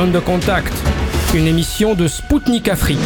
Zone 0.00 0.12
de 0.12 0.18
contact, 0.18 0.72
une 1.34 1.46
émission 1.46 1.94
de 1.94 2.08
Spoutnik 2.08 2.68
Afrique. 2.68 2.98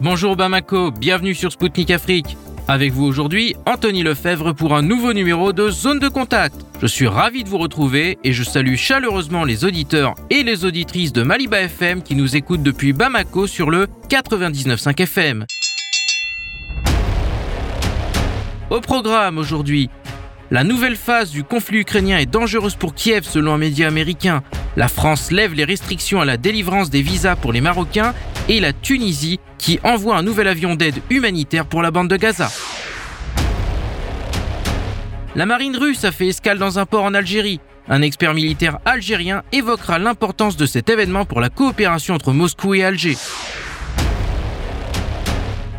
Bonjour 0.00 0.36
Bamako, 0.36 0.92
bienvenue 0.92 1.34
sur 1.34 1.50
Spoutnik 1.50 1.90
Afrique. 1.90 2.36
Avec 2.68 2.92
vous 2.92 3.06
aujourd'hui, 3.06 3.56
Anthony 3.66 4.04
Lefebvre 4.04 4.52
pour 4.52 4.76
un 4.76 4.82
nouveau 4.82 5.12
numéro 5.12 5.52
de 5.52 5.68
Zone 5.68 5.98
de 5.98 6.06
contact. 6.06 6.54
Je 6.80 6.86
suis 6.86 7.08
ravi 7.08 7.42
de 7.42 7.48
vous 7.48 7.58
retrouver 7.58 8.18
et 8.22 8.32
je 8.32 8.44
salue 8.44 8.76
chaleureusement 8.76 9.42
les 9.42 9.64
auditeurs 9.64 10.14
et 10.30 10.44
les 10.44 10.64
auditrices 10.64 11.12
de 11.12 11.24
Maliba 11.24 11.60
FM 11.60 12.04
qui 12.04 12.14
nous 12.14 12.36
écoutent 12.36 12.62
depuis 12.62 12.92
Bamako 12.92 13.48
sur 13.48 13.68
le 13.68 13.88
99.5 14.08 15.02
FM. 15.02 15.44
Au 18.70 18.80
programme 18.80 19.38
aujourd'hui, 19.38 19.90
la 20.54 20.62
nouvelle 20.62 20.94
phase 20.94 21.32
du 21.32 21.42
conflit 21.42 21.80
ukrainien 21.80 22.16
est 22.16 22.30
dangereuse 22.30 22.76
pour 22.76 22.94
Kiev 22.94 23.24
selon 23.24 23.54
un 23.54 23.58
média 23.58 23.88
américain. 23.88 24.44
La 24.76 24.86
France 24.86 25.32
lève 25.32 25.52
les 25.52 25.64
restrictions 25.64 26.20
à 26.20 26.24
la 26.24 26.36
délivrance 26.36 26.90
des 26.90 27.02
visas 27.02 27.34
pour 27.34 27.52
les 27.52 27.60
Marocains 27.60 28.14
et 28.48 28.60
la 28.60 28.72
Tunisie 28.72 29.40
qui 29.58 29.80
envoie 29.82 30.16
un 30.16 30.22
nouvel 30.22 30.46
avion 30.46 30.76
d'aide 30.76 31.02
humanitaire 31.10 31.66
pour 31.66 31.82
la 31.82 31.90
bande 31.90 32.06
de 32.06 32.16
Gaza. 32.16 32.52
La 35.34 35.44
marine 35.44 35.76
russe 35.76 36.04
a 36.04 36.12
fait 36.12 36.28
escale 36.28 36.58
dans 36.58 36.78
un 36.78 36.86
port 36.86 37.02
en 37.02 37.14
Algérie. 37.14 37.58
Un 37.88 38.02
expert 38.02 38.32
militaire 38.32 38.78
algérien 38.84 39.42
évoquera 39.50 39.98
l'importance 39.98 40.56
de 40.56 40.66
cet 40.66 40.88
événement 40.88 41.24
pour 41.24 41.40
la 41.40 41.48
coopération 41.48 42.14
entre 42.14 42.32
Moscou 42.32 42.74
et 42.74 42.84
Alger. 42.84 43.16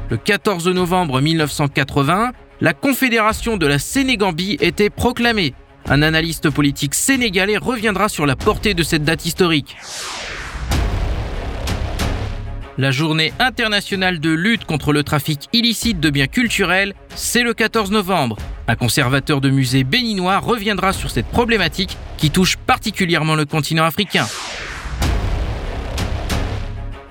Le 0.10 0.18
14 0.18 0.68
novembre 0.68 1.22
1980, 1.22 2.34
la 2.62 2.74
Confédération 2.74 3.58
de 3.58 3.68
la 3.68 3.80
Sénégambie 3.80 4.58
était 4.62 4.90
proclamée. 4.90 5.54
Un 5.88 6.02
analyste 6.02 6.50
politique 6.50 6.96
sénégalais 6.96 7.58
reviendra 7.58 8.10
sur 8.10 8.26
la 8.26 8.36
portée 8.36 8.74
de 8.74 8.84
cette 8.84 9.04
date 9.04 9.26
historique. 9.26 9.76
La 12.78 12.92
journée 12.92 13.34
internationale 13.40 14.20
de 14.20 14.32
lutte 14.32 14.66
contre 14.66 14.92
le 14.92 15.04
trafic 15.04 15.48
illicite 15.54 16.00
de 16.00 16.10
biens 16.10 16.28
culturels, 16.28 16.94
c'est 17.16 17.44
le 17.44 17.54
14 17.54 17.92
novembre. 17.92 18.38
Un 18.68 18.76
conservateur 18.76 19.42
de 19.42 19.50
musée 19.50 19.84
béninois 19.84 20.40
reviendra 20.40 20.92
sur 20.92 21.12
cette 21.12 21.28
problématique 21.28 21.98
qui 22.18 22.32
touche 22.32 22.58
particulièrement 22.58 23.36
le 23.36 23.46
continent 23.46 23.86
africain. 23.86 24.26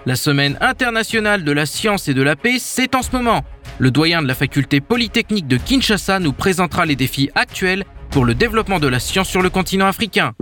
La 0.05 0.17
semaine 0.17 0.59
internationale 0.61 1.45
de 1.45 1.53
la 1.53 1.65
science 1.65 2.09
et 2.09 2.15
de 2.15 2.22
la 2.22 2.37
paix, 2.37 2.56
c'est 2.59 2.95
en 2.95 3.00
ce 3.03 3.12
moment. 3.12 3.42
Le 3.78 3.91
doyen 3.91 4.22
de 4.22 4.28
la 4.28 4.36
faculté 4.36 4.80
polytechnique 4.80 5.48
de 5.48 5.56
Kinshasa 5.56 6.20
nous 6.20 6.33
présentera 6.33 6.86
les 6.86 6.94
défis 6.94 7.30
actuels 7.34 7.84
pour 8.11 8.25
le 8.25 8.36
développement 8.36 8.78
de 8.78 8.86
la 8.86 9.00
science 9.00 9.28
sur 9.28 9.42
le 9.42 9.50
continent 9.50 9.86
africain. 9.86 10.33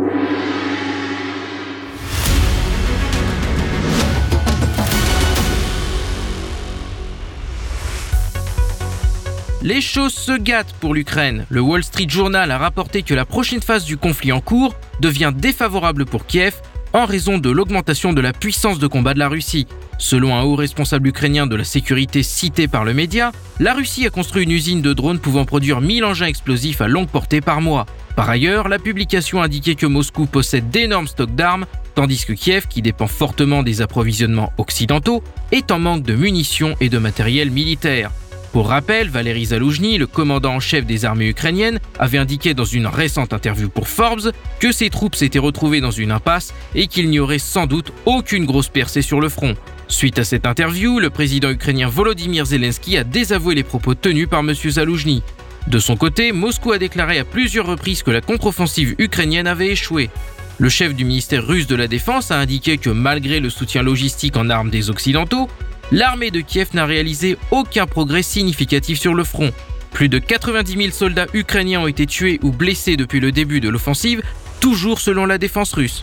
Les 9.62 9.80
choses 9.80 10.12
se 10.12 10.32
gâtent 10.32 10.74
pour 10.80 10.92
l'Ukraine. 10.92 11.46
Le 11.48 11.60
Wall 11.60 11.84
Street 11.84 12.08
Journal 12.08 12.50
a 12.50 12.58
rapporté 12.58 13.02
que 13.02 13.14
la 13.14 13.24
prochaine 13.24 13.62
phase 13.62 13.84
du 13.84 13.96
conflit 13.96 14.32
en 14.32 14.40
cours 14.40 14.74
devient 15.00 15.32
défavorable 15.34 16.04
pour 16.04 16.26
Kiev 16.26 16.54
en 16.92 17.06
raison 17.06 17.38
de 17.38 17.50
l'augmentation 17.50 18.12
de 18.12 18.20
la 18.20 18.32
puissance 18.32 18.78
de 18.78 18.86
combat 18.86 19.14
de 19.14 19.18
la 19.18 19.28
Russie. 19.28 19.66
Selon 19.98 20.36
un 20.36 20.42
haut 20.42 20.56
responsable 20.56 21.08
ukrainien 21.08 21.46
de 21.46 21.56
la 21.56 21.64
sécurité 21.64 22.22
cité 22.22 22.68
par 22.68 22.84
le 22.84 22.92
média, 22.92 23.32
la 23.60 23.74
Russie 23.74 24.06
a 24.06 24.10
construit 24.10 24.44
une 24.44 24.50
usine 24.50 24.82
de 24.82 24.92
drones 24.92 25.18
pouvant 25.18 25.44
produire 25.44 25.80
1000 25.80 26.04
engins 26.04 26.26
explosifs 26.26 26.80
à 26.80 26.88
longue 26.88 27.08
portée 27.08 27.40
par 27.40 27.60
mois. 27.60 27.86
Par 28.16 28.28
ailleurs, 28.28 28.68
la 28.68 28.78
publication 28.78 29.42
indiquait 29.42 29.74
que 29.74 29.86
Moscou 29.86 30.26
possède 30.26 30.70
d'énormes 30.70 31.08
stocks 31.08 31.34
d'armes, 31.34 31.66
tandis 31.94 32.24
que 32.26 32.32
Kiev, 32.32 32.66
qui 32.68 32.82
dépend 32.82 33.06
fortement 33.06 33.62
des 33.62 33.80
approvisionnements 33.80 34.52
occidentaux, 34.58 35.22
est 35.50 35.70
en 35.70 35.78
manque 35.78 36.02
de 36.02 36.14
munitions 36.14 36.76
et 36.80 36.88
de 36.88 36.98
matériel 36.98 37.50
militaire. 37.50 38.10
Pour 38.52 38.68
rappel, 38.68 39.08
Valéry 39.08 39.46
Zaloujny, 39.46 39.96
le 39.96 40.06
commandant 40.06 40.56
en 40.56 40.60
chef 40.60 40.84
des 40.84 41.06
armées 41.06 41.28
ukrainiennes, 41.28 41.80
avait 41.98 42.18
indiqué 42.18 42.52
dans 42.52 42.66
une 42.66 42.86
récente 42.86 43.32
interview 43.32 43.70
pour 43.70 43.88
Forbes 43.88 44.30
que 44.60 44.72
ses 44.72 44.90
troupes 44.90 45.14
s'étaient 45.14 45.38
retrouvées 45.38 45.80
dans 45.80 45.90
une 45.90 46.12
impasse 46.12 46.52
et 46.74 46.86
qu'il 46.86 47.08
n'y 47.08 47.18
aurait 47.18 47.38
sans 47.38 47.66
doute 47.66 47.94
aucune 48.04 48.44
grosse 48.44 48.68
percée 48.68 49.00
sur 49.00 49.22
le 49.22 49.30
front. 49.30 49.56
Suite 49.88 50.18
à 50.18 50.24
cette 50.24 50.46
interview, 50.46 51.00
le 51.00 51.08
président 51.08 51.48
ukrainien 51.48 51.88
Volodymyr 51.88 52.44
Zelensky 52.44 52.98
a 52.98 53.04
désavoué 53.04 53.54
les 53.54 53.62
propos 53.62 53.94
tenus 53.94 54.28
par 54.28 54.40
M. 54.40 54.52
Zaloujny. 54.52 55.22
De 55.66 55.78
son 55.78 55.96
côté, 55.96 56.32
Moscou 56.32 56.72
a 56.72 56.78
déclaré 56.78 57.18
à 57.18 57.24
plusieurs 57.24 57.66
reprises 57.66 58.02
que 58.02 58.10
la 58.10 58.20
contre-offensive 58.20 58.94
ukrainienne 58.98 59.46
avait 59.46 59.70
échoué. 59.70 60.10
Le 60.58 60.68
chef 60.68 60.94
du 60.94 61.06
ministère 61.06 61.46
russe 61.46 61.66
de 61.66 61.74
la 61.74 61.88
Défense 61.88 62.30
a 62.30 62.38
indiqué 62.38 62.76
que 62.76 62.90
malgré 62.90 63.40
le 63.40 63.48
soutien 63.48 63.82
logistique 63.82 64.36
en 64.36 64.50
armes 64.50 64.68
des 64.68 64.90
Occidentaux, 64.90 65.48
l'armée 65.92 66.30
de 66.30 66.40
Kiev 66.40 66.70
n'a 66.72 66.86
réalisé 66.86 67.36
aucun 67.50 67.86
progrès 67.86 68.22
significatif 68.22 68.98
sur 68.98 69.14
le 69.14 69.24
front. 69.24 69.52
Plus 69.92 70.08
de 70.08 70.18
90 70.18 70.76
000 70.76 70.90
soldats 70.90 71.26
ukrainiens 71.34 71.82
ont 71.82 71.86
été 71.86 72.06
tués 72.06 72.40
ou 72.42 72.50
blessés 72.50 72.96
depuis 72.96 73.20
le 73.20 73.30
début 73.30 73.60
de 73.60 73.68
l'offensive, 73.68 74.22
toujours 74.58 75.00
selon 75.00 75.26
la 75.26 75.38
défense 75.38 75.74
russe. 75.74 76.02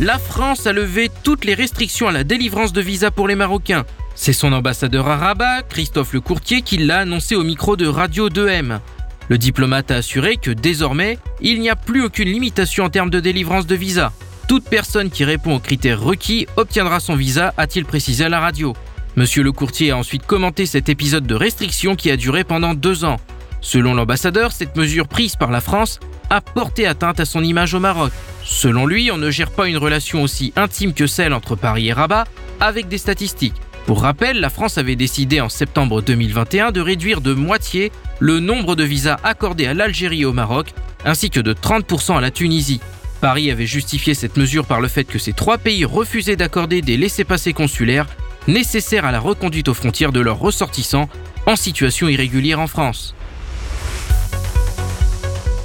La 0.00 0.18
France 0.18 0.66
a 0.66 0.72
levé 0.72 1.10
toutes 1.22 1.44
les 1.44 1.54
restrictions 1.54 2.08
à 2.08 2.12
la 2.12 2.24
délivrance 2.24 2.72
de 2.72 2.80
visas 2.80 3.10
pour 3.10 3.28
les 3.28 3.36
Marocains. 3.36 3.84
C'est 4.14 4.32
son 4.32 4.52
ambassadeur 4.52 5.06
à 5.06 5.16
Rabat, 5.16 5.62
Christophe 5.68 6.14
Lecourtier, 6.14 6.62
qui 6.62 6.78
l'a 6.78 7.00
annoncé 7.00 7.36
au 7.36 7.44
micro 7.44 7.76
de 7.76 7.86
Radio 7.86 8.30
2M. 8.30 8.80
Le 9.28 9.38
diplomate 9.38 9.90
a 9.90 9.96
assuré 9.96 10.36
que 10.36 10.50
désormais, 10.50 11.18
il 11.40 11.60
n'y 11.60 11.70
a 11.70 11.76
plus 11.76 12.02
aucune 12.02 12.28
limitation 12.28 12.84
en 12.84 12.90
termes 12.90 13.10
de 13.10 13.20
délivrance 13.20 13.66
de 13.66 13.74
visas. 13.74 14.12
Toute 14.48 14.64
personne 14.64 15.10
qui 15.10 15.24
répond 15.24 15.56
aux 15.56 15.60
critères 15.60 16.00
requis 16.00 16.46
obtiendra 16.56 17.00
son 17.00 17.16
visa, 17.16 17.54
a-t-il 17.56 17.86
précisé 17.86 18.24
à 18.24 18.28
la 18.28 18.40
radio. 18.40 18.74
Monsieur 19.16 19.42
le 19.42 19.52
courtier 19.52 19.90
a 19.90 19.96
ensuite 19.96 20.26
commenté 20.26 20.66
cet 20.66 20.88
épisode 20.88 21.26
de 21.26 21.34
restriction 21.34 21.96
qui 21.96 22.10
a 22.10 22.16
duré 22.16 22.44
pendant 22.44 22.74
deux 22.74 23.04
ans. 23.04 23.20
Selon 23.60 23.94
l'ambassadeur, 23.94 24.52
cette 24.52 24.76
mesure 24.76 25.08
prise 25.08 25.36
par 25.36 25.50
la 25.50 25.62
France 25.62 25.98
a 26.28 26.42
porté 26.42 26.86
atteinte 26.86 27.20
à 27.20 27.24
son 27.24 27.42
image 27.42 27.72
au 27.72 27.80
Maroc. 27.80 28.12
Selon 28.44 28.86
lui, 28.86 29.10
on 29.10 29.16
ne 29.16 29.30
gère 29.30 29.50
pas 29.50 29.68
une 29.68 29.78
relation 29.78 30.22
aussi 30.22 30.52
intime 30.56 30.92
que 30.92 31.06
celle 31.06 31.32
entre 31.32 31.56
Paris 31.56 31.88
et 31.88 31.92
Rabat 31.92 32.24
avec 32.60 32.88
des 32.88 32.98
statistiques. 32.98 33.54
Pour 33.86 34.02
rappel, 34.02 34.40
la 34.40 34.50
France 34.50 34.78
avait 34.78 34.96
décidé 34.96 35.40
en 35.40 35.48
septembre 35.48 36.02
2021 36.02 36.72
de 36.72 36.80
réduire 36.80 37.20
de 37.20 37.32
moitié 37.34 37.92
le 38.18 38.40
nombre 38.40 38.76
de 38.76 38.84
visas 38.84 39.16
accordés 39.24 39.66
à 39.66 39.74
l'Algérie 39.74 40.22
et 40.22 40.26
au 40.26 40.32
Maroc, 40.32 40.68
ainsi 41.04 41.30
que 41.30 41.40
de 41.40 41.52
30% 41.52 42.16
à 42.16 42.20
la 42.20 42.30
Tunisie. 42.30 42.80
Paris 43.24 43.50
avait 43.50 43.64
justifié 43.64 44.12
cette 44.12 44.36
mesure 44.36 44.66
par 44.66 44.82
le 44.82 44.86
fait 44.86 45.04
que 45.04 45.18
ces 45.18 45.32
trois 45.32 45.56
pays 45.56 45.86
refusaient 45.86 46.36
d'accorder 46.36 46.82
des 46.82 46.98
laissés-passer 46.98 47.54
consulaires 47.54 48.06
nécessaires 48.48 49.06
à 49.06 49.12
la 49.12 49.18
reconduite 49.18 49.68
aux 49.68 49.72
frontières 49.72 50.12
de 50.12 50.20
leurs 50.20 50.38
ressortissants 50.38 51.08
en 51.46 51.56
situation 51.56 52.06
irrégulière 52.06 52.60
en 52.60 52.66
France. 52.66 53.14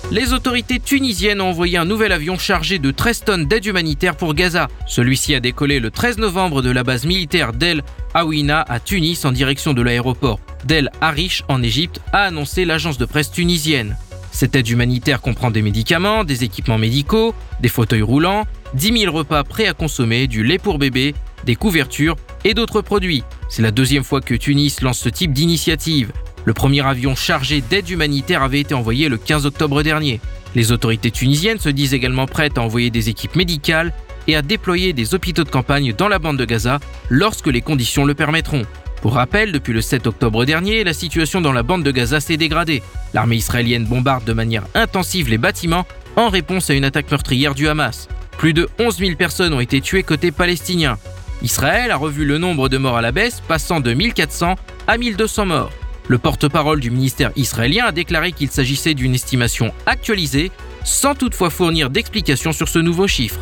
Les 0.09 0.31
autorités 0.31 0.80
tunisiennes 0.80 1.42
ont 1.42 1.50
envoyé 1.50 1.78
un 1.78 1.84
nouvel 1.84 2.14
avion 2.14 2.38
chargé 2.38 2.80
de 2.80 2.92
13 2.92 3.24
tonnes 3.25 3.46
d'aide 3.46 3.66
humanitaire 3.66 4.16
pour 4.16 4.36
Gaza. 4.36 4.69
Celui-ci 4.88 5.36
a 5.36 5.42
décollé 5.42 5.81
le 5.81 5.92
13 5.92 6.18
novembre 6.18 6.62
de 6.62 6.72
la 6.72 6.86
base 6.86 7.06
militaire 7.06 7.52
d'El 7.52 7.84
Aouina 8.14 8.62
à 8.69 8.80
Tunis 8.80 9.25
en 9.25 9.34
direction 9.34 9.74
de 9.74 9.81
l'aéroport 9.81 10.40
d'El 10.64 10.92
Arish 11.02 11.44
en 11.50 11.62
Égypte, 11.62 12.00
a 12.14 12.24
annoncé 12.24 12.64
l'agence 12.64 12.98
de 12.98 13.03
presse 13.03 13.31
tunisienne. 13.31 13.98
Cette 14.39 14.55
aide 14.55 14.69
humanitaire 14.69 15.19
comprend 15.19 15.51
des 15.51 15.61
médicaments, 15.61 16.23
des 16.23 16.45
équipements 16.45 16.77
médicaux, 16.77 17.35
des 17.59 17.67
fauteuils 17.67 18.01
roulants, 18.01 18.47
10 18.73 19.00
000 19.01 19.13
repas 19.13 19.44
prêts 19.44 19.67
à 19.67 19.73
consommer, 19.73 20.27
du 20.27 20.45
lait 20.45 20.57
pour 20.57 20.79
bébé, 20.79 21.13
des 21.45 21.57
couvertures 21.57 22.16
et 22.45 22.53
d'autres 22.53 22.79
produits. 22.79 23.25
C'est 23.50 23.61
la 23.61 23.72
deuxième 23.72 24.05
fois 24.05 24.22
que 24.22 24.33
Tunis 24.35 24.79
lance 24.79 25.00
ce 25.00 25.09
type 25.09 25.33
d'initiative. 25.33 26.13
Le 26.45 26.53
premier 26.53 26.88
avion 26.88 27.17
chargé 27.17 27.59
d'aide 27.59 27.89
humanitaire 27.89 28.41
avait 28.41 28.61
été 28.61 28.73
envoyé 28.73 29.09
le 29.09 29.17
15 29.17 29.45
octobre 29.45 29.83
dernier. 29.83 30.21
Les 30.56 30.71
autorités 30.71 31.12
tunisiennes 31.12 31.59
se 31.59 31.68
disent 31.68 31.94
également 31.94 32.25
prêtes 32.25 32.57
à 32.57 32.62
envoyer 32.62 32.92
des 32.92 33.09
équipes 33.09 33.35
médicales 33.35 33.92
et 34.27 34.38
à 34.38 34.42
déployer 34.42 34.94
des 34.94 35.15
hôpitaux 35.15 35.44
de 35.44 35.50
campagne 35.50 35.92
dans 35.92 36.07
la 36.07 36.18
bande 36.18 36.38
de 36.38 36.45
Gaza 36.45 36.80
lorsque 37.09 37.47
les 37.47 37.59
conditions 37.59 38.06
le 38.06 38.13
permettront. 38.13 38.65
Pour 39.01 39.13
rappel, 39.13 39.51
depuis 39.51 39.72
le 39.72 39.81
7 39.81 40.07
octobre 40.07 40.44
dernier, 40.44 40.84
la 40.84 40.94
situation 40.94 41.40
dans 41.40 41.54
la 41.54 41.63
bande 41.63 41.84
de 41.84 41.92
Gaza 41.92 42.19
s'est 42.19 42.36
dégradée. 42.36 42.84
L'armée 43.13 43.38
israélienne 43.38 43.86
bombarde 43.86 44.25
de 44.25 44.34
manière 44.34 44.66
intensive 44.75 45.30
les 45.30 45.38
bâtiments 45.38 45.86
en 46.18 46.28
réponse 46.28 46.69
à 46.69 46.74
une 46.74 46.84
attaque 46.84 47.10
meurtrière 47.10 47.56
du 47.56 47.69
Hamas. 47.69 48.10
Plus 48.38 48.54
de 48.54 48.68
11 48.78 48.98
000 48.98 49.16
personnes 49.16 49.54
ont 49.54 49.60
été 49.62 49.80
tuées 49.80 50.04
côté 50.04 50.31
palestinien. 50.31 50.98
Israël 51.42 51.92
a 51.92 51.96
revu 51.96 52.25
le 52.25 52.38
nombre 52.38 52.68
de 52.68 52.78
morts 52.78 52.98
à 52.98 53.01
la 53.01 53.13
baisse, 53.13 53.42
passant 53.48 53.80
de 53.80 53.94
1400 53.94 54.56
à 54.88 54.98
1200 54.98 55.45
morts. 55.45 55.72
Le 56.10 56.18
porte-parole 56.18 56.81
du 56.81 56.92
ministère 56.92 57.31
israélien 57.38 57.86
a 57.86 57.92
déclaré 57.94 58.34
qu'il 58.34 58.50
s'agissait 58.50 58.95
d'une 58.95 59.13
estimation 59.13 59.72
actualisée, 59.86 60.52
sans 60.84 61.16
toutefois 61.16 61.50
fournir 61.50 61.90
d'explications 61.90 62.52
sur 62.52 62.68
ce 62.68 62.80
nouveau 62.80 63.07
chiffre. 63.07 63.40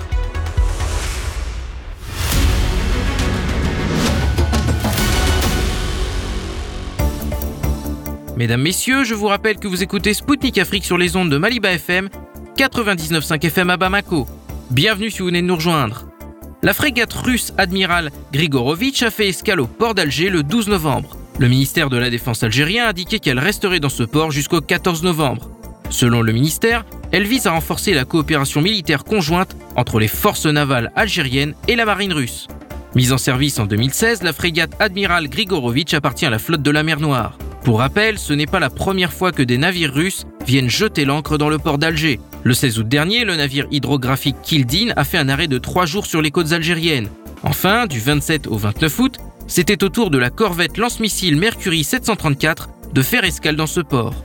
Mesdames, 8.37 8.61
Messieurs, 8.61 9.03
je 9.03 9.15
vous 9.15 9.25
rappelle 9.25 9.57
que 9.57 9.67
vous 9.67 9.81
écoutez 9.81 10.13
Spoutnik 10.13 10.59
Afrique 10.59 10.85
sur 10.85 10.99
les 10.99 11.15
ondes 11.15 11.31
de 11.31 11.39
Maliba 11.39 11.71
FM 11.71 12.07
99.5 12.55 13.43
FM 13.43 13.71
à 13.71 13.77
Bamako. 13.77 14.27
Bienvenue 14.69 15.09
si 15.09 15.19
vous 15.19 15.25
venez 15.25 15.41
de 15.41 15.47
nous 15.47 15.55
rejoindre. 15.55 16.03
La 16.61 16.75
frégate 16.75 17.13
russe 17.13 17.51
Admiral 17.57 18.11
Grigorovitch 18.31 19.01
a 19.01 19.09
fait 19.09 19.29
escale 19.29 19.59
au 19.59 19.65
port 19.65 19.95
d'Alger 19.95 20.29
le 20.29 20.43
12 20.43 20.67
novembre. 20.67 21.17
Le 21.39 21.47
ministère 21.47 21.89
de 21.89 21.97
la 21.97 22.11
Défense 22.11 22.43
algérien 22.43 22.85
a 22.85 22.89
indiqué 22.89 23.17
qu'elle 23.17 23.39
resterait 23.39 23.79
dans 23.79 23.89
ce 23.89 24.03
port 24.03 24.29
jusqu'au 24.29 24.61
14 24.61 25.01
novembre. 25.01 25.49
Selon 25.89 26.21
le 26.21 26.31
ministère, 26.31 26.85
elle 27.11 27.25
vise 27.25 27.47
à 27.47 27.53
renforcer 27.53 27.95
la 27.95 28.05
coopération 28.05 28.61
militaire 28.61 29.03
conjointe 29.03 29.57
entre 29.75 29.99
les 29.99 30.07
forces 30.07 30.45
navales 30.45 30.91
algériennes 30.95 31.55
et 31.67 31.75
la 31.75 31.85
marine 31.85 32.13
russe. 32.13 32.47
Mise 32.97 33.13
en 33.13 33.19
service 33.19 33.59
en 33.59 33.67
2016, 33.67 34.23
la 34.23 34.33
frégate 34.33 34.71
Admiral 34.79 35.29
Grigorovitch 35.29 35.93
appartient 35.93 36.25
à 36.25 36.31
la 36.31 36.39
flotte 36.39 36.63
de 36.63 36.71
la 36.71 36.81
mer 36.81 36.99
Noire. 36.99 37.37
Pour 37.63 37.77
rappel, 37.77 38.17
ce 38.17 38.33
n'est 38.33 38.47
pas 38.47 38.59
la 38.59 38.71
première 38.71 39.13
fois 39.13 39.31
que 39.31 39.43
des 39.43 39.59
navires 39.59 39.93
russes 39.93 40.25
viennent 40.47 40.67
jeter 40.67 41.05
l'ancre 41.05 41.37
dans 41.37 41.47
le 41.47 41.59
port 41.59 41.77
d'Alger. 41.77 42.19
Le 42.43 42.55
16 42.55 42.79
août 42.79 42.87
dernier, 42.87 43.23
le 43.23 43.35
navire 43.35 43.67
hydrographique 43.69 44.37
Kildin 44.41 44.93
a 44.95 45.03
fait 45.03 45.19
un 45.19 45.29
arrêt 45.29 45.47
de 45.47 45.59
trois 45.59 45.85
jours 45.85 46.07
sur 46.07 46.23
les 46.23 46.31
côtes 46.31 46.53
algériennes. 46.53 47.07
Enfin, 47.43 47.85
du 47.85 47.99
27 47.99 48.47
au 48.47 48.57
29 48.57 48.97
août, 48.97 49.17
c'était 49.45 49.83
au 49.83 49.89
tour 49.89 50.09
de 50.09 50.17
la 50.17 50.31
corvette 50.31 50.79
lance-missile 50.79 51.37
Mercury 51.37 51.83
734 51.83 52.67
de 52.93 53.01
faire 53.03 53.25
escale 53.25 53.57
dans 53.57 53.67
ce 53.67 53.81
port. 53.81 54.15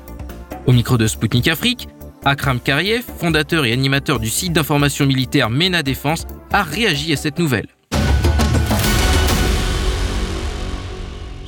Au 0.65 0.73
micro 0.73 0.97
de 0.97 1.07
Sputnik 1.07 1.49
Afrique, 1.49 1.89
Akram 2.25 2.59
Kariev, 2.59 3.05
fondateur 3.19 3.67
et 3.67 3.73
animateur 3.75 4.19
du 4.19 4.31
site 4.31 4.55
d'information 4.55 5.05
militaire 5.05 5.51
MENA 5.51 5.83
Défense, 5.83 6.27
a 6.53 6.63
réagi 6.63 7.13
à 7.13 7.17
cette 7.17 7.39
nouvelle. 7.39 7.67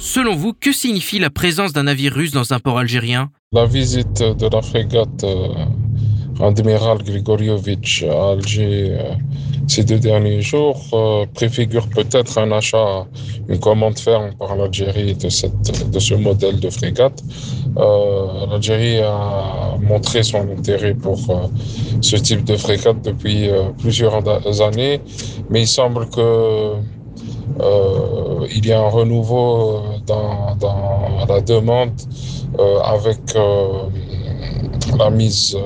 Selon 0.04 0.36
vous, 0.36 0.52
que 0.52 0.70
signifie 0.70 1.18
la 1.18 1.30
présence 1.30 1.72
d'un 1.72 1.84
navire 1.84 2.12
russe 2.12 2.30
dans 2.30 2.52
un 2.52 2.60
port 2.60 2.78
algérien? 2.78 3.30
La 3.52 3.64
visite 3.64 4.22
de 4.22 4.54
la 4.54 4.60
frégate 4.60 5.24
euh, 5.24 5.48
Admiral 6.40 6.98
Grigorievich 7.02 8.04
à 8.04 8.32
Alger 8.32 8.90
euh, 8.90 9.14
ces 9.66 9.82
deux 9.82 9.98
derniers 9.98 10.42
jours 10.42 10.78
euh, 10.92 11.24
préfigure 11.32 11.88
peut-être 11.88 12.36
un 12.36 12.52
achat, 12.52 13.06
une 13.48 13.58
commande 13.58 13.98
ferme 13.98 14.34
par 14.38 14.54
l'Algérie 14.56 15.14
de 15.14 15.30
ce 15.30 16.14
modèle 16.14 16.60
de 16.60 16.68
frégate. 16.68 17.24
L'Algérie 17.74 18.98
a 18.98 19.78
montré 19.80 20.22
son 20.22 20.46
intérêt 20.50 20.92
pour 20.92 21.18
ce 22.02 22.16
type 22.16 22.44
de 22.44 22.58
frégate 22.58 23.00
depuis 23.02 23.48
plusieurs 23.78 24.22
années, 24.60 25.00
mais 25.48 25.62
il 25.62 25.66
semble 25.66 26.10
que 26.10 26.74
euh, 27.60 28.46
il 28.50 28.66
y 28.66 28.72
a 28.72 28.80
un 28.80 28.88
renouveau 28.88 29.82
dans, 30.06 30.56
dans 30.56 31.26
la 31.28 31.40
demande 31.40 32.00
euh, 32.58 32.80
avec 32.80 33.20
euh, 33.36 33.88
la 34.98 35.10
mise, 35.10 35.56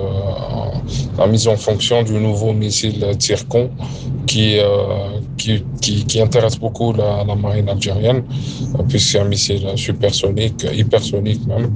la 1.19 1.27
mise 1.27 1.49
en 1.49 1.57
fonction 1.57 2.03
du 2.03 2.15
nouveau 2.15 2.53
missile 2.53 3.05
Tircon 3.19 3.71
qui, 4.27 4.59
qui, 5.39 5.63
qui, 5.81 6.21
intéresse 6.21 6.59
beaucoup 6.59 6.93
la, 6.93 7.25
marine 7.35 7.69
algérienne, 7.69 8.23
puisque 8.89 9.13
c'est 9.13 9.21
un 9.21 9.25
missile 9.25 9.67
supersonique, 9.77 10.67
hypersonique 10.73 11.47
même. 11.47 11.73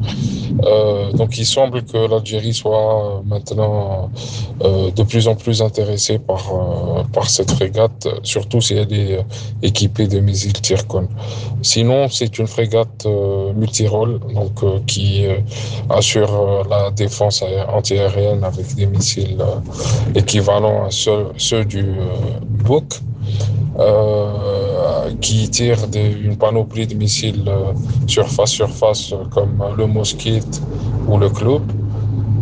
Euh, 0.65 1.13
donc 1.13 1.39
il 1.39 1.47
semble 1.47 1.83
que 1.83 1.97
l'Algérie 2.11 2.53
soit 2.55 3.23
maintenant 3.25 4.11
euh, 4.63 4.91
de 4.91 5.03
plus 5.03 5.29
en 5.29 5.35
plus 5.35 5.63
intéressée 5.63 6.19
par, 6.19 6.43
euh, 6.53 7.03
par 7.13 7.29
cette 7.31 7.51
frégate, 7.51 8.09
surtout 8.23 8.61
si 8.61 8.75
elle 8.75 8.93
est 8.93 9.25
équipée 9.63 10.07
de 10.07 10.21
missiles 10.21 10.53
Tircon. 10.53 11.09
Sinon, 11.63 12.09
c'est 12.09 12.39
une 12.39 12.47
frégate 12.47 13.07
multirôle, 13.57 14.21
donc 14.35 14.87
qui 14.87 15.25
assure 15.89 16.65
la 16.69 16.91
défense 16.95 17.45
antiaérienne 17.69 18.45
avec 18.45 18.75
des 18.75 18.87
missiles 18.87 19.43
équivalents 20.15 20.87
à 20.87 20.91
ceux, 20.91 21.27
ceux 21.37 21.65
du 21.65 21.85
Book. 22.65 23.01
Euh, 23.79 25.15
qui 25.23 25.49
tire 25.49 25.79
une 25.95 26.37
panoplie 26.37 26.87
de 26.87 26.95
missiles 26.95 27.51
surface-surface 28.07 29.13
euh, 29.13 29.25
comme 29.31 29.65
le 29.79 29.87
Mosquite 29.87 30.61
ou 31.09 31.17
le 31.17 31.31
Club. 31.31 31.63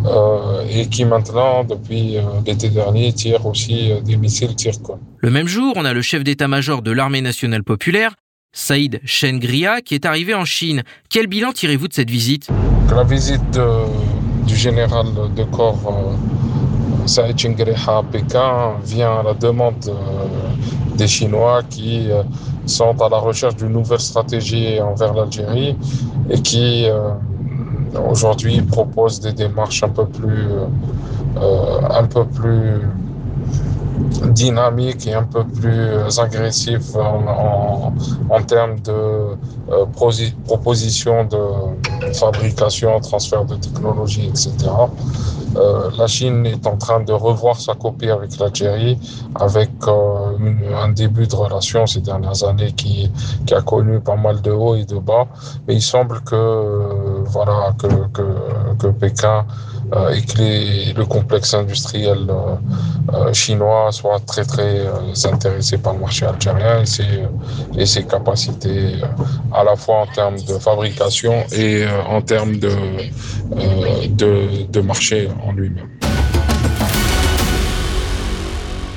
Euh, 0.05 0.65
et 0.69 0.87
qui 0.87 1.05
maintenant, 1.05 1.63
depuis 1.63 2.17
l'été 2.45 2.69
dernier, 2.69 3.13
tire 3.13 3.45
aussi 3.45 3.91
des 4.03 4.17
missiles 4.17 4.55
Tircon. 4.55 4.99
Le 5.19 5.29
même 5.29 5.47
jour, 5.47 5.73
on 5.77 5.85
a 5.85 5.93
le 5.93 6.01
chef 6.01 6.23
d'état-major 6.23 6.81
de 6.81 6.91
l'armée 6.91 7.21
nationale 7.21 7.63
populaire, 7.63 8.15
Saïd 8.51 8.99
Chengria, 9.05 9.81
qui 9.81 9.95
est 9.95 10.05
arrivé 10.05 10.33
en 10.33 10.43
Chine. 10.43 10.81
Quel 11.09 11.27
bilan 11.27 11.53
tirez-vous 11.53 11.87
de 11.87 11.93
cette 11.93 12.09
visite? 12.09 12.49
La 12.93 13.03
visite 13.03 13.59
du 14.45 14.55
général 14.55 15.07
de 15.35 15.43
corps 15.43 15.79
Saïd 17.05 17.37
Chengria 17.37 17.75
à 17.87 18.03
Pékin 18.03 18.73
vient 18.83 19.19
à 19.19 19.23
la 19.23 19.33
demande 19.33 19.91
des 20.97 21.07
Chinois 21.07 21.61
qui 21.69 22.11
euh, 22.11 22.23
sont 22.65 23.01
à 23.01 23.09
la 23.09 23.17
recherche 23.17 23.55
d'une 23.55 23.73
nouvelle 23.73 23.99
stratégie 23.99 24.79
envers 24.79 25.13
l'Algérie 25.13 25.75
et 26.29 26.39
qui 26.41 26.85
euh, 26.85 27.11
aujourd'hui 28.09 28.61
proposent 28.61 29.19
des 29.19 29.33
démarches 29.33 29.83
un 29.83 29.89
peu 29.89 30.05
plus, 30.05 30.47
euh, 31.37 31.81
un 31.89 32.05
peu 32.05 32.25
plus 32.25 32.81
dynamique 34.29 35.07
et 35.07 35.13
un 35.13 35.23
peu 35.23 35.43
plus 35.43 36.19
agressif 36.19 36.95
en, 36.95 37.93
en, 38.29 38.41
termes 38.43 38.79
de 38.79 38.91
euh, 38.91 39.85
proposition 40.45 41.25
de 41.25 41.37
fabrication, 42.15 42.99
transfert 42.99 43.45
de 43.45 43.55
technologie, 43.55 44.27
etc. 44.27 44.51
Euh, 45.57 45.89
la 45.97 46.07
Chine 46.07 46.45
est 46.45 46.65
en 46.65 46.77
train 46.77 47.01
de 47.01 47.11
revoir 47.11 47.59
sa 47.59 47.73
copie 47.73 48.09
avec 48.09 48.37
l'Algérie, 48.39 48.97
avec 49.35 49.69
euh, 49.87 49.93
un 50.75 50.89
début 50.89 51.27
de 51.27 51.35
relation 51.35 51.85
ces 51.85 51.99
dernières 51.99 52.43
années 52.43 52.71
qui, 52.71 53.11
qui, 53.45 53.53
a 53.53 53.61
connu 53.61 53.99
pas 53.99 54.15
mal 54.15 54.41
de 54.41 54.51
hauts 54.51 54.75
et 54.75 54.85
de 54.85 54.97
bas. 54.97 55.27
Mais 55.67 55.75
il 55.75 55.81
semble 55.81 56.21
que, 56.21 57.23
voilà, 57.25 57.75
que, 57.77 57.87
que, 58.13 58.23
que 58.79 58.87
Pékin 58.87 59.39
euh, 59.39 59.70
et 59.93 60.21
que 60.21 60.97
le 60.97 61.05
complexe 61.05 61.53
industriel 61.53 62.25
euh, 62.29 62.55
euh, 63.13 63.33
chinois 63.33 63.91
soit 63.91 64.19
très 64.25 64.45
intéressé 65.25 65.77
par 65.77 65.93
le 65.93 65.99
marché 65.99 66.25
algérien 66.25 66.83
et 67.77 67.85
ses, 67.85 68.03
capacités 68.05 68.95
à 69.53 69.63
la 69.63 69.75
fois 69.75 70.01
en 70.01 70.07
termes 70.07 70.39
de 70.39 70.57
fabrication 70.59 71.43
et 71.51 71.85
en 72.07 72.21
termes 72.21 72.57
de, 72.57 72.71
marché 74.81 75.27
en 75.45 75.51
lui-même. 75.51 75.89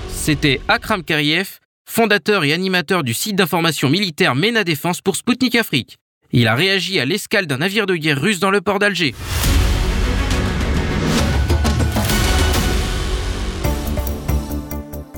C'était 0.09 0.61
Akram 0.69 1.03
Kariev, 1.03 1.59
fondateur 1.85 2.45
et 2.45 2.53
animateur 2.53 3.03
du 3.03 3.15
site 3.15 3.37
d'information 3.37 3.91
militaire 3.91 4.35
MENA 4.35 4.65
Défense 4.65 5.01
pour 5.01 5.17
Sputnik 5.17 5.57
Afrique. 5.57 5.99
Il 6.33 6.49
a 6.49 6.55
réagi 6.55 6.99
à 6.99 7.05
l'escale 7.05 7.47
d'un 7.47 7.59
navire 7.59 7.87
de 7.87 7.97
guerre 7.97 8.21
russe 8.21 8.41
dans 8.41 8.51
le 8.51 8.61
port 8.61 8.79
d'Alger. 8.79 9.15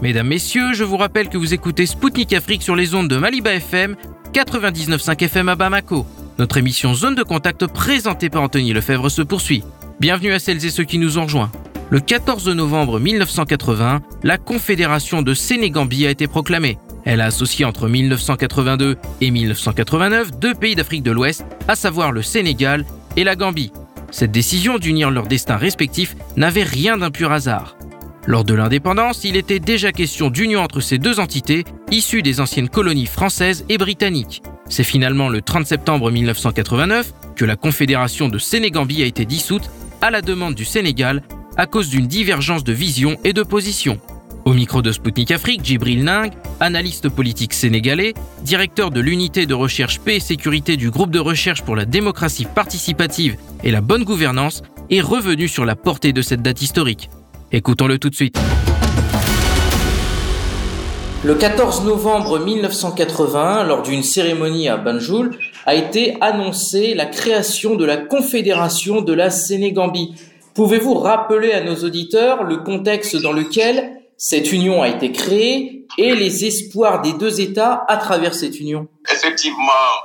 Mesdames, 0.06 0.28
Messieurs, 0.28 0.72
je 0.72 0.84
vous 0.84 0.98
rappelle 0.98 1.28
que 1.28 1.36
vous 1.36 1.52
écoutez 1.52 1.84
Spoutnik 1.84 2.32
Afrique 2.32 2.62
sur 2.62 2.76
les 2.76 2.94
ondes 2.94 3.08
de 3.08 3.16
Maliba 3.16 3.52
FM, 3.52 3.96
99.5 4.32 5.25
FM 5.25 5.48
à 5.48 5.56
Bamako. 5.56 6.06
Notre 6.38 6.58
émission 6.58 6.94
Zone 6.94 7.16
de 7.16 7.25
Contact 7.25 7.66
présentée 7.66 8.30
par 8.30 8.42
Anthony 8.42 8.72
Lefebvre 8.72 9.08
se 9.08 9.22
poursuit. 9.22 9.64
Bienvenue 9.98 10.32
à 10.32 10.38
celles 10.38 10.64
et 10.64 10.70
ceux 10.70 10.84
qui 10.84 10.98
nous 10.98 11.18
ont 11.18 11.25
rejoints. 11.25 11.50
Le 11.90 11.98
14 11.98 12.48
novembre 12.50 13.00
1980, 13.00 14.00
la 14.22 14.38
Confédération 14.38 15.22
de 15.22 15.34
Sénégambie 15.34 16.06
a 16.06 16.10
été 16.10 16.28
proclamée. 16.28 16.78
Elle 17.04 17.20
a 17.20 17.25
associé 17.25 17.64
entre 17.64 17.88
1982 17.88 18.98
et 19.20 19.30
1989 19.32 20.38
deux 20.38 20.54
pays 20.54 20.76
d'Afrique 20.76 21.02
de 21.02 21.10
l'Ouest, 21.10 21.44
à 21.66 21.75
savoir 21.75 22.12
le 22.12 22.22
Sénégal 22.22 22.84
et 23.16 23.25
la 23.25 23.34
Gambie. 23.34 23.72
Cette 24.12 24.30
décision 24.30 24.78
d'unir 24.78 25.10
leurs 25.10 25.26
destins 25.26 25.56
respectifs 25.56 26.14
n'avait 26.36 26.62
rien 26.62 26.96
d'un 26.96 27.10
pur 27.10 27.32
hasard. 27.32 27.76
Lors 28.28 28.42
de 28.42 28.54
l'indépendance, 28.54 29.23
il 29.23 29.37
était 29.37 29.61
déjà 29.61 29.92
question 29.92 30.30
d'union 30.30 30.61
entre 30.61 30.80
ces 30.80 30.99
deux 30.99 31.21
entités, 31.21 31.64
issues 31.92 32.23
des 32.23 32.40
anciennes 32.40 32.68
colonies 32.68 33.06
françaises 33.06 33.64
et 33.68 33.78
britanniques. 33.78 34.42
C'est 34.68 34.83
finalement 34.83 35.28
le 35.28 35.42
30 35.42 35.64
septembre 35.64 36.11
1989 36.11 37.12
que 37.37 37.45
la 37.45 37.54
Confédération 37.54 38.28
de 38.28 38.38
Sénégambie 38.38 39.04
a 39.04 39.06
été 39.06 39.25
dissoute 39.25 39.71
à 40.02 40.11
la 40.11 40.23
demande 40.23 40.56
du 40.56 40.64
Sénégal 40.64 41.23
à 41.56 41.66
cause 41.66 41.88
d'une 41.88 42.09
divergence 42.09 42.64
de 42.64 42.73
vision 42.73 43.16
et 43.23 43.33
de 43.33 43.45
position. 43.45 44.00
Au 44.45 44.52
micro 44.52 44.83
de 44.83 44.90
Sputnik 44.90 45.30
Afrique, 45.30 45.64
Djibril 45.64 46.04
Ning, 46.04 46.33
analyste 46.59 47.09
politique 47.09 47.52
sénégalais, 47.54 48.12
directeur 48.42 48.90
de 48.90 49.00
l'unité 49.00 49.47
de 49.47 49.54
recherche 49.54 50.00
paix 50.00 50.16
et 50.16 50.21
sécurité 50.21 50.76
du 50.76 50.90
groupe 50.90 51.11
de 51.12 51.21
recherche 51.21 51.62
pour 51.62 51.76
la 51.76 51.85
démocratie 51.85 52.45
participative 52.45 53.37
et 53.62 53.71
la 53.71 53.80
bonne 53.80 54.02
gouvernance, 54.04 54.64
est 54.90 55.00
revenu 55.00 55.47
sur 55.47 55.64
la 55.64 55.76
portée 55.76 56.12
de 56.12 56.23
cette 56.23 56.42
date 56.42 56.62
historique. 56.62 57.09
Écoutons-le 57.52 57.98
tout 57.98 58.10
de 58.10 58.14
suite. 58.14 58.36
Le 61.22 61.34
14 61.34 61.84
novembre 61.84 62.40
1980, 62.40 63.64
lors 63.64 63.82
d'une 63.82 64.02
cérémonie 64.02 64.68
à 64.68 64.76
Banjul, 64.76 65.38
a 65.64 65.74
été 65.74 66.16
annoncée 66.20 66.94
la 66.94 67.06
création 67.06 67.76
de 67.76 67.84
la 67.84 67.98
Confédération 67.98 69.00
de 69.00 69.12
la 69.12 69.30
Sénégambie. 69.30 70.14
Pouvez-vous 70.54 70.94
rappeler 70.94 71.52
à 71.52 71.60
nos 71.62 71.76
auditeurs 71.76 72.42
le 72.42 72.56
contexte 72.58 73.14
dans 73.16 73.32
lequel 73.32 74.00
cette 74.16 74.52
union 74.52 74.82
a 74.82 74.88
été 74.88 75.12
créée 75.12 75.86
et 75.98 76.16
les 76.16 76.44
espoirs 76.46 77.00
des 77.00 77.12
deux 77.12 77.40
États 77.40 77.84
à 77.86 77.96
travers 77.96 78.34
cette 78.34 78.58
union? 78.58 78.88
Effectivement, 79.10 79.60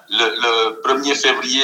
le, 0.09 0.81
1er 0.83 1.15
février 1.15 1.63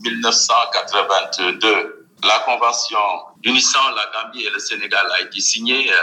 1982, 0.00 1.68
euh, 1.68 2.01
la 2.24 2.38
convention 2.40 2.98
unissant 3.44 3.90
la 3.90 4.06
Gambie 4.12 4.44
et 4.44 4.50
le 4.50 4.58
Sénégal 4.58 5.06
a 5.12 5.20
été 5.20 5.40
signée 5.40 5.92
euh, 5.92 5.96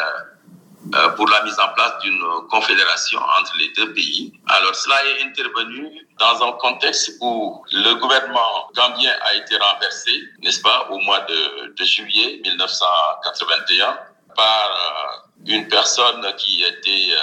euh, 0.95 1.09
pour 1.09 1.27
la 1.27 1.43
mise 1.43 1.59
en 1.59 1.67
place 1.73 1.99
d'une 2.01 2.23
confédération 2.49 3.19
entre 3.39 3.53
les 3.59 3.69
deux 3.73 3.93
pays. 3.93 4.33
Alors 4.47 4.73
cela 4.73 4.95
est 5.05 5.23
intervenu 5.23 6.07
dans 6.17 6.41
un 6.47 6.53
contexte 6.53 7.11
où 7.19 7.63
le 7.71 7.93
gouvernement 7.95 8.69
gambien 8.73 9.11
a 9.21 9.33
été 9.35 9.57
renversé, 9.57 10.11
n'est-ce 10.41 10.61
pas, 10.61 10.88
au 10.89 10.97
mois 10.99 11.19
de, 11.19 11.83
juillet 11.83 12.39
1981 12.43 13.99
par 14.35 14.71
euh, 14.71 15.47
une 15.47 15.67
personne 15.67 16.25
qui 16.38 16.63
était 16.63 17.13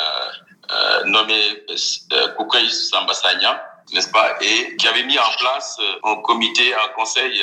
euh, 0.70 1.04
nommée 1.06 1.64
Koukaï 2.36 2.70
Sambassagna, 2.70 3.64
n'est-ce 3.92 4.10
pas, 4.10 4.36
et 4.42 4.76
qui 4.76 4.86
avait 4.86 5.04
mis 5.04 5.18
en 5.18 5.30
place 5.38 5.78
un 6.04 6.16
comité, 6.16 6.74
un 6.74 6.88
conseil 6.94 7.42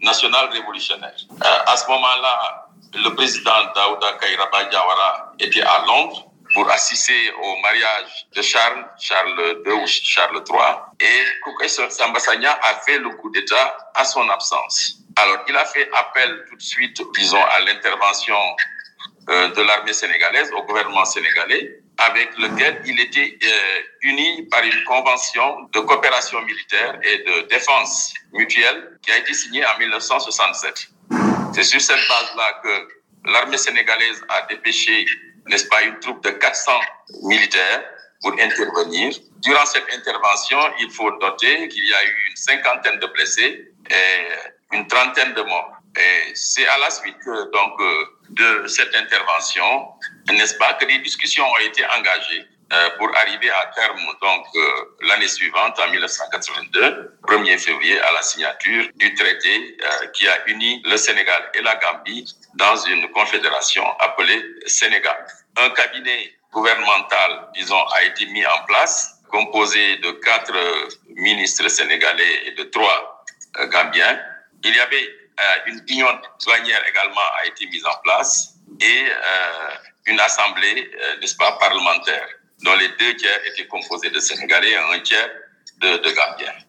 national 0.00 0.48
révolutionnaire. 0.50 1.16
à 1.40 1.76
ce 1.76 1.86
moment-là, 1.88 2.68
le 2.94 3.14
président 3.14 3.72
Daouda 3.74 4.12
Kairaba 4.20 4.64
Diawara 4.64 5.32
était 5.38 5.62
à 5.62 5.84
Londres 5.86 6.28
pour 6.54 6.70
assister 6.70 7.30
au 7.32 7.56
mariage 7.62 8.26
de 8.34 8.42
Charles, 8.42 8.86
Charles 8.98 9.62
II 9.66 9.72
ou 9.72 9.86
Charles 9.86 10.42
III. 10.48 10.76
Et 11.00 11.24
Kouké 11.44 11.68
Sambassagna 11.68 12.58
a 12.62 12.74
fait 12.80 12.98
le 12.98 13.10
coup 13.10 13.30
d'État 13.30 13.76
à 13.94 14.04
son 14.04 14.28
absence. 14.30 14.98
Alors, 15.16 15.44
il 15.48 15.56
a 15.56 15.64
fait 15.64 15.90
appel 15.92 16.44
tout 16.48 16.56
de 16.56 16.62
suite, 16.62 17.02
disons, 17.16 17.42
à 17.42 17.60
l'intervention 17.60 18.38
euh, 19.28 19.48
de 19.48 19.62
l'armée 19.62 19.92
sénégalaise, 19.92 20.50
au 20.52 20.62
gouvernement 20.62 21.04
sénégalais, 21.04 21.80
avec 21.98 22.36
lequel 22.38 22.80
il 22.86 23.00
était 23.00 23.38
euh, 23.42 23.80
uni 24.02 24.46
par 24.50 24.62
une 24.62 24.84
convention 24.84 25.68
de 25.72 25.80
coopération 25.80 26.40
militaire 26.42 26.98
et 27.02 27.18
de 27.18 27.48
défense 27.48 28.14
mutuelle 28.32 28.98
qui 29.02 29.10
a 29.10 29.18
été 29.18 29.34
signée 29.34 29.64
en 29.66 29.78
1967. 29.78 30.88
C'est 31.54 31.64
sur 31.64 31.80
cette 31.80 32.08
base-là 32.08 32.60
que 32.62 32.88
l'armée 33.30 33.58
sénégalaise 33.58 34.22
a 34.28 34.42
dépêché, 34.42 35.06
n'est-ce 35.46 35.66
pas, 35.66 35.82
une 35.82 35.98
troupe 35.98 36.22
de 36.22 36.30
400 36.30 36.72
militaires 37.24 37.84
pour 38.22 38.32
intervenir. 38.32 39.14
Durant 39.42 39.66
cette 39.66 39.92
intervention, 39.92 40.58
il 40.80 40.90
faut 40.90 41.10
noter 41.18 41.68
qu'il 41.68 41.84
y 41.84 41.94
a 41.94 42.04
eu 42.04 42.30
une 42.30 42.36
cinquantaine 42.36 42.98
de 43.00 43.06
blessés 43.06 43.72
et 43.90 44.76
une 44.76 44.86
trentaine 44.86 45.34
de 45.34 45.42
morts. 45.42 45.77
Et 45.98 46.34
c'est 46.34 46.66
à 46.66 46.78
la 46.78 46.90
suite 46.90 47.24
donc 47.26 47.80
euh, 47.80 48.04
de 48.30 48.66
cette 48.68 48.94
intervention, 48.94 49.88
n'est-ce 50.30 50.54
pas, 50.56 50.74
que 50.74 50.84
des 50.84 50.98
discussions 50.98 51.44
ont 51.44 51.58
été 51.58 51.84
engagées 51.86 52.46
euh, 52.72 52.90
pour 52.98 53.08
arriver 53.16 53.50
à 53.50 53.66
terme 53.74 53.98
donc 54.22 54.46
euh, 54.54 54.96
l'année 55.08 55.26
suivante, 55.26 55.76
en 55.80 55.90
1982, 55.90 57.18
1er 57.26 57.58
février, 57.58 57.98
à 58.00 58.12
la 58.12 58.22
signature 58.22 58.84
du 58.94 59.12
traité 59.14 59.76
qui 60.12 60.28
a 60.28 60.46
uni 60.46 60.82
le 60.84 60.96
Sénégal 60.96 61.50
et 61.54 61.62
la 61.62 61.74
Gambie 61.76 62.24
dans 62.54 62.76
une 62.76 63.10
confédération 63.10 63.84
appelée 63.98 64.44
Sénégal. 64.66 65.16
Un 65.56 65.70
cabinet 65.70 66.32
gouvernemental, 66.52 67.48
disons, 67.54 67.82
a 67.88 68.04
été 68.04 68.26
mis 68.26 68.46
en 68.46 68.64
place, 68.68 69.20
composé 69.30 69.96
de 69.96 70.12
quatre 70.12 70.54
ministres 71.16 71.68
sénégalais 71.68 72.46
et 72.46 72.52
de 72.52 72.62
trois 72.64 73.24
gambiens. 73.70 74.20
Il 74.64 74.74
y 74.74 74.80
avait 74.80 75.17
une 75.66 75.82
union 75.88 76.06
douanière 76.44 76.82
également 76.88 77.26
a 77.42 77.46
été 77.46 77.66
mise 77.66 77.84
en 77.84 77.96
place 78.02 78.54
et 78.80 79.04
une 80.06 80.20
assemblée, 80.20 80.90
n'est-ce 81.20 81.36
pas, 81.36 81.52
parlementaire 81.58 82.26
dont 82.64 82.74
les 82.74 82.88
deux 82.98 83.16
tiers 83.16 83.40
étaient 83.46 83.66
composés 83.66 84.10
de 84.10 84.18
Sénégalais 84.18 84.70
et 84.70 84.96
un 84.96 85.00
tiers 85.00 85.28
de, 85.80 85.96
de. 85.98 86.08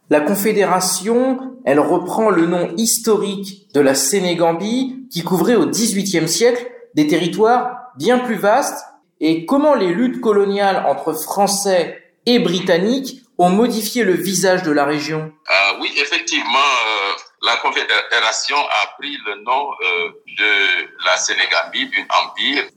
La 0.09 0.21
Confédération, 0.21 1.55
elle 1.65 1.79
reprend 1.79 2.29
le 2.29 2.45
nom 2.45 2.73
historique 2.77 3.71
de 3.73 3.79
la 3.79 3.95
Sénégambie 3.95 5.07
qui 5.11 5.23
couvrait 5.23 5.55
au 5.55 5.65
XVIIIe 5.65 6.27
siècle 6.27 6.65
des 6.95 7.07
territoires 7.07 7.91
bien 7.97 8.19
plus 8.19 8.35
vastes 8.35 8.85
et 9.19 9.45
comment 9.45 9.75
les 9.75 9.93
luttes 9.93 10.21
coloniales 10.21 10.85
entre 10.87 11.13
Français 11.13 12.01
et 12.25 12.39
Britanniques 12.39 13.21
ont 13.39 13.49
modifié 13.49 14.03
le 14.03 14.13
visage 14.13 14.63
de 14.63 14.71
la 14.71 14.83
région 14.83 15.31
euh, 15.49 15.77
Oui, 15.79 15.91
effectivement, 15.95 16.59
euh, 16.59 17.13
la 17.41 17.55
Confédération 17.57 18.57
a 18.57 18.87
pris 18.99 19.17
le 19.25 19.35
nom 19.43 19.71
euh, 19.71 20.11
de 20.37 21.05
la 21.05 21.15
Sénégambie, 21.15 21.89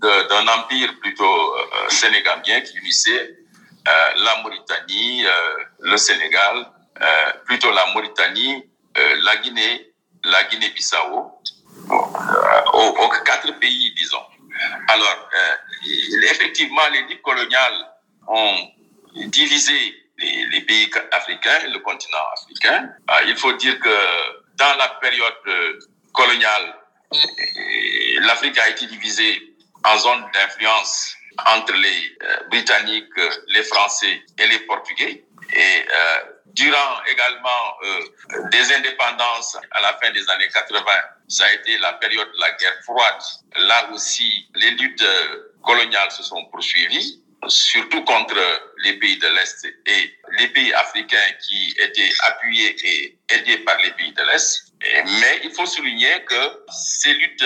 d'un 0.00 0.46
empire, 0.46 0.94
plutôt 1.00 1.24
euh, 1.24 1.88
sénégambien 1.88 2.60
qui 2.60 2.78
unissait 2.78 3.36
la 3.84 4.40
Mauritanie, 4.44 5.24
le 5.80 5.96
Sénégal, 5.96 6.70
plutôt 7.46 7.72
la 7.72 7.84
Mauritanie, 7.92 8.62
la 8.94 9.36
Guinée, 9.38 9.92
la 10.22 10.44
Guinée-Bissau, 10.44 11.32
aux, 11.90 13.08
quatre 13.24 13.58
pays, 13.58 13.92
disons. 13.96 14.22
Alors, 14.86 15.28
effectivement, 16.30 16.82
les 16.92 17.02
lignes 17.08 17.20
coloniales 17.22 17.90
ont 18.28 18.54
divisé 19.26 20.01
les, 20.22 20.60
pays 20.62 20.90
africains, 21.12 21.68
le 21.72 21.78
continent 21.80 22.18
africain. 22.34 22.90
il 23.26 23.36
faut 23.36 23.52
dire 23.54 23.78
que 23.80 23.96
dans 24.56 24.74
la 24.76 24.88
période 25.00 25.34
euh, 25.46 25.78
coloniale, 26.12 26.74
euh, 27.12 27.18
l'Afrique 28.20 28.58
a 28.58 28.68
été 28.68 28.86
divisée 28.86 29.54
en 29.84 29.98
zones 29.98 30.24
d'influence 30.32 31.16
entre 31.46 31.72
les 31.72 32.16
euh, 32.22 32.48
Britanniques, 32.50 33.16
les 33.48 33.62
Français 33.64 34.22
et 34.38 34.46
les 34.46 34.60
Portugais. 34.60 35.24
Et 35.54 35.84
durant 36.46 37.02
également 37.06 38.48
des 38.50 38.72
indépendances 38.72 39.58
à 39.72 39.80
la 39.82 39.92
fin 39.98 40.10
des 40.12 40.26
années 40.30 40.48
80, 40.48 40.82
ça 41.28 41.44
a 41.44 41.52
été 41.52 41.76
la 41.78 41.92
période 41.94 42.26
de 42.32 42.40
la 42.40 42.52
guerre 42.52 42.78
froide. 42.84 43.22
Là 43.56 43.90
aussi, 43.92 44.48
les 44.54 44.70
luttes 44.70 45.04
coloniales 45.62 46.10
se 46.10 46.22
sont 46.22 46.42
poursuivies 46.46 47.21
surtout 47.48 48.04
contre 48.04 48.36
les 48.84 48.94
pays 48.98 49.18
de 49.18 49.28
l'Est 49.28 49.66
et 49.86 50.18
les 50.38 50.48
pays 50.48 50.72
africains 50.74 51.32
qui 51.46 51.74
étaient 51.78 52.10
appuyés 52.24 52.76
et 52.84 53.18
aidés 53.30 53.58
par 53.58 53.76
les 53.78 53.90
pays 53.92 54.12
de 54.12 54.22
l'Est. 54.22 54.72
Mais 55.20 55.40
il 55.44 55.52
faut 55.52 55.66
souligner 55.66 56.24
que 56.24 56.64
ces 56.70 57.14
luttes 57.14 57.44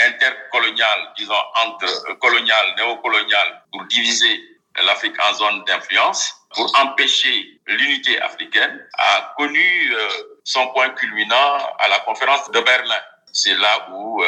intercoloniales, 0.00 1.12
disons 1.16 1.34
entre 1.64 2.18
coloniales, 2.18 2.74
néocoloniales, 2.76 3.62
pour 3.72 3.84
diviser 3.84 4.40
l'Afrique 4.84 5.16
en 5.22 5.34
zones 5.34 5.64
d'influence, 5.66 6.34
pour 6.54 6.72
empêcher 6.78 7.60
l'unité 7.66 8.20
africaine, 8.20 8.86
a 8.94 9.34
connu 9.36 9.94
euh, 9.94 10.08
son 10.44 10.66
point 10.68 10.90
culminant 10.90 11.58
à 11.78 11.88
la 11.88 11.98
conférence 12.00 12.50
de 12.50 12.60
Berlin. 12.60 13.00
C'est 13.32 13.54
là 13.54 13.88
où 13.90 14.22
euh, 14.22 14.26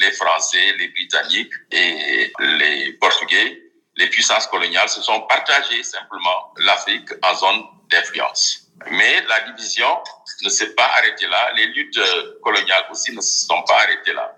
les 0.00 0.10
Français, 0.12 0.74
les 0.78 0.88
Britanniques 0.88 1.52
et 1.70 2.32
les 2.40 2.92
Portugais 2.94 3.67
les 3.98 4.08
puissances 4.08 4.46
coloniales 4.46 4.88
se 4.88 5.02
sont 5.02 5.20
partagées 5.22 5.82
simplement 5.82 6.54
l'Afrique 6.58 7.08
en 7.22 7.34
zone 7.34 7.64
d'influence. 7.90 8.68
Mais 8.90 9.20
la 9.22 9.40
division 9.50 10.00
ne 10.42 10.48
s'est 10.48 10.72
pas 10.74 10.88
arrêtée 10.96 11.26
là. 11.26 11.50
Les 11.56 11.66
luttes 11.66 11.98
coloniales 12.42 12.86
aussi 12.90 13.14
ne 13.14 13.20
se 13.20 13.46
sont 13.46 13.60
pas 13.62 13.82
arrêtées 13.82 14.12
là. 14.12 14.36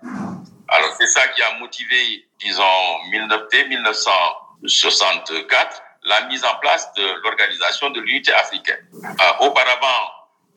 Alors 0.67 0.95
c'est 0.97 1.07
ça 1.07 1.27
qui 1.29 1.41
a 1.43 1.53
motivé, 1.59 2.27
disons, 2.39 3.03
1964, 3.11 5.83
la 6.03 6.25
mise 6.25 6.43
en 6.43 6.55
place 6.55 6.91
de 6.93 7.03
l'organisation 7.23 7.91
de 7.91 8.01
l'unité 8.01 8.33
africaine. 8.33 8.83
Euh, 8.95 9.45
auparavant, 9.45 10.09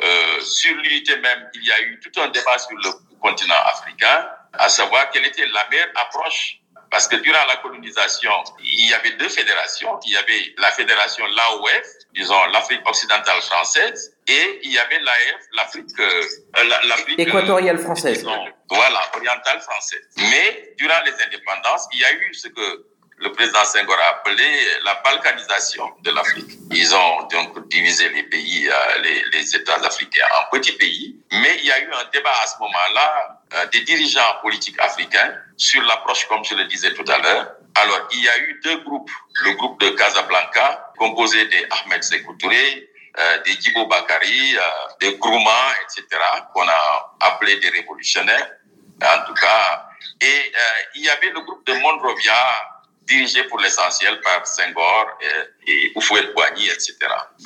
euh, 0.03 0.41
sur 0.41 0.75
l'unité 0.77 1.19
même, 1.19 1.51
il 1.53 1.63
y 1.65 1.73
a 1.73 1.83
eu 1.83 2.01
tout 2.01 2.19
un 2.21 2.29
débat 2.29 2.59
sur 2.59 2.75
le 2.77 2.91
continent 3.21 3.61
africain, 3.67 4.27
à 4.55 4.71
savoir 4.71 5.11
quelle 5.11 5.27
était 5.27 5.47
la 5.49 5.69
meilleure 5.69 5.91
approche 5.97 6.61
parce 6.95 7.09
que 7.09 7.17
durant 7.17 7.45
la 7.49 7.57
colonisation, 7.57 8.31
il 8.63 8.89
y 8.89 8.95
avait 8.95 9.17
deux 9.17 9.29
fédérations. 9.29 9.99
Il 10.07 10.13
y 10.13 10.17
avait 10.17 10.55
la 10.59 10.71
fédération 10.71 11.27
LAOF, 11.27 11.87
disons 12.13 12.41
l'Afrique 12.53 12.89
occidentale 12.89 13.41
française, 13.41 14.17
et 14.29 14.61
il 14.63 14.73
y 14.73 14.79
avait 14.79 15.01
l'AF, 15.01 15.41
l'Afrique, 15.55 15.89
euh, 15.99 16.23
l'Afrique 16.89 17.19
équatoriale 17.19 17.79
française. 17.79 18.23
voilà, 18.23 19.01
orientale 19.13 19.61
française. 19.63 20.09
Mais 20.31 20.73
durant 20.79 21.01
les 21.05 21.15
indépendances, 21.21 21.89
il 21.95 21.99
y 21.99 22.05
a 22.05 22.13
eu 22.13 22.33
ce 22.33 22.47
que 22.47 22.87
le 23.19 23.33
président 23.33 23.65
Senghor 23.65 23.97
a 23.99 24.17
appelé 24.17 24.45
la 24.85 24.95
balkanisation 25.05 25.89
de 26.03 26.11
l'Afrique. 26.11 26.59
Ils 26.73 26.95
ont 26.95 27.23
donc 27.31 27.69
divisé 27.69 28.09
les 28.11 28.25
pays, 28.25 28.69
euh, 28.69 28.99
les, 29.03 29.25
les, 29.33 29.57
États 29.57 29.77
africains 29.85 30.27
en 30.39 30.51
petits 30.51 30.73
pays, 30.73 31.17
mais 31.31 31.57
il 31.61 31.67
y 31.67 31.73
a 31.73 31.81
eu 31.81 31.91
un 31.93 32.11
débat 32.13 32.35
à 32.43 32.47
ce 32.47 32.59
moment-là 32.61 33.41
euh, 33.55 33.67
des 33.67 33.81
dirigeants 33.81 34.41
politiques 34.43 34.79
africains 34.81 35.35
sur 35.57 35.83
l'approche, 35.83 36.27
comme 36.27 36.45
je 36.45 36.55
le 36.55 36.65
disais 36.65 36.93
tout 36.95 37.05
à 37.09 37.19
l'heure. 37.19 37.53
Alors, 37.77 38.09
il 38.13 38.23
y 38.23 38.29
a 38.29 38.39
eu 38.39 38.61
deux 38.63 38.79
groupes. 38.79 39.11
Le 39.43 39.53
groupe 39.53 39.81
de 39.81 39.91
Casablanca, 39.91 40.93
composé 40.97 41.47
des 41.47 41.67
Ahmed 41.71 42.03
Sékou 42.03 42.35
Touré, 42.35 42.89
euh, 43.17 43.43
des 43.45 43.53
Djibo 43.53 43.87
Bakari, 43.87 44.57
euh, 44.57 44.61
des 45.01 45.17
Grouma, 45.19 45.73
etc., 45.83 46.21
qu'on 46.53 46.67
a 46.67 47.15
appelé 47.21 47.61
des 47.61 47.69
révolutionnaires, 47.69 48.51
en 49.03 49.25
tout 49.27 49.35
cas. 49.35 49.87
Et 50.21 50.27
euh, 50.27 50.61
il 50.97 51.05
y 51.05 51.09
avait 51.09 51.31
le 51.31 51.41
groupe 51.41 51.65
de 51.65 51.75
Monrovia, 51.75 52.35
dirigé 53.07 53.45
pour 53.45 53.61
l'essentiel 53.61 54.21
par 54.21 54.47
Senghor 54.47 55.07
et, 55.21 55.71
et 55.71 55.93
Houphouët-Boigny, 55.95 56.67
etc. 56.67 56.97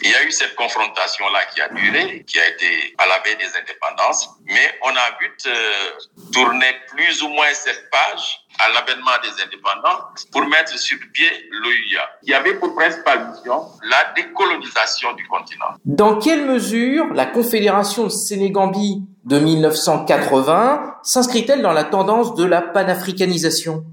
Il 0.02 0.10
y 0.10 0.14
a 0.14 0.24
eu 0.24 0.30
cette 0.30 0.54
confrontation-là 0.54 1.40
qui 1.54 1.60
a 1.60 1.68
duré, 1.68 2.24
qui 2.26 2.38
a 2.38 2.48
été 2.48 2.94
à 2.98 3.06
la 3.06 3.18
veille 3.20 3.36
des 3.36 3.50
indépendances, 3.56 4.28
mais 4.46 4.78
on 4.82 4.90
a 4.90 5.18
vu 5.20 5.30
euh, 5.46 5.90
tourner 6.32 6.74
plus 6.88 7.22
ou 7.22 7.28
moins 7.28 7.52
cette 7.52 7.90
page 7.90 8.40
à 8.58 8.68
l'avènement 8.70 9.12
des 9.22 9.42
indépendants 9.42 10.04
pour 10.32 10.44
mettre 10.46 10.76
sur 10.78 10.98
pied 11.12 11.28
l'OUA. 11.50 12.02
Il 12.22 12.30
y 12.30 12.34
avait 12.34 12.54
pour 12.54 12.74
principale 12.74 13.30
mission 13.30 13.66
la 13.82 14.12
décolonisation 14.16 15.12
du 15.14 15.26
continent. 15.26 15.66
Dans 15.84 16.18
quelle 16.18 16.46
mesure 16.46 17.06
la 17.14 17.26
Confédération 17.26 18.08
Sénégambie 18.08 19.02
de 19.24 19.38
1980 19.38 20.96
s'inscrit-elle 21.02 21.62
dans 21.62 21.72
la 21.72 21.84
tendance 21.84 22.34
de 22.34 22.44
la 22.44 22.62
panafricanisation? 22.62 23.84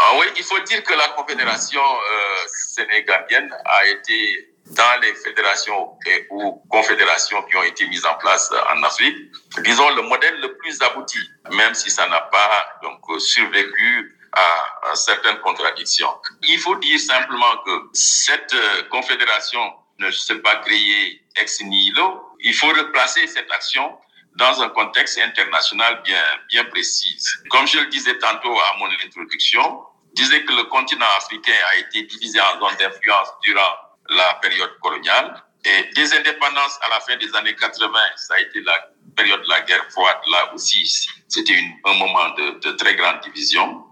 Ah 0.00 0.12
oui, 0.18 0.26
il 0.36 0.44
faut 0.44 0.58
dire 0.60 0.82
que 0.84 0.94
la 0.94 1.08
Confédération 1.08 1.82
euh, 1.82 2.36
sénégambienne 2.46 3.52
a 3.64 3.86
été 3.86 4.54
dans 4.66 5.00
les 5.00 5.14
fédérations 5.14 5.96
ou 6.30 6.62
confédérations 6.68 7.42
qui 7.44 7.56
ont 7.56 7.62
été 7.62 7.86
mises 7.88 8.04
en 8.04 8.14
place 8.14 8.50
en 8.74 8.82
Afrique, 8.82 9.16
disons 9.64 9.88
le 9.96 10.02
modèle 10.02 10.40
le 10.40 10.56
plus 10.58 10.80
abouti, 10.82 11.18
même 11.50 11.74
si 11.74 11.90
ça 11.90 12.06
n'a 12.08 12.20
pas 12.20 12.66
donc 12.82 13.00
survécu 13.20 14.14
à, 14.32 14.90
à, 14.90 14.94
certaines 14.94 15.38
contradictions. 15.38 16.10
Il 16.42 16.58
faut 16.58 16.76
dire 16.76 17.00
simplement 17.00 17.56
que 17.64 17.88
cette 17.92 18.52
euh, 18.52 18.82
confédération 18.90 19.72
ne 19.98 20.10
s'est 20.10 20.38
pas 20.38 20.56
créée 20.56 21.22
ex 21.36 21.62
nihilo. 21.62 22.36
Il 22.40 22.54
faut 22.54 22.68
replacer 22.68 23.26
cette 23.26 23.50
action 23.50 23.98
dans 24.36 24.62
un 24.62 24.68
contexte 24.68 25.18
international 25.18 26.02
bien, 26.04 26.22
bien 26.48 26.64
précis. 26.66 27.18
Comme 27.50 27.66
je 27.66 27.78
le 27.78 27.86
disais 27.86 28.16
tantôt 28.18 28.56
à 28.56 28.76
mon 28.78 28.88
introduction, 29.04 29.82
disais 30.18 30.44
que 30.44 30.52
le 30.52 30.64
continent 30.64 31.06
africain 31.16 31.58
a 31.72 31.76
été 31.76 32.02
divisé 32.02 32.40
en 32.40 32.58
zones 32.60 32.76
d'influence 32.78 33.28
durant 33.42 33.72
la 34.10 34.34
période 34.42 34.78
coloniale. 34.80 35.42
Et 35.64 35.90
des 35.94 36.14
indépendances 36.14 36.78
à 36.82 36.88
la 36.90 37.00
fin 37.00 37.16
des 37.16 37.34
années 37.34 37.54
80, 37.54 37.92
ça 38.16 38.34
a 38.34 38.40
été 38.40 38.60
la 38.62 38.90
période 39.16 39.42
de 39.42 39.48
la 39.48 39.60
guerre 39.62 39.84
froide. 39.90 40.18
Là 40.30 40.52
aussi, 40.54 41.08
c'était 41.28 41.60
un 41.84 41.94
moment 41.94 42.30
de, 42.30 42.70
très 42.72 42.94
grande 42.94 43.20
division. 43.20 43.84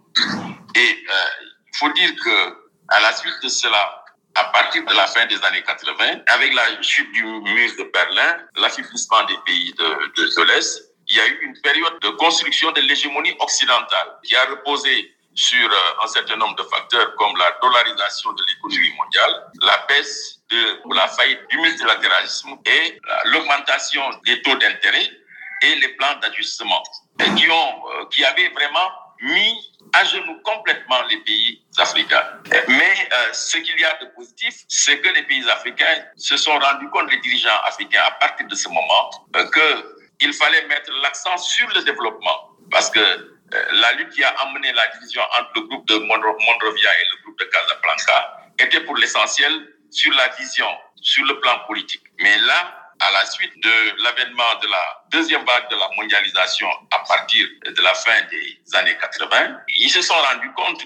Et 0.75 0.80
euh, 0.80 1.47
il 1.73 1.78
faut 1.78 1.90
dire 1.90 2.11
que 2.25 2.66
à 2.88 3.00
la 3.00 3.12
suite 3.14 3.35
de 3.42 3.49
cela, 3.49 4.04
à 4.37 4.45
partir 4.45 4.85
de 4.85 4.95
la 4.95 5.06
fin 5.06 5.26
des 5.26 5.42
années 5.45 5.62
80, 5.62 6.21
avec 6.28 6.54
la 6.54 6.83
chute 6.83 7.11
du 7.12 7.25
mur 7.25 7.71
de 7.78 7.90
Berlin, 7.92 8.38
l'affaiblissement 8.56 9.25
des 9.25 9.37
pays 9.45 9.73
de, 9.75 9.85
de 10.16 10.42
l'Est, 10.45 10.92
il 11.09 11.16
y 11.16 11.21
a 11.21 11.26
eu 11.26 11.38
une 11.42 11.61
période 11.61 11.99
de 12.00 12.09
construction 12.11 12.71
de 12.73 12.80
l'hégémonie 12.83 13.35
occidentale 13.40 14.18
qui 14.25 14.37
a 14.37 14.45
reposé 14.47 15.15
sur 15.37 15.71
un 16.02 16.07
certain 16.09 16.37
nombre 16.37 16.57
de 16.57 16.62
facteurs 16.64 17.14
comme 17.16 17.37
la 17.37 17.57
dollarisation 17.62 18.33
de 18.33 18.43
l'économie 18.49 18.95
mondiale, 18.97 19.47
la 19.62 19.85
baisse 19.88 20.40
de 20.50 20.95
la 20.95 21.07
faillite 21.09 21.40
du 21.50 21.59
multilatéralisme 21.59 22.57
et 22.64 22.99
l'augmentation 23.26 24.02
des 24.25 24.40
taux 24.43 24.57
d'intérêt 24.57 25.11
et 25.62 25.75
les 25.76 25.88
plans 25.88 26.16
d'ajustement 26.23 26.83
qui 27.37 27.50
ont 27.50 28.09
qui 28.11 28.25
avaient 28.25 28.49
vraiment 28.50 28.90
mis 29.21 29.76
à 29.93 30.05
genoux 30.05 30.40
complètement 30.43 31.02
les 31.09 31.19
pays 31.19 31.62
africains. 31.78 32.23
Mais 32.69 33.09
euh, 33.12 33.33
ce 33.33 33.59
qu'il 33.59 33.78
y 33.78 33.85
a 33.85 33.97
de 34.02 34.07
positif, 34.14 34.55
c'est 34.69 35.00
que 35.00 35.09
les 35.11 35.23
pays 35.23 35.49
africains 35.49 36.05
se 36.16 36.37
sont 36.37 36.59
rendus 36.59 36.88
compte, 36.90 37.11
les 37.11 37.21
dirigeants 37.21 37.61
africains, 37.64 38.02
à 38.07 38.11
partir 38.12 38.47
de 38.47 38.55
ce 38.55 38.69
moment, 38.69 39.11
euh, 39.37 39.45
qu'il 40.19 40.33
fallait 40.33 40.66
mettre 40.66 40.90
l'accent 41.02 41.37
sur 41.38 41.69
le 41.69 41.83
développement. 41.83 42.50
Parce 42.71 42.90
que 42.90 43.36
la 43.53 43.93
lutte 43.95 44.11
qui 44.11 44.25
a 44.25 44.29
amené 44.41 44.73
la 44.73 44.87
division 44.88 45.23
entre 45.38 45.50
le 45.57 45.61
groupe 45.62 45.87
de 45.88 45.97
Monrovia 45.97 46.90
et 47.01 47.05
le 47.12 47.23
groupe 47.23 47.38
de 47.38 47.44
Casablanca 47.44 48.40
était 48.59 48.81
pour 48.81 48.97
l'essentiel 48.97 49.53
sur 49.90 50.12
la 50.14 50.29
vision, 50.29 50.66
sur 50.97 51.25
le 51.27 51.38
plan 51.40 51.61
politique. 51.66 52.03
Mais 52.18 52.38
là, 52.38 52.87
à 53.01 53.11
la 53.12 53.27
suite 53.27 53.53
de 53.62 54.03
l'avènement 54.03 54.59
de 54.62 54.68
la 54.68 55.03
deuxième 55.11 55.44
vague 55.44 55.68
de 55.70 55.77
la 55.77 55.88
mondialisation 55.97 56.68
à 56.90 56.99
partir 57.01 57.47
de 57.64 57.83
la 57.83 57.94
fin 57.94 58.23
des 58.31 58.59
années 58.75 58.97
80, 59.01 59.59
ils 59.77 59.90
se 59.90 60.03
sont 60.03 60.14
rendus 60.14 60.53
compte 60.55 60.83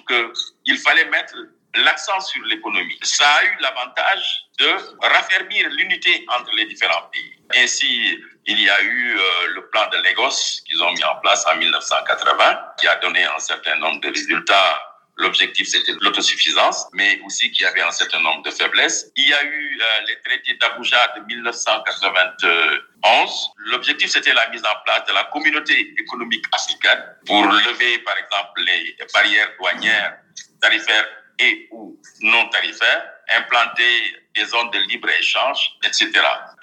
qu'il 0.65 0.79
fallait 0.79 1.05
mettre 1.07 1.37
l'accent 1.77 2.21
sur 2.21 2.43
l'économie. 2.45 2.99
Ça 3.03 3.29
a 3.29 3.45
eu 3.45 3.57
l'avantage 3.61 4.45
de 4.59 4.71
raffermir 5.03 5.69
l'unité 5.71 6.25
entre 6.29 6.51
les 6.57 6.67
différents 6.67 7.09
pays. 7.13 7.37
Ainsi, 7.57 8.19
il 8.47 8.61
y 8.61 8.69
a 8.69 8.83
eu 8.83 9.17
euh, 9.17 9.21
le 9.55 9.71
plan 9.71 9.89
de 9.91 9.97
Lagos 9.99 10.61
qu'ils 10.67 10.83
ont 10.83 10.93
mis 10.93 11.05
en 11.05 11.15
place 11.17 11.47
en 11.47 11.57
1980, 11.57 12.61
qui 12.79 12.89
a 12.89 12.97
donné 12.97 13.23
un 13.25 13.39
certain 13.39 13.77
nombre 13.77 14.01
de 14.01 14.09
résultats. 14.09 14.87
L'objectif, 15.17 15.69
c'était 15.69 15.93
l'autosuffisance, 16.01 16.89
mais 16.95 17.21
aussi 17.27 17.51
qu'il 17.51 17.65
y 17.65 17.67
avait 17.67 17.83
un 17.83 17.91
certain 17.91 18.21
nombre 18.21 18.43
de 18.43 18.51
faiblesses. 18.51 19.13
Il 19.17 19.29
y 19.29 19.35
a 19.35 19.45
eu 19.45 19.79
euh, 19.79 19.85
les 20.07 20.19
traités 20.23 20.55
d'Abuja 20.55 21.13
de 21.17 21.21
1991. 21.27 23.51
L'objectif, 23.59 24.11
c'était 24.11 24.33
la 24.33 24.49
mise 24.49 24.65
en 24.65 24.75
place 24.85 25.05
de 25.07 25.13
la 25.13 25.25
communauté 25.25 25.93
économique 25.99 26.47
africaine 26.53 27.05
pour 27.27 27.45
lever, 27.45 27.99
par 27.99 28.17
exemple, 28.17 28.63
les 28.63 28.97
barrières 29.13 29.51
douanières, 29.59 30.17
tarifaires 30.63 31.07
et 31.41 31.69
ou 31.71 31.99
non 32.21 32.49
tarifaires, 32.49 33.05
implanter 33.31 34.17
des 34.35 34.45
zones 34.45 34.71
de 34.71 34.79
libre-échange, 34.89 35.73
etc. 35.85 36.11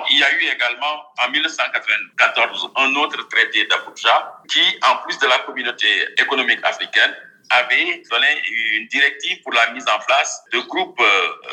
Il 0.09 0.19
y 0.19 0.23
a 0.23 0.31
eu 0.33 0.43
également 0.43 1.03
en 1.21 1.29
1994 1.29 2.71
un 2.75 2.95
autre 2.95 3.27
traité 3.29 3.65
d'Abuja 3.65 4.41
qui, 4.49 4.63
en 4.83 4.97
plus 4.97 5.17
de 5.19 5.27
la 5.27 5.39
communauté 5.39 5.87
économique 6.17 6.59
africaine, 6.63 7.15
avait 7.49 8.03
donné 8.09 8.41
une 8.49 8.87
directive 8.87 9.41
pour 9.41 9.53
la 9.53 9.71
mise 9.71 9.87
en 9.87 9.99
place 10.05 10.43
de 10.51 10.59
groupes 10.59 11.01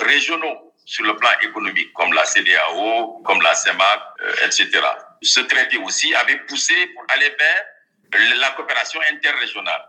régionaux 0.00 0.74
sur 0.84 1.04
le 1.04 1.16
plan 1.16 1.30
économique, 1.42 1.92
comme 1.94 2.12
la 2.12 2.24
CDAO, 2.24 3.22
comme 3.24 3.40
la 3.40 3.54
CEMAC, 3.54 4.00
etc. 4.44 4.70
Ce 5.22 5.40
traité 5.40 5.78
aussi 5.78 6.14
avait 6.14 6.38
poussé 6.40 6.74
pour 6.94 7.04
aller 7.08 7.30
vers 7.38 7.64
la 8.38 8.50
coopération 8.50 9.00
interrégionale. 9.10 9.84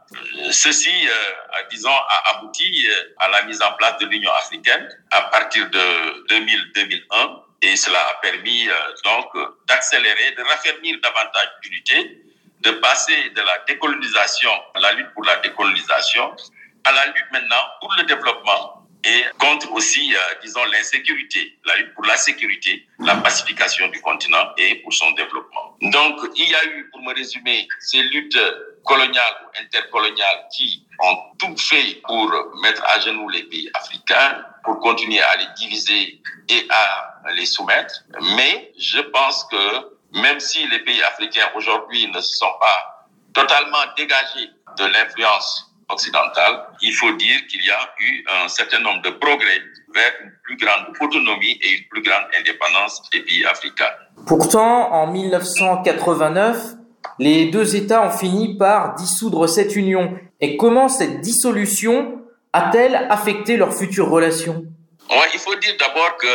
Ceci, 0.52 1.08
euh, 1.08 1.64
disons, 1.70 1.92
a 1.92 2.38
abouti 2.38 2.88
à 3.20 3.30
la 3.30 3.44
mise 3.44 3.62
en 3.62 3.74
place 3.74 3.98
de 4.00 4.08
l'Union 4.08 4.32
africaine 4.34 4.88
à 5.12 5.22
partir 5.24 5.70
de 5.70 6.26
2000-2001 6.30 7.46
et 7.62 7.76
cela 7.76 8.00
a 8.00 8.14
permis 8.16 8.70
euh, 8.70 8.74
donc 9.04 9.28
d'accélérer, 9.68 10.32
de 10.38 10.44
raffermir 10.44 10.98
davantage 11.02 11.50
l'unité, 11.64 12.22
de 12.62 12.72
passer 12.72 13.30
de 13.30 13.42
la 13.42 13.60
décolonisation, 13.68 14.52
la 14.76 14.94
lutte 14.94 15.14
pour 15.14 15.24
la 15.26 15.38
décolonisation, 15.38 16.36
à 16.84 16.92
la 16.92 17.06
lutte 17.08 17.32
maintenant 17.32 17.64
pour 17.80 17.94
le 17.98 18.04
développement 18.04 18.85
et 19.06 19.24
contre 19.40 19.72
aussi, 19.72 20.14
euh, 20.16 20.20
disons, 20.42 20.64
l'insécurité, 20.66 21.58
la 21.66 21.78
lutte 21.78 21.94
pour 21.94 22.06
la 22.06 22.18
sécurité, 22.18 22.88
la 23.00 23.16
pacification 23.18 23.88
du 23.90 24.02
continent 24.02 24.52
et 24.58 24.76
pour 24.78 24.94
son 24.94 25.12
développement. 25.12 25.78
Donc, 25.82 26.20
il 26.36 26.50
y 26.50 26.56
a 26.56 26.66
eu, 26.66 26.90
pour 26.92 27.02
me 27.02 27.14
résumer, 27.14 27.68
ces 27.80 28.02
luttes 28.02 28.40
coloniales 28.84 29.36
ou 29.44 29.62
intercoloniales 29.62 30.48
qui 30.56 30.86
ont 31.00 31.18
tout 31.38 31.56
fait 31.58 32.02
pour 32.04 32.32
mettre 32.62 32.84
à 32.86 33.00
genoux 33.00 33.30
les 33.30 33.44
pays 33.44 33.70
africains, 33.76 34.44
pour 34.64 34.80
continuer 34.80 35.22
à 35.22 35.38
les 35.38 35.48
diviser 35.58 36.22
et 36.50 36.68
à 36.70 37.16
les 37.36 37.46
soumettre. 37.46 38.04
Mais 38.36 38.72
je 38.78 39.00
pense 39.00 39.46
que 39.52 40.20
même 40.20 40.40
si 40.40 40.66
les 40.68 40.80
pays 40.80 41.02
africains 41.04 41.50
aujourd'hui 41.56 42.08
ne 42.08 42.22
se 42.22 42.38
sont 42.38 42.54
pas 42.60 43.08
totalement 43.34 43.86
dégagés 43.98 44.50
de 44.78 44.86
l'influence 44.86 45.75
occidentale, 45.90 46.68
il 46.82 46.94
faut 46.94 47.12
dire 47.14 47.46
qu'il 47.48 47.64
y 47.64 47.72
a 47.72 47.90
eu 48.00 48.26
un 48.44 48.48
certain 48.48 48.80
nombre 48.80 49.02
de 49.02 49.10
progrès 49.12 49.62
vers 49.94 50.12
une 50.24 50.32
plus 50.44 50.58
grande 50.58 50.94
autonomie 51.00 51.60
et 51.62 51.78
une 51.78 51.88
plus 51.90 52.02
grande 52.02 52.26
indépendance 52.38 53.02
des 53.12 53.22
pays 53.22 53.46
africains. 53.46 53.92
Pourtant, 54.28 54.92
en 54.92 55.08
1989, 55.08 56.76
les 57.20 57.46
deux 57.46 57.76
États 57.76 58.02
ont 58.02 58.12
fini 58.12 58.58
par 58.58 58.96
dissoudre 58.96 59.48
cette 59.48 59.76
union. 59.76 60.18
Et 60.42 60.58
comment 60.58 60.90
cette 60.90 61.22
dissolution 61.22 62.22
a-t-elle 62.52 62.96
affecté 63.10 63.58
leurs 63.58 63.74
futures 63.74 64.10
relations 64.10 64.66
ouais, 65.10 65.30
Il 65.34 65.40
faut 65.40 65.56
dire 65.56 65.76
d'abord 65.80 66.18
que 66.18 66.28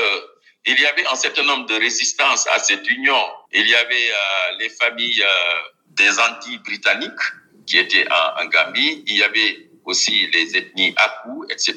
il 0.66 0.78
y 0.78 0.86
avait 0.86 1.06
un 1.06 1.14
certain 1.14 1.42
nombre 1.44 1.66
de 1.66 1.74
résistances 1.74 2.46
à 2.54 2.58
cette 2.58 2.88
union. 2.88 3.16
Il 3.52 3.66
y 3.66 3.74
avait 3.74 3.94
euh, 3.94 4.56
les 4.58 4.68
familles 4.68 5.22
euh, 5.22 5.54
des 5.88 6.18
Antilles 6.20 6.58
britanniques 6.58 7.10
qui 7.66 7.78
étaient 7.78 8.06
en, 8.10 8.42
en, 8.42 8.46
Gambie. 8.46 9.04
Il 9.06 9.16
y 9.16 9.22
avait 9.22 9.68
aussi 9.84 10.26
les 10.32 10.56
ethnies 10.56 10.94
Akou, 10.96 11.44
etc. 11.50 11.76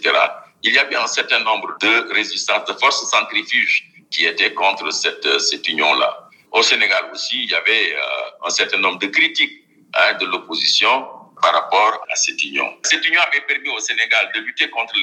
Il 0.63 0.73
y 0.73 0.79
avait 0.79 0.95
un 0.95 1.07
certain 1.07 1.39
nombre 1.39 1.77
de 1.79 2.13
résistances, 2.13 2.65
de 2.65 2.73
forces 2.73 3.09
centrifuges 3.09 3.89
qui 4.11 4.25
étaient 4.25 4.53
contre 4.53 4.91
cette, 4.91 5.39
cette 5.39 5.67
union-là. 5.67 6.29
Au 6.51 6.61
Sénégal 6.61 7.09
aussi, 7.11 7.43
il 7.43 7.49
y 7.49 7.55
avait 7.55 7.93
euh, 7.95 8.45
un 8.47 8.49
certain 8.49 8.77
nombre 8.77 8.99
de 8.99 9.07
critiques 9.07 9.63
hein, 9.95 10.13
de 10.19 10.25
l'opposition 10.27 11.07
par 11.41 11.51
rapport 11.51 12.05
à 12.09 12.15
cette 12.15 12.41
union. 12.43 12.77
Cette 12.83 13.05
union 13.05 13.19
avait 13.21 13.41
permis 13.41 13.69
au 13.69 13.79
Sénégal 13.79 14.31
de 14.33 14.39
lutter 14.39 14.69
contre 14.69 14.93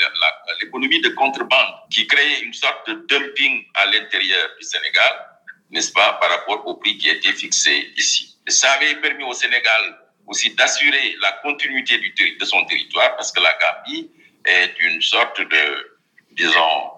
l'économie 0.61 1.01
de 1.01 1.11
contrebande 1.11 1.75
qui 1.91 2.07
créait 2.07 2.41
une 2.41 2.55
sorte 2.55 2.89
de 2.89 3.05
dumping 3.09 3.65
à 3.75 3.87
l'intérieur 3.87 4.49
du 4.59 4.65
Sénégal, 4.65 5.27
n'est-ce 5.71 5.93
pas, 5.93 6.15
par 6.15 6.31
rapport 6.31 6.67
au 6.67 6.77
prix 6.77 6.97
qui 6.97 7.11
était 7.11 7.33
fixé 7.33 7.93
ici. 7.97 8.39
Ça 8.49 8.71
avait 8.73 8.95
permis 8.97 9.25
au 9.25 9.35
Sénégal 9.35 9.99
aussi 10.31 10.55
d'assurer 10.55 11.17
la 11.21 11.33
continuité 11.43 11.99
de 12.39 12.45
son 12.45 12.65
territoire, 12.65 13.17
parce 13.17 13.33
que 13.33 13.41
la 13.41 13.53
Gambie 13.61 14.11
est 14.47 14.73
une 14.81 15.03
sorte 15.03 15.41
de, 15.41 15.99
disons, 16.33 16.93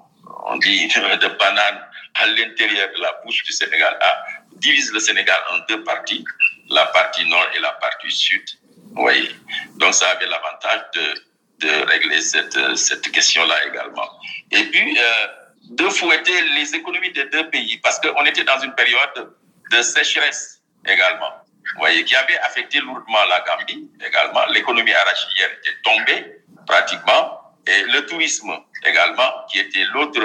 on 0.44 0.56
dit 0.58 0.86
de 0.88 1.28
banane 1.38 1.80
à 2.14 2.26
l'intérieur 2.26 2.88
de 2.94 3.00
la 3.00 3.12
bouche 3.24 3.42
du 3.42 3.52
Sénégal, 3.52 3.96
ah, 4.00 4.24
divise 4.56 4.92
le 4.92 5.00
Sénégal 5.00 5.40
en 5.50 5.58
deux 5.68 5.82
parties, 5.82 6.24
la 6.68 6.86
partie 6.86 7.26
nord 7.26 7.48
et 7.56 7.60
la 7.60 7.72
partie 7.72 8.10
sud. 8.10 8.44
Oui. 8.94 9.34
Donc 9.76 9.94
ça 9.94 10.10
avait 10.10 10.26
l'avantage 10.26 10.82
de, 10.94 11.66
de 11.66 11.86
régler 11.86 12.20
cette, 12.20 12.76
cette 12.76 13.10
question-là 13.10 13.66
également. 13.66 14.08
Et 14.50 14.64
puis, 14.64 14.98
euh, 14.98 15.26
de 15.70 15.88
fouetter 15.88 16.38
les 16.54 16.74
économies 16.74 17.12
des 17.12 17.24
deux 17.26 17.48
pays, 17.48 17.78
parce 17.78 17.98
qu'on 18.00 18.24
était 18.26 18.44
dans 18.44 18.60
une 18.60 18.74
période 18.74 19.34
de 19.70 19.82
sécheresse 19.82 20.60
également. 20.86 21.41
Vous 21.74 21.78
voyez, 21.80 22.04
qui 22.04 22.14
avait 22.16 22.38
affecté 22.38 22.80
lourdement 22.80 23.24
la 23.28 23.40
Gambie 23.40 23.88
également. 24.04 24.44
L'économie 24.50 24.92
arachidienne 24.92 25.50
était 25.60 25.76
tombée 25.82 26.42
pratiquement. 26.66 27.38
Et 27.66 27.82
le 27.84 28.04
tourisme 28.06 28.52
également, 28.84 29.46
qui 29.50 29.60
était 29.60 29.84
l'autre 29.94 30.20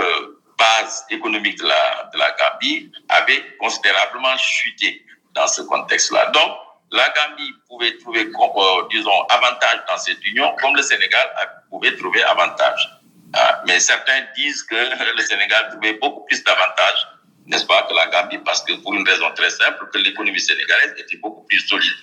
base 0.58 1.06
économique 1.10 1.60
de 1.60 1.68
la, 1.68 2.10
de 2.14 2.18
la 2.18 2.32
Gambie, 2.32 2.92
avait 3.10 3.44
considérablement 3.60 4.36
chuté 4.38 5.06
dans 5.34 5.48
ce 5.48 5.62
contexte-là. 5.62 6.32
Donc, 6.32 6.58
la 6.92 7.10
Gambie 7.10 7.54
pouvait 7.68 7.98
trouver, 7.98 8.22
euh, 8.22 8.88
disons, 8.90 9.22
avantage 9.30 9.82
dans 9.88 9.98
cette 9.98 10.24
union, 10.26 10.56
comme 10.60 10.76
le 10.76 10.82
Sénégal 10.82 11.30
pouvait 11.70 11.96
trouver 11.96 12.24
avantage. 12.24 12.90
Ah, 13.34 13.62
mais 13.68 13.80
certains 13.80 14.26
disent 14.36 14.64
que 14.64 14.76
le 15.18 15.22
Sénégal 15.22 15.70
trouvait 15.72 15.94
beaucoup 15.94 16.26
plus 16.26 16.44
d'avantages, 16.44 17.08
n'est-ce 17.48 17.66
pas, 17.66 17.84
que 17.84 17.94
la 17.94 18.08
Gambie, 18.08 18.40
parce 18.40 18.62
que 18.64 18.74
pour 18.74 18.94
une 18.94 19.08
raison 19.08 19.32
très 19.36 19.50
simple, 19.50 19.90
que 19.92 19.98
l'économie 19.98 20.40
sénégalaise 20.40 20.94
était 20.98 21.18
beaucoup 21.18 21.44
plus 21.44 21.60
solide. 21.68 21.94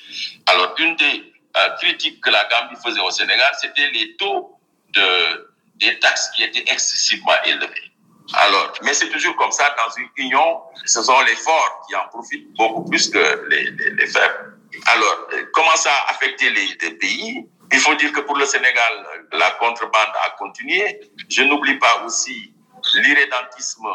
Alors, 0.46 0.74
une 0.78 0.96
des 0.96 1.32
euh, 1.56 1.68
critiques 1.80 2.20
que 2.22 2.30
la 2.30 2.44
Gambie 2.50 2.76
faisait 2.84 3.00
au 3.00 3.10
Sénégal, 3.10 3.50
c'était 3.60 3.90
les 3.90 4.16
taux 4.16 4.58
de, 4.94 5.50
des 5.76 5.98
taxes 6.00 6.30
qui 6.34 6.42
étaient 6.44 6.64
excessivement 6.72 7.34
élevés. 7.44 7.90
Alors, 8.32 8.72
mais 8.82 8.94
c'est 8.94 9.10
toujours 9.10 9.36
comme 9.36 9.52
ça 9.52 9.74
dans 9.76 9.94
une 9.96 10.08
union, 10.16 10.62
ce 10.86 11.02
sont 11.02 11.20
les 11.22 11.36
forts 11.36 11.86
qui 11.86 11.94
en 11.94 12.08
profitent 12.08 12.50
beaucoup 12.54 12.84
plus 12.88 13.10
que 13.10 13.46
les, 13.50 13.70
les, 13.70 13.90
les 13.90 14.06
faibles. 14.06 14.58
Alors, 14.86 15.28
euh, 15.34 15.44
comment 15.52 15.76
ça 15.76 15.92
a 15.92 16.10
affecté 16.12 16.48
les, 16.50 16.68
les 16.80 16.90
pays? 16.92 17.46
Il 17.70 17.80
faut 17.80 17.94
dire 17.96 18.12
que 18.12 18.20
pour 18.20 18.36
le 18.36 18.46
Sénégal, 18.46 18.92
la 19.32 19.50
contrebande 19.52 20.12
a 20.26 20.30
continué. 20.38 21.00
Je 21.28 21.42
n'oublie 21.42 21.78
pas 21.78 22.02
aussi 22.04 22.54
l'irrédentisme 22.94 23.86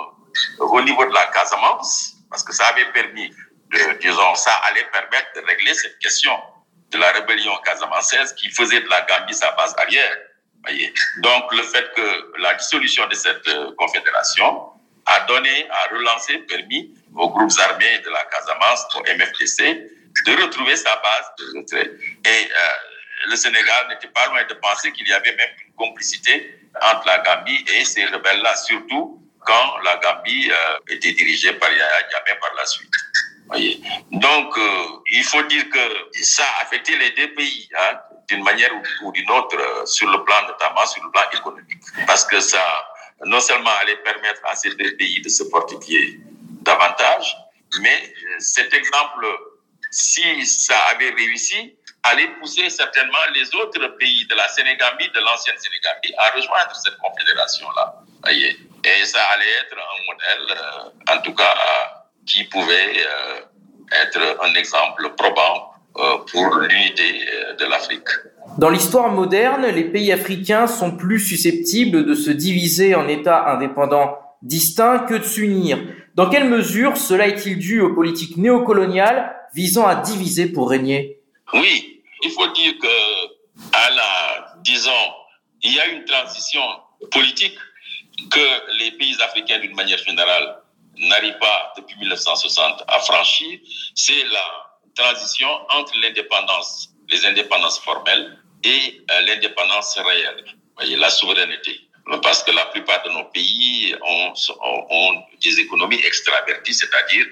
au 0.60 0.82
niveau 0.82 1.06
de 1.06 1.14
la 1.14 1.26
Casamance, 1.28 2.16
parce 2.30 2.44
que 2.44 2.54
ça 2.54 2.68
avait 2.68 2.92
permis, 2.92 3.30
de, 3.72 4.00
disons, 4.00 4.36
ça 4.36 4.54
allait 4.68 4.86
permettre 4.92 5.30
de 5.36 5.42
régler 5.46 5.74
cette 5.74 6.00
question 6.00 6.34
de 6.92 6.98
la 6.98 7.12
rébellion 7.12 7.56
casamançaise 7.64 8.34
qui 8.34 8.50
faisait 8.50 8.82
de 8.82 8.90
la 8.90 9.02
Gambie 9.02 9.34
sa 9.34 9.52
base 9.52 9.76
arrière. 9.78 10.18
Voyez. 10.64 10.94
Donc, 11.18 11.54
le 11.54 11.64
fait 11.64 11.94
que 11.96 12.34
la 12.40 12.56
dissolution 12.56 13.08
de 13.08 13.16
cette 13.16 13.48
euh, 13.48 13.72
confédération 13.78 14.70
a 15.06 15.22
donné, 15.22 15.68
a 15.70 15.96
relancé, 15.96 16.40
permis 16.40 16.92
aux 17.16 17.30
groupes 17.30 17.52
armés 17.60 18.00
de 18.00 18.10
la 18.10 18.24
Casamance, 18.26 18.86
au 18.96 19.02
MFDC, 19.02 19.90
de 20.26 20.42
retrouver 20.42 20.76
sa 20.76 20.96
base 20.98 21.32
de 21.40 21.60
retrait. 21.60 21.92
Et 22.26 22.52
euh, 22.52 23.30
le 23.30 23.36
Sénégal 23.36 23.88
n'était 23.90 24.10
pas 24.10 24.28
loin 24.28 24.44
de 24.44 24.54
penser 24.56 24.92
qu'il 24.92 25.08
y 25.08 25.14
avait 25.14 25.36
même 25.36 25.50
une 25.66 25.74
complicité 25.74 26.60
entre 26.82 27.08
la 27.08 27.20
Gambie 27.20 27.64
et 27.74 27.86
ces 27.86 28.06
rebelles-là, 28.06 28.56
surtout 28.56 29.20
quand 29.46 29.78
la 29.84 29.98
Gambie 29.98 30.52
euh, 30.52 30.80
était 30.90 31.14
dirigée 31.14 31.54
par 31.54 31.70
Yahya 31.72 32.10
Jammeh 32.12 32.40
par 32.40 32.54
la 32.56 32.66
suite. 32.66 32.92
Donc, 34.12 34.58
euh, 34.58 34.84
il 35.12 35.24
faut 35.24 35.42
dire 35.44 35.70
que 35.70 36.12
ça 36.22 36.44
a 36.44 36.64
affecté 36.64 36.96
les 36.98 37.12
deux 37.12 37.34
pays 37.34 37.68
hein, 37.78 37.98
d'une 38.28 38.44
manière 38.44 38.72
ou, 39.04 39.12
d'une 39.12 39.30
autre, 39.32 39.58
euh, 39.58 39.86
sur 39.86 40.10
le 40.10 40.24
plan 40.24 40.36
notamment 40.48 40.86
sur 40.86 41.04
le 41.04 41.12
plan 41.12 41.24
économique, 41.34 41.82
parce 42.06 42.26
que 42.26 42.40
ça 42.40 42.64
non 43.26 43.40
seulement 43.40 43.72
allait 43.82 43.98
permettre 43.98 44.42
à 44.46 44.56
ces 44.56 44.70
deux 44.76 44.96
pays 44.98 45.22
de 45.22 45.30
se 45.30 45.44
fortifier 45.50 46.20
davantage, 46.62 47.36
mais 47.82 48.14
cet 48.40 48.74
exemple, 48.74 49.26
si 49.92 50.46
ça 50.46 50.78
avait 50.92 51.10
réussi, 51.10 51.76
allait 52.04 52.30
pousser 52.40 52.70
certainement 52.70 53.18
les 53.34 53.54
autres 53.56 53.88
pays 53.98 54.26
de 54.28 54.36
la 54.36 54.48
Sénégambie, 54.50 55.10
de 55.10 55.20
l'ancienne 55.20 55.58
Sénégambie, 55.58 56.14
à 56.18 56.30
rejoindre 56.36 56.76
cette 56.76 56.98
confédération-là. 56.98 57.96
Et 58.86 59.06
ça 59.06 59.20
allait 59.34 59.46
être 59.62 59.78
un 59.78 60.12
modèle, 60.12 60.58
euh, 60.58 61.16
en 61.18 61.22
tout 61.22 61.34
cas, 61.34 61.56
qui 62.26 62.44
pouvait 62.46 62.94
euh, 62.98 64.04
être 64.04 64.38
un 64.44 64.54
exemple 64.54 65.12
probant 65.18 65.72
euh, 65.98 66.18
pour 66.32 66.56
l'unité 66.56 67.26
de 67.60 67.66
l'Afrique. 67.66 68.08
Dans 68.58 68.70
l'histoire 68.70 69.12
moderne, 69.12 69.68
les 69.68 69.84
pays 69.84 70.12
africains 70.12 70.68
sont 70.68 70.96
plus 70.96 71.20
susceptibles 71.20 72.06
de 72.06 72.14
se 72.14 72.32
diviser 72.32 72.96
en 72.96 73.08
États 73.08 73.50
indépendants 73.50 74.18
distincts 74.42 75.00
que 75.00 75.16
de 75.16 75.24
s'unir. 75.24 75.80
Dans 76.16 76.30
quelle 76.30 76.46
mesure 76.46 76.98
cela 76.98 77.28
est-il 77.28 77.58
dû 77.60 77.82
aux 77.82 77.94
politiques 77.94 78.38
néocoloniales 78.38 79.36
visant 79.54 79.86
à 79.86 79.96
diviser 79.96 80.48
pour 80.48 80.70
régner? 80.70 81.20
Oui, 81.54 82.02
il 82.22 82.32
faut 82.32 82.48
dire 82.48 82.74
que 82.82 82.88
à 83.74 83.90
la, 83.90 84.56
disons, 84.62 84.92
il 85.64 85.74
y 85.74 85.80
a 85.80 85.88
une 85.88 86.06
transition 86.06 86.62
politique 87.12 87.58
que 88.30 88.74
les 88.80 88.92
pays 88.92 89.16
africains, 89.22 89.60
d'une 89.60 89.76
manière 89.76 89.98
générale, 90.00 90.58
n'arrivent 90.98 91.40
pas 91.40 91.74
depuis 91.78 91.96
1960 91.98 92.84
à 92.88 93.00
franchir. 93.00 93.60
C'est 93.96 94.24
la 94.26 94.70
transition 94.96 95.50
entre 95.72 95.94
l'indépendance, 96.02 96.90
les 97.10 97.26
indépendances 97.26 97.80
formelles 97.80 98.38
et 98.64 99.02
euh, 99.12 99.22
l'indépendance 99.22 99.98
réelle, 99.98 100.44
voyez, 100.76 100.98
la 100.98 101.10
souveraineté. 101.10 101.82
Parce 102.24 102.44
que 102.44 102.52
la 102.52 102.66
plupart 102.68 103.04
de 103.04 103.10
nos 103.12 103.26
pays 103.26 103.96
ont, 104.02 104.34
ont, 104.90 105.24
des 105.42 105.60
économies 105.60 106.00
extraverties, 106.04 106.74
c'est-à-dire 106.74 107.26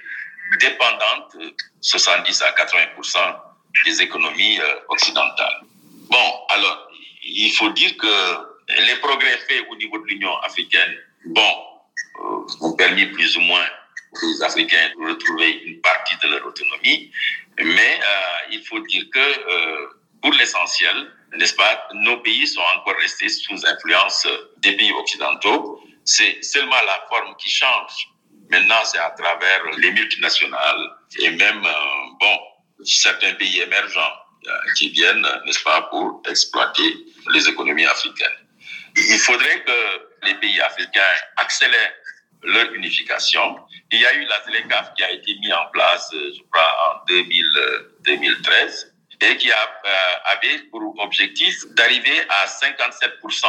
dépendantes 0.60 1.36
70 1.82 2.41
à 2.43 2.52
80% 2.52 3.17
des 3.86 4.02
économies 4.02 4.60
euh, 4.60 4.76
occidentales. 4.89 5.62
Bon, 6.10 6.34
alors, 6.50 6.89
il 7.23 7.52
faut 7.52 7.69
dire 7.71 7.97
que 7.97 8.47
les 8.70 8.96
progrès 8.98 9.38
faits 9.48 9.66
au 9.70 9.76
niveau 9.76 9.98
de 10.00 10.06
l'Union 10.06 10.36
africaine, 10.40 10.96
bon, 11.26 11.54
euh, 12.20 12.66
ont 12.66 12.74
permis 12.74 13.06
plus 13.08 13.38
ou 13.38 13.42
moins 13.42 13.66
aux 14.22 14.44
Africains 14.44 14.92
de 15.00 15.10
retrouver 15.10 15.52
une 15.66 15.82
partie 15.82 16.16
de 16.24 16.28
leur 16.28 16.46
autonomie, 16.46 17.12
mais 17.60 18.00
euh, 18.00 18.52
il 18.52 18.64
faut 18.64 18.80
dire 18.80 19.04
que 19.14 19.20
euh, 19.20 19.88
pour 20.22 20.34
l'essentiel, 20.34 21.12
n'est-ce 21.38 21.56
pas, 21.56 21.88
nos 21.94 22.18
pays 22.18 22.48
sont 22.48 22.62
encore 22.76 22.96
restés 23.02 23.30
sous 23.30 23.66
influence 23.66 24.28
des 24.58 24.74
pays 24.74 24.92
occidentaux. 24.92 25.82
C'est 26.06 26.42
seulement 26.44 26.82
la 26.86 27.06
forme 27.10 27.36
qui 27.38 27.50
change. 27.50 28.08
Maintenant, 28.50 28.84
c'est 28.86 29.00
à 29.00 29.10
travers 29.12 29.66
les 29.78 29.92
multinationales 29.92 30.92
et 31.20 31.30
même, 31.32 31.66
euh, 31.66 31.72
bon, 32.20 32.40
certains 32.84 33.34
pays 33.34 33.60
émergents 33.60 34.14
euh, 34.48 34.52
qui 34.78 34.90
viennent, 34.90 35.28
n'est-ce 35.46 35.64
pas, 35.64 35.82
pour 35.84 36.22
exploiter 36.30 37.06
les 37.34 37.50
économies 37.50 37.86
africaines. 37.86 38.47
Il 38.98 39.20
faudrait 39.20 39.62
que 39.62 40.28
les 40.28 40.36
pays 40.36 40.60
africains 40.62 41.02
accélèrent 41.38 41.94
leur 42.44 42.74
unification. 42.74 43.58
Il 43.92 44.02
y 44.02 44.06
a 44.06 44.14
eu 44.14 44.26
la 44.26 44.44
ZLECAF 44.44 44.94
qui 44.96 45.04
a 45.04 45.12
été 45.12 45.36
mise 45.40 45.54
en 45.54 45.66
place, 45.72 46.10
euh, 46.14 46.32
je 46.36 46.42
crois, 46.52 47.02
en 47.02 47.06
2000, 47.08 47.46
2013 48.02 48.94
et 49.22 49.38
qui 49.38 49.52
a, 49.52 49.56
euh, 49.56 49.90
avait 50.26 50.60
pour 50.70 50.82
objectif 51.00 51.56
d'arriver 51.72 52.22
à 52.30 52.46
57% 52.46 53.48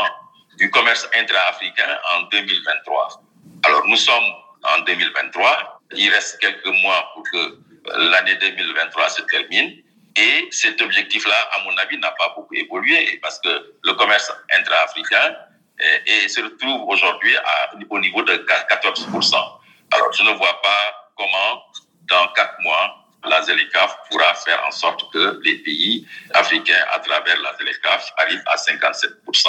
du 0.58 0.70
commerce 0.70 1.08
intra-africain 1.14 1.98
en 2.14 2.22
2023. 2.22 3.22
Alors 3.64 3.86
nous 3.86 3.96
sommes 3.96 4.32
en 4.62 4.80
2023, 4.80 5.80
il 5.94 6.10
reste 6.10 6.38
quelques 6.40 6.66
mois 6.82 7.10
pour 7.14 7.22
que 7.30 7.58
l'année 7.96 8.36
2023 8.36 9.08
se 9.10 9.22
termine. 9.22 9.82
Et 10.18 10.48
cet 10.50 10.82
objectif-là, 10.82 11.36
à 11.54 11.62
mon 11.62 11.76
avis, 11.78 11.96
n'a 11.98 12.10
pas 12.12 12.34
beaucoup 12.34 12.54
évolué 12.54 13.18
parce 13.22 13.38
que 13.38 13.74
le 13.84 13.92
commerce 13.94 14.32
intra-africain 14.58 15.36
et, 16.06 16.24
et 16.24 16.28
se 16.28 16.40
retrouve 16.40 16.88
aujourd'hui 16.88 17.36
au 17.88 18.00
niveau 18.00 18.22
de 18.22 18.32
14%. 18.34 19.34
Alors, 19.92 20.12
je 20.12 20.22
ne 20.24 20.32
vois 20.32 20.60
pas 20.60 21.12
comment, 21.16 21.62
dans 22.08 22.26
quatre 22.34 22.60
mois, 22.60 23.04
la 23.24 23.42
ZELECAF 23.42 23.96
pourra 24.10 24.34
faire 24.34 24.60
en 24.66 24.72
sorte 24.72 25.10
que 25.12 25.40
les 25.44 25.56
pays 25.58 26.06
africains, 26.34 26.84
à 26.94 26.98
travers 26.98 27.40
la 27.40 27.56
ZELECAF, 27.56 28.12
arrivent 28.16 28.44
à 28.46 28.56
57% 28.56 29.48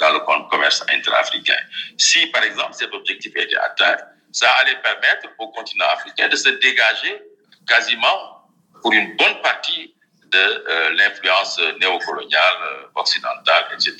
dans 0.00 0.12
le 0.12 0.48
commerce 0.50 0.84
intra-africain. 0.88 1.58
Si, 1.98 2.26
par 2.28 2.44
exemple, 2.44 2.74
cet 2.74 2.94
objectif 2.94 3.32
était 3.34 3.56
atteint, 3.56 3.96
ça 4.30 4.50
allait 4.60 4.80
permettre 4.82 5.28
au 5.38 5.48
continent 5.48 5.86
africain 5.92 6.28
de 6.28 6.36
se 6.36 6.48
dégager 6.48 7.22
quasiment 7.66 8.48
pour 8.82 8.92
une 8.92 9.16
bonne 9.16 9.40
partie 9.42 9.95
de 10.36 10.64
euh, 10.68 10.90
l'influence 10.96 11.60
néocoloniale, 11.80 12.60
euh, 12.72 13.00
occidentale, 13.00 13.64
etc. 13.74 13.96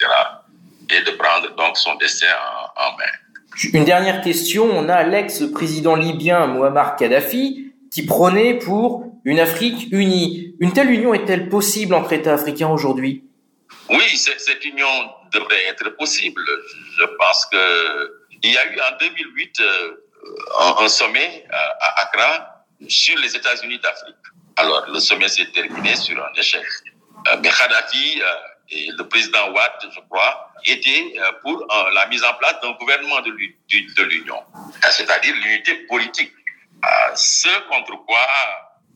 Et 0.90 1.00
de 1.02 1.10
prendre 1.12 1.54
donc 1.56 1.76
son 1.76 1.94
destin 1.96 2.26
en, 2.76 2.88
en 2.88 2.96
main. 2.96 3.04
Une 3.72 3.84
dernière 3.84 4.20
question. 4.22 4.64
On 4.64 4.88
a 4.88 5.02
l'ex-président 5.02 5.96
libyen 5.96 6.46
Muammar 6.46 6.96
Kadhafi 6.96 7.72
qui 7.90 8.04
prônait 8.04 8.54
pour 8.54 9.12
une 9.24 9.40
Afrique 9.40 9.88
unie. 9.90 10.54
Une 10.60 10.72
telle 10.72 10.90
union 10.90 11.14
est-elle 11.14 11.48
possible 11.48 11.94
entre 11.94 12.12
États 12.12 12.34
africains 12.34 12.68
aujourd'hui? 12.68 13.24
Oui, 13.88 14.16
cette 14.16 14.64
union 14.64 14.88
devrait 15.32 15.64
être 15.68 15.96
possible. 15.96 16.42
Je 16.98 17.04
pense 17.18 17.46
que 17.46 18.26
il 18.42 18.52
y 18.52 18.58
a 18.58 18.66
eu 18.66 18.78
en 18.80 18.96
2008 18.98 19.60
euh, 19.60 20.04
un, 20.80 20.88
sommet 20.88 21.46
à 21.50 22.02
Accra 22.02 22.64
sur 22.88 23.18
les 23.18 23.34
États-Unis 23.34 23.78
d'Afrique. 23.78 24.16
Alors, 24.56 24.86
le 24.88 24.98
sommet 25.00 25.28
s'est 25.28 25.50
terminé 25.52 25.94
sur 25.96 26.18
un 26.24 26.32
échec. 26.34 26.64
Euh, 27.28 27.36
mais 27.42 27.50
Kadhafi 27.50 28.22
euh, 28.22 28.34
et 28.70 28.90
le 28.96 29.08
président 29.08 29.52
Ouad, 29.52 29.72
je 29.82 30.00
crois, 30.08 30.50
étaient 30.64 31.14
pour 31.42 31.64
la 31.92 32.06
mise 32.08 32.24
en 32.24 32.34
place 32.34 32.60
d'un 32.60 32.72
gouvernement 32.72 33.20
de 33.20 33.30
l'Union, 33.30 34.42
c'est-à-dire 34.82 35.34
l'unité 35.36 35.74
politique. 35.86 36.32
Ce 37.14 37.68
contre 37.68 38.04
quoi 38.04 38.26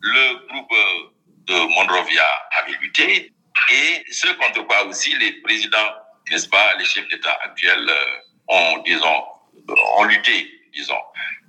le 0.01 0.49
groupe 0.49 0.73
de 1.47 1.55
Monrovia 1.75 2.27
avait 2.59 2.77
lutté 2.81 3.33
et 3.71 4.05
ce 4.11 4.29
contre 4.35 4.67
quoi 4.67 4.85
aussi 4.87 5.15
les 5.19 5.33
présidents, 5.43 5.95
n'est-ce 6.31 6.49
pas, 6.49 6.75
les 6.79 6.85
chefs 6.85 7.09
d'État 7.09 7.39
actuels 7.45 7.91
ont, 8.49 8.79
disons, 8.85 9.25
ont 9.97 10.05
lutté, 10.05 10.51
disons. 10.73 11.01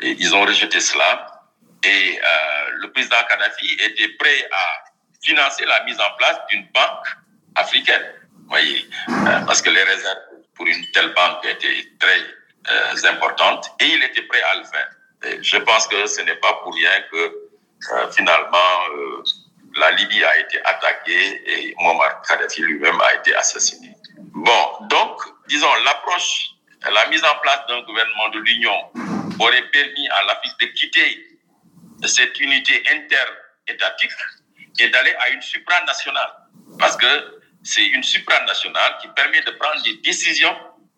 Et 0.02 0.12
ils 0.20 0.36
ont 0.36 0.42
rejeté 0.42 0.80
cela. 0.80 1.31
Et 1.84 2.20
euh, 2.20 2.70
le 2.82 2.92
président 2.92 3.18
Kadhafi 3.30 3.78
était 3.80 4.10
prêt 4.20 4.48
à 4.52 4.92
financer 5.24 5.66
la 5.66 5.84
mise 5.84 6.00
en 6.00 6.16
place 6.18 6.38
d'une 6.50 6.66
banque 6.74 7.08
africaine. 7.56 8.04
Voyez, 8.48 8.88
euh, 9.10 9.40
parce 9.46 9.62
que 9.62 9.70
les 9.70 9.84
réserves 9.84 10.20
pour 10.56 10.68
une 10.68 10.86
telle 10.92 11.14
banque 11.14 11.46
étaient 11.46 11.88
très 12.00 12.22
euh, 12.72 13.10
importantes 13.10 13.72
et 13.80 13.86
il 13.86 14.04
était 14.04 14.22
prêt 14.24 14.42
à 14.54 14.58
le 14.58 14.64
faire. 14.66 14.90
Je 15.42 15.58
pense 15.58 15.88
que 15.88 16.06
ce 16.08 16.22
n'est 16.22 16.36
pas 16.36 16.54
pour 16.64 16.74
rien 16.74 17.02
que 17.12 17.18
euh, 17.94 18.12
finalement 18.12 18.58
euh, 18.96 19.24
la 19.76 19.92
Libye 19.92 20.24
a 20.24 20.38
été 20.38 20.60
attaquée 20.66 21.42
et 21.46 21.76
Muammar 21.80 22.22
Kadhafi 22.24 22.62
lui-même 22.62 23.00
a 23.02 23.16
été 23.16 23.34
assassiné. 23.36 23.96
Bon, 24.18 24.88
donc, 24.88 25.22
disons, 25.48 25.74
l'approche 25.86 26.52
la 26.90 27.08
mise 27.10 27.24
en 27.24 27.36
place 27.42 27.60
d'un 27.68 27.82
gouvernement 27.82 28.30
de 28.30 28.40
l'Union 28.40 28.92
aurait 29.40 29.70
permis 29.72 30.10
à 30.10 30.24
l'Afrique 30.26 30.60
de 30.60 30.66
quitter 30.68 31.31
cette 32.08 32.40
unité 32.40 32.84
interétatique 32.90 34.12
et 34.80 34.90
d'aller 34.90 35.14
à 35.20 35.30
une 35.30 35.42
supranationale. 35.42 36.32
Parce 36.80 36.98
que 36.98 37.42
c'est 37.64 37.86
une 37.86 38.04
supranationale 38.04 38.98
qui 39.02 39.08
permet 39.10 39.42
de 39.42 39.52
prendre 39.52 39.82
des 39.84 39.96
décisions 39.98 40.56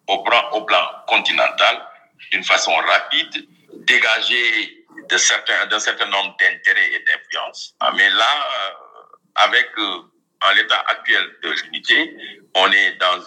au 0.07 0.19
plan, 0.19 1.03
continental 1.07 1.85
d'une 2.31 2.43
façon 2.43 2.73
rapide, 2.75 3.47
dégagée 3.85 4.85
de 5.09 5.69
d'un 5.69 5.79
certain 5.79 6.05
nombre 6.05 6.35
d'intérêts 6.39 6.93
et 6.93 6.99
d'influences. 6.99 7.75
Ah, 7.79 7.91
mais 7.95 8.09
là, 8.09 8.25
euh, 8.25 8.71
avec 9.35 9.69
euh, 9.77 10.01
en 10.43 10.51
l'état 10.51 10.79
actuel 10.87 11.35
de 11.43 11.49
l'unité, 11.49 12.15
on 12.55 12.71
est 12.71 12.91
dans 12.93 13.19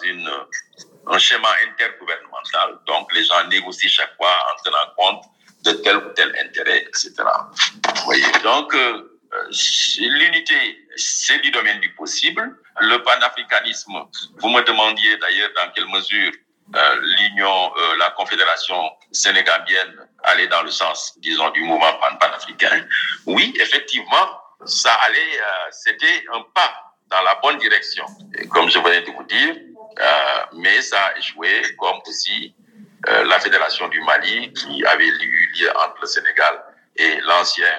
un 1.13 1.17
schéma 1.17 1.49
intergouvernemental. 1.67 2.79
Donc, 2.85 3.13
les 3.13 3.23
gens 3.23 3.43
négocient 3.47 3.89
chaque 3.89 4.15
fois 4.15 4.35
en 4.51 4.63
tenant 4.63 4.93
compte 4.97 5.25
tel 5.73 5.97
ou 5.97 6.09
tel 6.15 6.33
intérêt, 6.43 6.85
etc. 6.87 7.13
Donc, 8.43 8.73
euh, 8.73 9.09
l'unité, 9.99 10.87
c'est 10.95 11.39
du 11.39 11.51
domaine 11.51 11.79
du 11.79 11.93
possible. 11.95 12.55
Le 12.79 12.97
panafricanisme, 13.03 13.93
vous 14.37 14.49
me 14.49 14.61
demandiez 14.61 15.17
d'ailleurs 15.17 15.49
dans 15.55 15.71
quelle 15.71 15.87
mesure 15.87 16.31
euh, 16.75 16.95
l'Union, 17.01 17.71
euh, 17.77 17.97
la 17.97 18.09
Confédération 18.11 18.91
sénégambienne 19.11 19.95
allait 20.23 20.47
dans 20.47 20.63
le 20.63 20.71
sens, 20.71 21.13
disons, 21.17 21.49
du 21.51 21.61
mouvement 21.61 21.93
panafricain. 22.19 22.85
Oui, 23.25 23.53
effectivement, 23.59 24.27
ça 24.65 24.93
allait, 24.93 25.39
euh, 25.39 25.67
c'était 25.71 26.25
un 26.33 26.41
pas 26.53 26.93
dans 27.09 27.21
la 27.21 27.35
bonne 27.35 27.57
direction. 27.57 28.05
Comme 28.49 28.69
je 28.69 28.79
venais 28.79 29.01
de 29.01 29.11
vous 29.11 29.23
dire, 29.23 29.55
euh, 29.99 30.43
mais 30.53 30.81
ça 30.81 30.99
a 30.99 31.17
échoué, 31.17 31.61
comme 31.77 31.99
aussi 32.05 32.53
euh, 33.07 33.23
la 33.25 33.39
Fédération 33.39 33.87
du 33.89 34.01
Mali, 34.01 34.51
qui 34.53 34.83
avait 34.85 35.07
eu 35.07 35.51
lieu 35.55 35.69
entre 35.77 35.97
le 36.01 36.07
Sénégal 36.07 36.63
et 36.95 37.19
l'ancien 37.21 37.71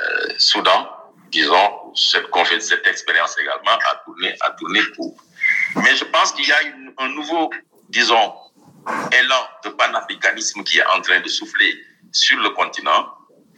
euh, 0.00 0.28
Soudan. 0.38 0.88
Disons, 1.30 1.92
cette, 1.94 2.26
cette 2.60 2.86
expérience 2.86 3.36
également 3.38 3.78
a 3.90 3.96
tourné, 4.04 4.36
a 4.40 4.50
tourné 4.50 4.80
pour. 4.94 5.16
Mais 5.76 5.96
je 5.96 6.04
pense 6.04 6.32
qu'il 6.32 6.46
y 6.46 6.52
a 6.52 6.62
une, 6.62 6.92
un 6.98 7.08
nouveau, 7.08 7.50
disons, 7.88 8.34
élan 9.12 9.48
de 9.64 9.70
panafricanisme 9.70 10.62
qui 10.64 10.78
est 10.78 10.86
en 10.86 11.00
train 11.00 11.20
de 11.20 11.28
souffler 11.28 11.74
sur 12.12 12.38
le 12.40 12.50
continent. 12.50 13.14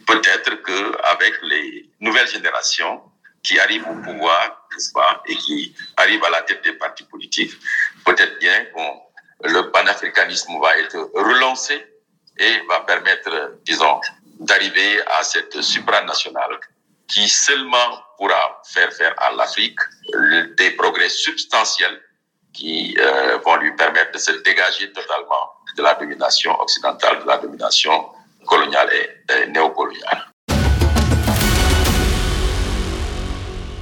Peut-être 0.07 0.61
qu'avec 0.63 1.33
les 1.43 1.89
nouvelles 1.99 2.27
générations 2.27 3.01
qui 3.43 3.59
arrivent 3.59 3.87
au 3.87 3.95
pouvoir, 4.01 4.67
n'est-ce 4.71 4.91
pas, 4.91 5.21
et 5.27 5.35
qui 5.35 5.75
arrivent 5.97 6.23
à 6.23 6.29
la 6.29 6.41
tête 6.43 6.63
des 6.63 6.73
partis 6.73 7.03
politiques, 7.03 7.53
peut-être 8.05 8.39
bien 8.39 8.65
que 8.65 8.79
le 9.43 9.71
panafricanisme 9.71 10.59
va 10.61 10.77
être 10.77 11.11
relancé 11.13 11.85
et 12.37 12.59
va 12.67 12.81
permettre, 12.81 13.57
disons, 13.65 13.99
d'arriver 14.39 15.01
à 15.19 15.23
cette 15.23 15.61
supranationale 15.61 16.59
qui 17.07 17.29
seulement 17.29 18.03
pourra 18.17 18.61
faire 18.65 18.91
faire 18.93 19.13
à 19.17 19.31
l'Afrique 19.33 19.79
des 20.57 20.71
progrès 20.71 21.09
substantiels 21.09 22.01
qui 22.53 22.95
euh, 22.99 23.37
vont 23.45 23.57
lui 23.57 23.75
permettre 23.75 24.13
de 24.13 24.17
se 24.17 24.31
dégager 24.43 24.91
totalement 24.91 25.51
de 25.77 25.83
la 25.83 25.93
domination 25.95 26.57
occidentale, 26.59 27.21
de 27.21 27.27
la 27.27 27.37
domination 27.37 28.09
coloniale 28.45 28.89
et 28.93 29.47
néocoloniale. 29.47 30.25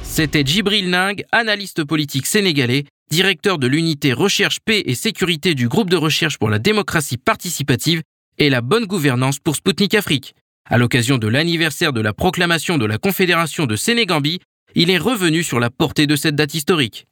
C'était 0.01 0.43
Djibril 0.43 0.91
Ning, 0.91 1.23
analyste 1.31 1.83
politique 1.85 2.27
sénégalais, 2.27 2.85
directeur 3.13 3.60
de 3.60 3.67
l'unité 3.67 4.12
recherche 4.12 4.58
paix 4.60 4.82
et 4.88 4.95
sécurité 4.95 5.54
du 5.54 5.67
groupe 5.67 5.88
de 5.88 5.95
recherche 5.95 6.39
pour 6.39 6.49
la 6.49 6.58
démocratie 6.58 7.17
participative 7.17 8.02
et 8.39 8.49
la 8.49 8.62
bonne 8.62 8.86
gouvernance 8.86 9.38
pour 9.38 9.56
Sputnik 9.56 9.93
Afrique. 9.93 10.34
À 10.67 10.80
l'occasion 10.80 11.19
de 11.19 11.28
l'anniversaire 11.28 11.93
de 11.93 12.02
la 12.02 12.12
proclamation 12.12 12.80
de 12.80 12.88
la 12.88 12.97
Confédération 12.97 13.67
de 13.67 13.76
Sénégambie, 13.76 14.39
il 14.73 14.89
est 14.89 14.97
revenu 14.97 15.43
sur 15.43 15.60
la 15.60 15.69
portée 15.69 16.08
de 16.08 16.15
cette 16.15 16.34
date 16.34 16.56
historique. 16.56 17.06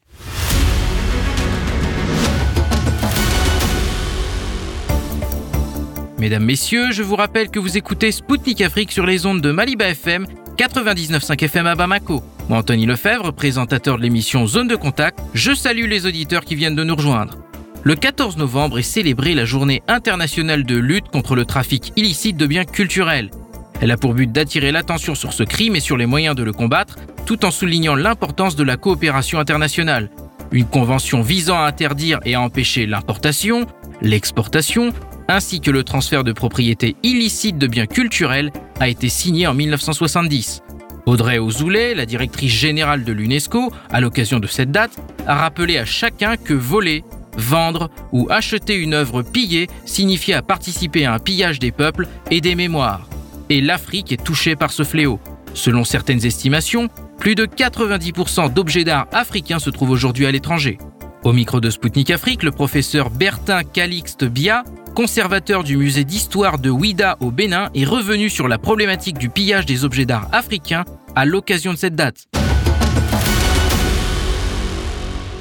Mesdames, 6.18 6.46
Messieurs, 6.46 6.92
je 6.92 7.04
vous 7.04 7.16
rappelle 7.16 7.50
que 7.50 7.60
vous 7.60 7.78
écoutez 7.78 8.12
Spoutnik 8.12 8.62
Afrique 8.62 8.92
sur 8.92 9.06
les 9.06 9.28
ondes 9.28 9.42
de 9.42 9.52
Maliba 9.52 9.90
FM, 9.90 10.26
99.5 10.58 11.44
FM 11.44 11.68
à 11.68 11.76
Bamako. 11.76 12.24
Anthony 12.52 12.86
Lefebvre, 12.86 13.32
présentateur 13.32 13.98
de 13.98 14.04
l'émission 14.04 14.46
Zone 14.46 14.68
de 14.68 14.76
Contact, 14.76 15.20
je 15.34 15.54
salue 15.54 15.88
les 15.88 16.06
auditeurs 16.06 16.44
qui 16.44 16.56
viennent 16.56 16.76
de 16.76 16.84
nous 16.84 16.96
rejoindre. 16.96 17.38
Le 17.84 17.96
14 17.96 18.38
novembre 18.38 18.80
est 18.80 18.84
célébrée 18.84 19.34
la 19.34 19.46
journée 19.46 19.82
internationale 19.88 20.64
de 20.64 20.78
lutte 20.78 21.08
contre 21.08 21.36
le 21.36 21.46
trafic 21.46 21.94
illicite 21.96 22.38
de 22.38 22.46
biens 22.46 22.66
culturels. 22.66 23.32
Elle 23.80 23.92
a 23.92 23.98
pour 23.98 24.14
but 24.14 24.32
d'attirer 24.32 24.72
l'attention 24.72 25.16
sur 25.16 25.34
ce 25.34 25.44
crime 25.44 25.76
et 25.76 25.80
sur 25.80 25.98
les 25.98 26.06
moyens 26.06 26.36
de 26.36 26.44
le 26.44 26.54
combattre, 26.54 26.98
tout 27.26 27.46
en 27.46 27.52
soulignant 27.52 27.96
l'importance 27.96 28.56
de 28.56 28.64
la 28.64 28.78
coopération 28.78 29.40
internationale. 29.40 30.10
Une 30.52 30.68
convention 30.68 31.22
visant 31.22 31.58
à 31.58 31.68
interdire 31.68 32.20
et 32.26 32.36
à 32.36 32.42
empêcher 32.42 32.86
l'importation, 32.86 33.66
l'exportation, 34.02 34.94
ainsi 35.28 35.62
que 35.62 35.72
le 35.72 35.84
transfert 35.84 36.24
de 36.24 36.34
propriété 36.34 36.96
illicite 37.02 37.58
de 37.58 37.68
biens 37.68 37.88
culturels 37.88 38.52
a 38.80 38.90
été 38.90 39.10
signée 39.10 39.48
en 39.48 39.54
1970. 39.54 40.62
Audrey 41.06 41.40
Ozoulet, 41.40 41.96
la 41.96 42.06
directrice 42.06 42.54
générale 42.54 43.04
de 43.04 43.12
l'UNESCO, 43.12 43.72
à 43.90 44.02
l'occasion 44.02 44.40
de 44.40 44.48
cette 44.48 44.72
date, 44.72 44.92
a 45.28 45.36
rappelé 45.36 45.78
à 45.78 45.86
chacun 45.86 46.38
que 46.38 46.54
voler, 46.54 47.04
vendre 47.38 47.90
ou 48.12 48.28
acheter 48.30 48.76
une 48.76 48.94
œuvre 48.94 49.24
pillée 49.24 49.68
signifiait 49.86 50.42
participer 50.42 51.06
à 51.06 51.14
un 51.14 51.20
pillage 51.20 51.60
des 51.60 51.72
peuples 51.72 52.08
et 52.30 52.42
des 52.42 52.56
mémoires. 52.56 53.08
Et 53.50 53.62
l'Afrique 53.62 54.12
est 54.12 54.24
touchée 54.24 54.56
par 54.56 54.72
ce 54.72 54.84
fléau. 54.84 55.20
Selon 55.54 55.84
certaines 55.84 56.26
estimations, 56.26 56.90
plus 57.18 57.36
de 57.36 57.46
90% 57.46 58.54
d'objets 58.54 58.84
d'art 58.84 59.08
africains 59.12 59.60
se 59.60 59.70
trouvent 59.70 59.92
aujourd'hui 59.92 60.26
à 60.26 60.32
l'étranger. 60.32 60.78
Au 61.23 61.34
micro 61.34 61.60
de 61.60 61.69
Spoutnik 61.69 62.10
Afrique, 62.12 62.43
le 62.43 62.51
professeur 62.51 63.10
Bertin 63.10 63.63
Calixte 63.63 64.25
Bia 64.25 64.63
conservateur 64.91 65.63
du 65.63 65.77
musée 65.77 66.03
d'histoire 66.03 66.60
de 66.60 66.69
Ouida 66.69 67.17
au 67.19 67.31
Bénin, 67.31 67.69
est 67.73 67.86
revenu 67.86 68.29
sur 68.29 68.47
la 68.47 68.57
problématique 68.57 69.17
du 69.17 69.29
pillage 69.29 69.65
des 69.65 69.84
objets 69.86 70.05
d'art 70.05 70.27
africains 70.31 70.86
à 71.15 71.25
l'occasion 71.25 71.73
de 71.73 71.77
cette 71.77 71.95
date. 71.95 72.25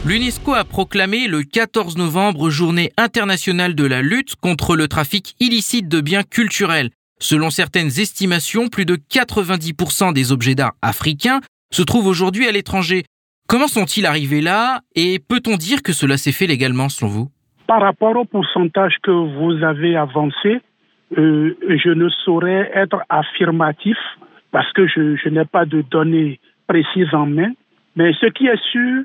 L'UNESCO 0.06 0.54
a 0.54 0.64
proclamé 0.64 1.26
le 1.26 1.42
14 1.42 1.98
novembre 1.98 2.48
journée 2.48 2.90
internationale 2.96 3.74
de 3.74 3.84
la 3.84 4.00
lutte 4.00 4.36
contre 4.36 4.74
le 4.74 4.88
trafic 4.88 5.36
illicite 5.40 5.88
de 5.88 6.00
biens 6.00 6.22
culturels. 6.22 6.90
Selon 7.20 7.50
certaines 7.50 8.00
estimations, 8.00 8.68
plus 8.68 8.86
de 8.86 8.96
90% 8.96 10.14
des 10.14 10.32
objets 10.32 10.54
d'art 10.54 10.72
africains 10.80 11.40
se 11.70 11.82
trouvent 11.82 12.06
aujourd'hui 12.06 12.48
à 12.48 12.52
l'étranger. 12.52 13.04
Comment 13.50 13.66
sont-ils 13.66 14.06
arrivés 14.06 14.42
là 14.42 14.78
et 14.94 15.18
peut-on 15.18 15.56
dire 15.56 15.82
que 15.82 15.92
cela 15.92 16.16
s'est 16.16 16.30
fait 16.30 16.46
légalement 16.46 16.88
selon 16.88 17.10
vous? 17.10 17.28
Par 17.66 17.80
rapport 17.80 18.14
au 18.14 18.24
pourcentage 18.24 18.94
que 19.02 19.10
vous 19.10 19.64
avez 19.64 19.96
avancé, 19.96 20.60
euh, 21.18 21.56
je 21.68 21.90
ne 21.90 22.08
saurais 22.24 22.70
être 22.72 23.02
affirmatif 23.08 23.96
parce 24.52 24.72
que 24.72 24.86
je, 24.86 25.28
n'ai 25.28 25.44
pas 25.44 25.64
de 25.64 25.82
données 25.82 26.38
précises 26.68 27.12
en 27.12 27.26
main. 27.26 27.50
Mais 27.96 28.12
ce 28.20 28.26
qui 28.26 28.46
est 28.46 28.62
sûr, 28.70 29.02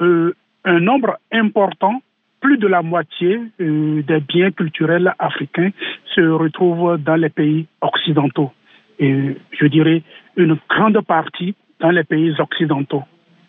euh, 0.00 0.34
un 0.64 0.80
nombre 0.80 1.16
important, 1.30 2.02
plus 2.40 2.58
de 2.58 2.66
la 2.66 2.82
moitié 2.82 3.40
euh, 3.60 4.02
des 4.02 4.18
biens 4.18 4.50
culturels 4.50 5.14
africains 5.20 5.70
se 6.16 6.20
retrouvent 6.20 6.98
dans 6.98 7.14
les 7.14 7.30
pays 7.30 7.68
occidentaux. 7.80 8.50
Et 8.98 9.36
je 9.52 9.66
dirais 9.66 10.02
une 10.36 10.58
grande 10.68 11.00
partie 11.02 11.54
dans 11.78 11.90
les 11.90 12.02
pays 12.02 12.34
occidentaux. 12.40 13.04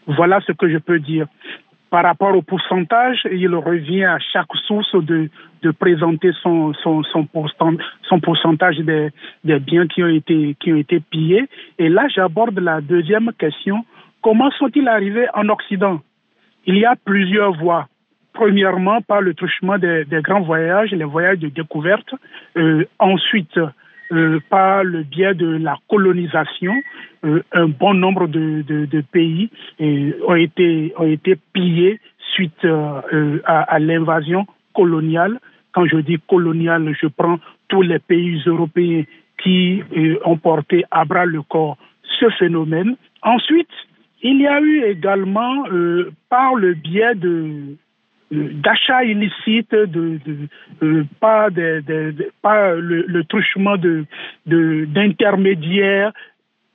Voilà 0.07 0.39
ce 0.41 0.51
que 0.51 0.69
je 0.69 0.77
peux 0.77 0.99
dire. 0.99 1.27
Par 1.89 2.03
rapport 2.03 2.35
au 2.35 2.41
pourcentage, 2.41 3.21
il 3.31 3.55
revient 3.55 4.03
à 4.03 4.19
chaque 4.19 4.53
source 4.67 4.93
de, 4.95 5.29
présenter 5.79 6.31
son, 6.43 6.73
son, 6.73 7.03
son, 7.03 8.19
pourcentage 8.19 8.77
des, 8.79 9.11
biens 9.59 9.87
qui 9.87 10.03
ont, 10.03 10.07
été, 10.09 10.55
qui 10.59 10.73
ont 10.73 10.77
été 10.77 10.99
pillés. 10.99 11.45
Et 11.79 11.89
là, 11.89 12.07
j'aborde 12.07 12.59
la 12.59 12.81
deuxième 12.81 13.31
question. 13.39 13.85
Comment 14.21 14.51
sont-ils 14.51 14.87
arrivés 14.87 15.27
en 15.33 15.47
Occident? 15.49 16.01
Il 16.65 16.77
y 16.77 16.85
a 16.85 16.95
plusieurs 16.95 17.53
voies. 17.53 17.87
Premièrement, 18.33 19.01
par 19.01 19.21
le 19.21 19.33
truchement 19.33 19.77
des, 19.77 20.03
des 20.03 20.21
grands 20.21 20.41
voyages, 20.41 20.91
les 20.91 21.05
voyages 21.05 21.39
de 21.39 21.47
découverte. 21.47 22.13
Euh, 22.57 22.83
ensuite, 22.99 23.57
euh, 24.11 24.39
par 24.49 24.83
le 24.83 25.03
biais 25.03 25.33
de 25.33 25.57
la 25.57 25.77
colonisation, 25.89 26.73
euh, 27.23 27.41
un 27.53 27.67
bon 27.67 27.93
nombre 27.93 28.27
de, 28.27 28.61
de, 28.61 28.85
de 28.85 29.01
pays 29.01 29.49
euh, 29.81 30.11
ont, 30.27 30.35
été, 30.35 30.93
ont 30.97 31.07
été 31.07 31.35
pillés 31.53 31.99
suite 32.33 32.65
euh, 32.65 33.39
à, 33.45 33.61
à 33.61 33.79
l'invasion 33.79 34.45
coloniale. 34.73 35.39
Quand 35.71 35.85
je 35.85 35.97
dis 35.97 36.19
coloniale, 36.27 36.93
je 37.01 37.07
prends 37.07 37.39
tous 37.67 37.81
les 37.81 37.99
pays 37.99 38.41
européens 38.45 39.03
qui 39.41 39.83
euh, 39.97 40.17
ont 40.25 40.37
porté 40.37 40.85
à 40.91 41.05
bras 41.05 41.25
le 41.25 41.41
corps 41.41 41.77
ce 42.19 42.29
phénomène. 42.37 42.95
Ensuite, 43.23 43.69
il 44.21 44.41
y 44.41 44.47
a 44.47 44.59
eu 44.61 44.83
également, 44.83 45.65
par 46.29 46.55
le 46.55 46.73
biais 46.73 47.15
de, 47.15 47.75
d'achat 48.31 49.03
illicite, 49.03 49.71
de, 49.71 50.19
de, 50.25 50.37
euh, 50.83 51.03
pas, 51.19 51.49
de, 51.49 51.83
de, 51.85 52.31
pas 52.41 52.73
le, 52.73 53.05
le 53.07 53.23
truchement 53.23 53.77
de, 53.77 54.05
d'intermédiaires, 54.45 56.11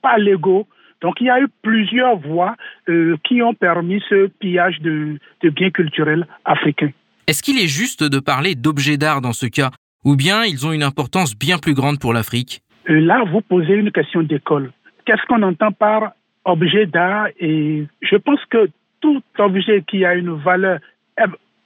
pas 0.01 0.17
légaux. 0.17 0.67
Donc 1.01 1.15
il 1.19 1.27
y 1.27 1.29
a 1.29 1.41
eu 1.41 1.47
plusieurs 1.61 2.17
voies 2.17 2.55
euh, 2.89 3.17
qui 3.23 3.41
ont 3.41 3.53
permis 3.53 4.01
ce 4.07 4.27
pillage 4.27 4.79
de, 4.81 5.17
de 5.41 5.49
biens 5.49 5.71
culturels 5.71 6.27
africains. 6.45 6.91
Est-ce 7.27 7.43
qu'il 7.43 7.57
est 7.59 7.67
juste 7.67 8.03
de 8.03 8.19
parler 8.19 8.55
d'objets 8.55 8.97
d'art 8.97 9.21
dans 9.21 9.33
ce 9.33 9.47
cas? 9.47 9.71
Ou 10.03 10.15
bien 10.15 10.43
ils 10.45 10.65
ont 10.65 10.71
une 10.71 10.83
importance 10.83 11.37
bien 11.37 11.57
plus 11.57 11.73
grande 11.73 11.99
pour 11.99 12.13
l'Afrique? 12.13 12.61
Euh, 12.89 12.99
Là, 12.99 13.23
vous 13.31 13.41
posez 13.41 13.73
une 13.73 13.91
question 13.91 14.23
d'école. 14.23 14.71
Qu'est-ce 15.05 15.25
qu'on 15.27 15.41
entend 15.43 15.71
par 15.71 16.13
objet 16.45 16.85
d'art? 16.85 17.27
Et 17.39 17.85
je 18.01 18.15
pense 18.15 18.39
que 18.49 18.69
tout 19.01 19.21
objet 19.37 19.83
qui 19.87 20.05
a 20.05 20.15
une 20.15 20.33
valeur 20.35 20.79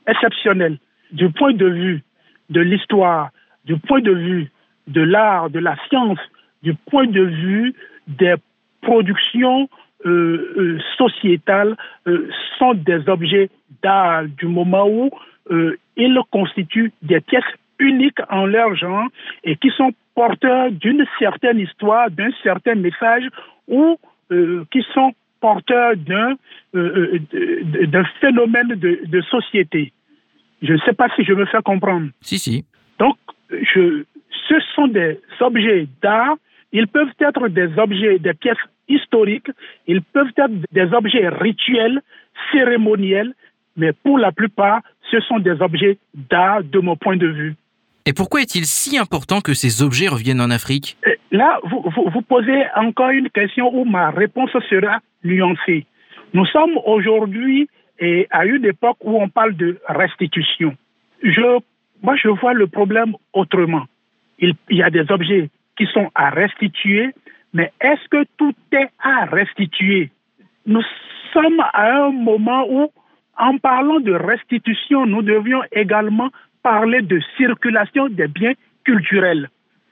exceptionnelle 0.07 0.77
du 1.11 1.29
point 1.31 1.53
de 1.53 1.67
vue 1.67 2.03
de 2.49 2.61
l'histoire, 2.61 3.29
du 3.65 3.77
point 3.77 4.01
de 4.01 4.11
vue 4.11 4.51
de 4.87 5.01
l'art, 5.01 5.49
de 5.49 5.59
la 5.59 5.75
science, 5.89 6.19
du 6.63 6.73
point 6.73 7.07
de 7.07 7.21
vue 7.21 7.73
des 8.07 8.35
productions 8.81 9.69
euh, 10.05 10.53
euh, 10.57 10.79
sociétales 10.97 11.75
euh, 12.07 12.29
sont 12.59 12.75
des 12.75 13.09
objets 13.09 13.49
d'art 13.81 14.25
du 14.25 14.45
moment 14.45 14.87
où 14.87 15.09
ils 15.95 16.19
constituent 16.31 16.91
des 17.03 17.21
pièces 17.21 17.43
uniques 17.77 18.19
en 18.29 18.45
leur 18.45 18.75
genre 18.75 19.07
et 19.43 19.55
qui 19.55 19.69
sont 19.77 19.91
porteurs 20.15 20.71
d'une 20.71 21.05
certaine 21.19 21.59
histoire, 21.59 22.09
d'un 22.09 22.31
certain 22.41 22.73
message 22.73 23.29
ou 23.67 23.97
qui 24.71 24.83
sont 24.93 25.13
porteur 25.45 25.95
d'un 25.95 26.31
euh, 26.75 27.19
euh 27.35 28.03
phénomène 28.19 28.69
de, 28.69 28.91
de, 29.05 29.21
société. 29.21 29.93
Je 30.63 30.73
ne 30.73 30.79
sais 30.79 30.93
pas 30.93 31.07
si 31.15 31.23
je 31.23 31.33
me 31.33 31.45
fais 31.45 31.61
comprendre. 31.63 32.07
Si, 32.21 32.39
si. 32.39 32.65
Donc, 32.97 33.17
je, 33.51 34.03
ce 34.49 34.55
sont 34.73 34.87
des 34.87 35.19
objets 35.39 35.87
d'art. 36.01 36.35
Ils 36.71 36.87
peuvent 36.87 37.13
être 37.19 37.47
des 37.49 37.69
objets, 37.77 38.17
des 38.17 38.33
pièces 38.33 38.65
historiques. 38.87 39.51
Ils 39.85 40.01
peuvent 40.01 40.35
être 40.35 40.57
des 40.71 40.89
objets 40.99 41.29
rituels, 41.29 42.01
cérémoniels. 42.51 43.33
Mais 43.77 43.93
pour 43.93 44.17
la 44.17 44.31
plupart, 44.31 44.81
ce 45.11 45.19
sont 45.27 45.37
des 45.37 45.61
objets 45.61 45.99
d'art 46.33 46.63
de 46.63 46.79
mon 46.79 46.95
point 46.95 47.17
de 47.17 47.27
vue. 47.27 47.55
Et 48.07 48.13
pourquoi 48.13 48.41
est-il 48.41 48.65
si 48.65 48.99
important 48.99 49.41
que 49.41 49.55
ces 49.55 49.81
objets 49.81 50.07
reviennent 50.07 50.41
en 50.41 50.51
Afrique? 50.51 50.97
Là, 51.31 51.59
vous, 51.63 51.83
vous, 52.13 52.21
posez 52.21 52.63
encore 52.75 53.09
une 53.09 53.29
question 53.31 53.75
où 53.75 53.83
ma 53.83 54.11
réponse 54.11 54.51
sera 54.69 54.99
nuancée. 55.23 55.85
Nous 56.33 56.45
sommes 56.45 56.77
aujourd'hui 56.85 57.67
à 58.29 58.45
une 58.45 58.65
époque 58.65 58.97
où 59.01 59.19
on 59.19 59.27
parle 59.27 59.55
de 59.55 59.79
restitution. 59.87 60.75
Moi, 62.03 62.15
je 62.21 62.27
vois 62.27 62.53
le 62.53 62.67
problème 62.67 63.15
autrement. 63.33 63.85
Il 64.37 64.53
y 64.69 64.83
a 64.83 64.91
des 64.91 65.09
objets 65.09 65.49
qui 65.75 65.87
sont 65.87 66.11
à 66.13 66.29
restituer, 66.29 67.09
mais 67.53 67.71
est-ce 67.81 68.07
que 68.09 68.25
tout 68.37 68.53
est 68.71 68.89
à 68.99 69.25
restituer? 69.25 70.11
Nous 70.67 70.83
sommes 71.33 71.59
à 71.73 72.05
un 72.05 72.11
moment 72.11 72.67
où, 72.69 72.91
en 73.37 73.57
parlant 73.57 73.99
de 73.99 74.13
restitution, 74.13 75.07
nous 75.07 75.23
devions 75.23 75.61
également 75.71 76.29
parler 76.65 77.03
de 77.03 77.21
circulation 77.37 78.09
des 78.09 78.27
biens 78.27 78.55
culturels. 78.83 79.49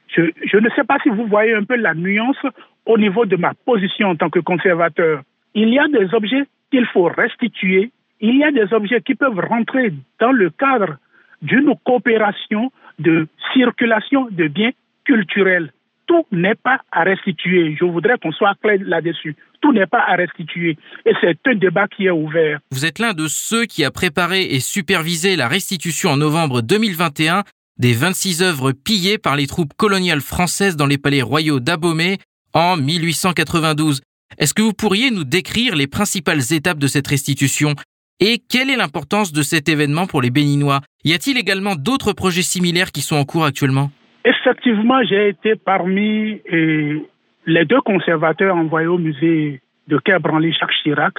Je, 0.07 0.57
ne 0.57 0.69
sais 0.75 0.83
pas 0.83 0.97
si 1.03 1.09
vous 1.09 1.27
voyez 1.27 1.53
un 1.53 1.63
peu 1.63 1.75
la 1.75 1.93
nuance 1.93 2.43
au 2.87 2.97
niveau 2.97 3.25
de 3.25 3.35
ma 3.35 3.53
position 3.53 4.09
en 4.09 4.15
tant 4.15 4.31
que 4.31 4.39
conservateur. 4.39 5.21
Il 5.53 5.69
y 5.69 5.77
a 5.77 5.87
des 5.87 6.11
objets 6.15 6.45
qu'il 6.71 6.87
faut 6.87 7.09
restituer, 7.15 7.91
il 8.21 8.37
y 8.37 8.43
a 8.43 8.51
des 8.51 8.73
objets 8.73 9.01
qui 9.01 9.13
peuvent 9.13 9.39
rentrer 9.39 9.93
dans 10.19 10.31
le 10.31 10.49
cadre 10.49 10.97
d'une 11.43 11.75
coopération 11.85 12.71
de 12.97 13.27
circulation 13.53 14.27
de 14.31 14.47
biens 14.47 14.71
culturels. 15.05 15.71
Tout 16.07 16.25
n'est 16.31 16.55
pas 16.55 16.79
à 16.91 17.03
restituer. 17.03 17.75
Je 17.79 17.85
voudrais 17.85 18.17
qu'on 18.21 18.31
soit 18.31 18.55
clair 18.61 18.77
là-dessus. 18.81 19.35
Tout 19.61 19.71
n'est 19.71 19.87
pas 19.87 20.03
à 20.05 20.15
restituer. 20.15 20.77
Et 21.05 21.13
c'est 21.21 21.37
un 21.47 21.55
débat 21.55 21.87
qui 21.87 22.05
est 22.05 22.11
ouvert. 22.11 22.59
Vous 22.71 22.85
êtes 22.85 22.99
l'un 22.99 23.13
de 23.13 23.27
ceux 23.27 23.65
qui 23.65 23.83
a 23.83 23.91
préparé 23.91 24.43
et 24.43 24.59
supervisé 24.59 25.35
la 25.35 25.47
restitution 25.47 26.11
en 26.11 26.17
novembre 26.17 26.61
2021 26.61 27.43
des 27.79 27.93
26 27.93 28.43
œuvres 28.43 28.71
pillées 28.71 29.17
par 29.17 29.35
les 29.35 29.47
troupes 29.47 29.73
coloniales 29.75 30.21
françaises 30.21 30.75
dans 30.75 30.85
les 30.85 30.97
palais 30.97 31.21
royaux 31.21 31.59
d'Abomey 31.59 32.17
en 32.53 32.77
1892. 32.77 34.01
Est-ce 34.37 34.53
que 34.53 34.61
vous 34.61 34.73
pourriez 34.73 35.11
nous 35.11 35.23
décrire 35.23 35.75
les 35.75 35.87
principales 35.87 36.53
étapes 36.53 36.79
de 36.79 36.87
cette 36.87 37.07
restitution 37.07 37.75
et 38.19 38.37
quelle 38.37 38.69
est 38.69 38.75
l'importance 38.75 39.33
de 39.33 39.41
cet 39.41 39.67
événement 39.69 40.07
pour 40.07 40.21
les 40.21 40.29
Béninois? 40.29 40.81
Y 41.03 41.13
a-t-il 41.13 41.37
également 41.37 41.75
d'autres 41.75 42.13
projets 42.13 42.41
similaires 42.41 42.91
qui 42.91 43.01
sont 43.01 43.15
en 43.15 43.25
cours 43.25 43.43
actuellement? 43.43 43.91
Effectivement, 44.25 45.03
j'ai 45.03 45.29
été 45.29 45.55
parmi 45.55 46.41
euh, 46.51 46.99
les 47.45 47.65
deux 47.65 47.81
conservateurs 47.81 48.55
envoyés 48.55 48.87
au 48.87 48.97
musée 48.97 49.61
de 49.87 49.97
Quai 49.97 50.17
Jacques 50.57 50.71
Chirac 50.81 51.15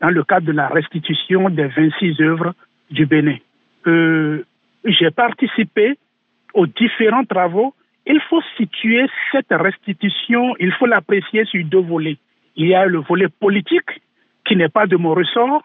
dans 0.00 0.10
le 0.10 0.24
cadre 0.24 0.46
de 0.46 0.52
la 0.52 0.66
restitution 0.66 1.50
des 1.50 1.66
26 1.68 2.20
œuvres 2.20 2.54
du 2.90 3.06
Bénin. 3.06 3.36
Euh, 3.86 4.44
j'ai 4.84 5.10
participé 5.10 5.96
aux 6.54 6.66
différents 6.66 7.24
travaux. 7.24 7.74
Il 8.06 8.20
faut 8.28 8.42
situer 8.56 9.06
cette 9.30 9.50
restitution, 9.50 10.54
il 10.58 10.72
faut 10.72 10.86
l'apprécier 10.86 11.44
sur 11.44 11.64
deux 11.64 11.80
volets. 11.80 12.16
Il 12.56 12.66
y 12.66 12.74
a 12.74 12.86
le 12.86 12.98
volet 12.98 13.28
politique 13.28 14.00
qui 14.44 14.56
n'est 14.56 14.68
pas 14.68 14.86
de 14.86 14.96
mon 14.96 15.14
ressort. 15.14 15.62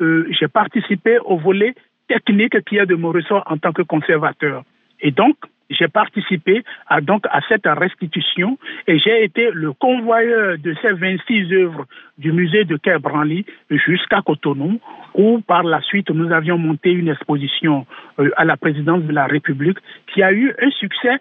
Euh, 0.00 0.28
j'ai 0.38 0.46
participé 0.46 1.18
au 1.24 1.38
volet 1.38 1.74
technique 2.06 2.62
qui 2.66 2.76
est 2.76 2.86
de 2.86 2.94
mon 2.94 3.10
ressort 3.10 3.42
en 3.46 3.56
tant 3.58 3.72
que 3.72 3.82
conservateur. 3.82 4.62
Et 5.00 5.10
donc, 5.10 5.36
j'ai 5.70 5.88
participé 5.88 6.64
à, 6.86 7.00
donc, 7.00 7.24
à 7.30 7.40
cette 7.48 7.66
restitution 7.66 8.58
et 8.86 8.98
j'ai 8.98 9.24
été 9.24 9.50
le 9.52 9.72
convoyeur 9.72 10.58
de 10.58 10.74
ces 10.80 10.92
26 10.92 11.52
œuvres 11.52 11.86
du 12.18 12.32
musée 12.32 12.64
de 12.64 12.76
Quai 12.76 12.98
Branly 12.98 13.44
jusqu'à 13.70 14.22
Cotonou, 14.22 14.80
où 15.14 15.40
par 15.40 15.64
la 15.64 15.80
suite 15.82 16.10
nous 16.10 16.32
avions 16.32 16.58
monté 16.58 16.90
une 16.90 17.08
exposition 17.08 17.86
euh, 18.18 18.30
à 18.36 18.44
la 18.44 18.56
présidence 18.56 19.02
de 19.02 19.12
la 19.12 19.26
République 19.26 19.78
qui 20.12 20.22
a 20.22 20.32
eu 20.32 20.54
un 20.60 20.70
succès 20.70 21.18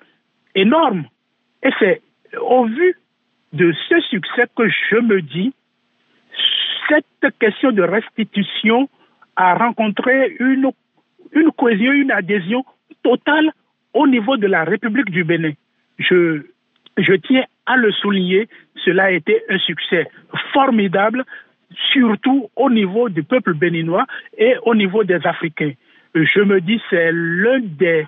énorme. 0.54 1.06
Et 1.64 1.70
c'est 1.80 2.02
au 2.40 2.66
vu 2.66 2.96
de 3.54 3.74
ce 3.90 4.00
succès 4.02 4.46
que 4.56 4.68
je 4.70 4.98
me 4.98 5.22
dis, 5.22 5.54
cette 6.90 7.38
question 7.40 7.72
de 7.72 7.82
restitution 7.82 8.90
a 9.36 9.56
rencontré 9.56 10.36
une, 10.40 10.70
une 11.34 11.52
cohésion, 11.52 11.92
une 11.92 12.12
adhésion 12.12 12.64
totale 13.04 13.52
au 13.96 14.06
niveau 14.06 14.38
de 14.38 14.46
la 14.46 14.64
République 14.66 15.10
du 15.10 15.24
Bénin. 15.24 15.54
Je, 15.98 16.44
tiens 17.28 17.46
à 17.66 17.78
le 17.78 17.92
souligner, 17.94 18.48
cela 18.84 19.06
a 19.06 19.12
été 19.12 19.42
un 19.50 19.58
succès 19.58 20.08
formidable, 20.54 21.24
surtout 21.92 22.50
au 22.56 22.70
niveau 22.70 23.10
du 23.10 23.24
peuple 23.24 23.54
béninois 23.54 24.06
et 24.38 24.56
au 24.64 24.76
niveau 24.76 25.04
des 25.04 25.26
Africains. 25.26 25.74
Je 26.14 26.42
me 26.42 26.62
dis 26.62 26.80
c'est 26.90 27.12
l'un 27.12 27.60
des 27.62 28.06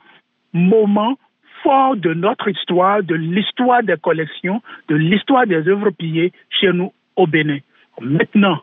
moments 0.54 1.18
fort 1.64 1.96
de 1.96 2.14
notre 2.14 2.50
histoire, 2.50 3.02
de 3.02 3.16
l'histoire 3.16 3.82
des 3.82 3.98
collections, 3.98 4.62
de 4.90 4.96
l'histoire 4.96 5.48
des 5.48 5.68
œuvres 5.68 5.90
pillées 5.90 6.32
chez 6.50 6.72
nous 6.72 6.92
au 7.16 7.26
Bénin. 7.26 7.60
Maintenant, 8.00 8.62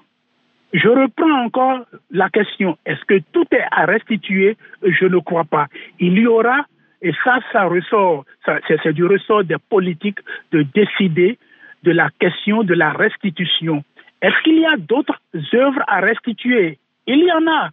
je 0.74 0.88
reprends 0.88 1.44
encore 1.44 1.80
la 2.10 2.28
question. 2.28 2.76
Est-ce 2.84 3.04
que 3.04 3.20
tout 3.32 3.46
est 3.50 3.66
à 3.70 3.86
restituer? 3.86 4.56
Je 4.82 5.06
ne 5.06 5.18
crois 5.18 5.44
pas. 5.44 5.66
Il 6.00 6.18
y 6.18 6.26
aura, 6.26 6.66
et 7.04 7.12
ça, 7.22 7.38
ça 7.52 7.64
ressort, 7.64 8.24
c'est 8.66 8.92
du 8.94 9.04
ressort 9.04 9.44
des 9.44 9.58
politiques 9.68 10.20
de 10.52 10.62
décider 10.62 11.38
de 11.82 11.92
la 11.92 12.08
question 12.18 12.64
de 12.64 12.72
la 12.72 12.92
restitution. 12.92 13.84
Est-ce 14.22 14.42
qu'il 14.42 14.58
y 14.58 14.64
a 14.64 14.78
d'autres 14.78 15.20
œuvres 15.52 15.82
à 15.86 16.00
restituer? 16.00 16.78
Il 17.06 17.18
y 17.18 17.30
en 17.30 17.46
a. 17.46 17.68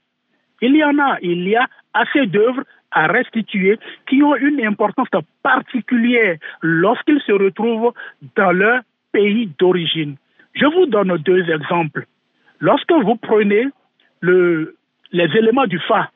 Il 0.61 0.75
y 0.75 0.83
en 0.83 0.99
a. 0.99 1.17
Il 1.21 1.47
y 1.47 1.55
a 1.55 1.65
assez 1.93 2.25
d'œuvres 2.27 2.63
à 2.91 3.07
restituer 3.07 3.79
qui 4.05 4.21
ont 4.21 4.35
une 4.35 4.65
importance 4.65 5.07
particulière 5.41 6.35
lorsqu'ils 6.61 7.21
se 7.21 7.31
retrouvent 7.31 7.93
dans 8.35 8.51
leur 8.51 8.81
pays 9.13 9.49
d'origine. 9.57 10.17
Je 10.55 10.65
vous 10.65 10.87
donne 10.87 11.15
deux 11.19 11.49
exemples. 11.49 12.05
Lorsque 12.59 12.91
vous 12.91 13.15
prenez 13.15 13.67
le, 14.19 14.75
les 15.13 15.29
éléments 15.37 15.67
du 15.67 15.79
Fa, 15.79 16.11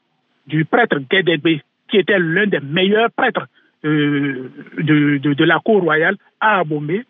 du 0.47 0.66
prêtre 0.66 0.99
Guédébé, 1.09 1.61
qui 1.89 1.97
était 1.97 2.19
l'un 2.19 2.47
des 2.47 2.59
meilleurs 2.59 3.11
prêtres 3.11 3.47
euh, 3.86 4.51
de, 4.77 5.43
la 5.43 5.59
cour 5.59 5.81
royale 5.81 6.17
à 6.39 6.59
Abomey, 6.59 7.03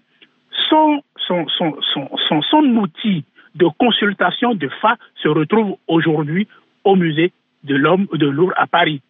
son, 0.70 1.02
son, 1.18 1.48
son, 1.48 1.78
son, 1.94 2.42
son 2.42 2.64
outil 2.78 3.24
de 3.56 3.68
consultation 3.80 4.54
de 4.54 4.68
Fa 4.82 4.98
se 5.16 5.30
retrouve 5.30 5.78
aujourd'hui 5.88 6.48
au 6.84 6.96
musée 6.96 7.32
de 7.64 7.76
l'homme 7.76 8.08
de 8.14 8.28
Louvre 8.28 8.54
à 8.58 8.68
Paris. 8.68 9.02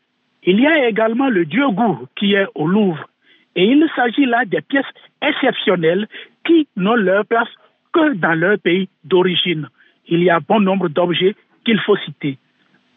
Il 0.43 0.59
y 0.59 0.67
a 0.67 0.87
également 0.87 1.29
le 1.29 1.45
dieu 1.45 1.67
Gou 1.69 2.07
qui 2.15 2.33
est 2.33 2.47
au 2.53 2.67
Louvre. 2.67 3.09
Et 3.55 3.65
il 3.65 3.87
s'agit 3.95 4.25
là 4.25 4.45
des 4.45 4.61
pièces 4.61 4.85
exceptionnelles 5.21 6.07
qui 6.45 6.67
n'ont 6.75 6.95
leur 6.95 7.25
place 7.25 7.49
que 7.93 8.13
dans 8.13 8.33
leur 8.33 8.59
pays 8.59 8.87
d'origine. 9.03 9.67
Il 10.07 10.21
y 10.21 10.29
a 10.29 10.39
bon 10.39 10.59
nombre 10.59 10.89
d'objets 10.89 11.35
qu'il 11.63 11.79
faut 11.79 11.97
citer. 11.97 12.37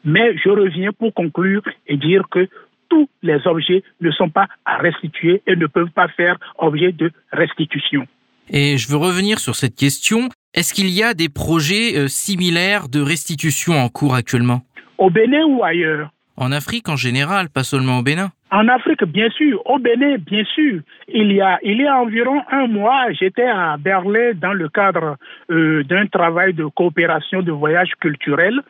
Mais 0.05 0.37
je 0.39 0.49
reviens 0.49 0.93
pour 0.93 1.13
conclure 1.15 1.63
et 1.87 1.97
dire 1.97 2.25
que 2.31 2.49
tous 2.89 3.09
les 3.23 3.47
objets 3.47 3.83
ne 4.01 4.11
sont 4.11 4.31
pas 4.31 4.47
à 4.65 4.79
restituer 4.79 5.43
et 5.47 5.57
ne 5.57 5.67
peuvent 5.67 5.91
pas 5.91 6.09
faire 6.09 6.37
objet 6.59 6.93
de 6.93 7.11
restitution. 7.33 8.07
Et 8.51 8.79
je 8.79 8.89
veux 8.89 8.97
revenir 8.97 9.39
sur 9.39 9.55
cette 9.55 9.75
question. 9.75 10.29
Est-ce 10.55 10.73
qu'il 10.73 10.89
y 10.89 11.03
a 11.03 11.13
des 11.13 11.29
projets 11.29 11.99
euh, 11.99 12.09
similaires 12.09 12.89
de 12.89 13.01
restitution 13.01 13.75
en 13.75 13.89
cours 13.89 14.15
actuellement? 14.15 14.63
Au 14.97 15.11
Bénin 15.11 15.45
ou 15.45 15.63
ailleurs? 15.63 16.11
En 16.37 16.53
Afrique 16.53 16.89
en 16.89 16.97
général, 16.97 17.49
pas 17.51 17.65
seulement 17.65 17.99
au 17.99 18.03
Bénin. 18.03 18.31
En 18.51 18.69
Afrique, 18.69 19.05
bien 19.05 19.29
sûr. 19.31 19.61
Au 19.67 19.79
Bénin, 19.79 20.17
bien 20.19 20.45
sûr. 20.55 20.81
Il 21.09 21.33
y 21.33 21.41
a, 21.41 21.59
il 21.63 21.83
y 21.83 21.87
a 21.87 22.01
environ 22.01 22.41
un 22.51 22.67
mois, 22.69 23.13
j'étais 23.13 23.47
à 23.47 23.77
Berlin 23.77 24.33
dans 24.35 24.55
le 24.55 24.69
cadre 24.69 25.17
euh, 25.51 25.83
d'un 25.85 26.07
travail 26.07 26.55
de 26.55 26.65
coopération 26.65 27.43
de 27.43 27.53
voyage 27.53 27.91
culturel 28.01 28.61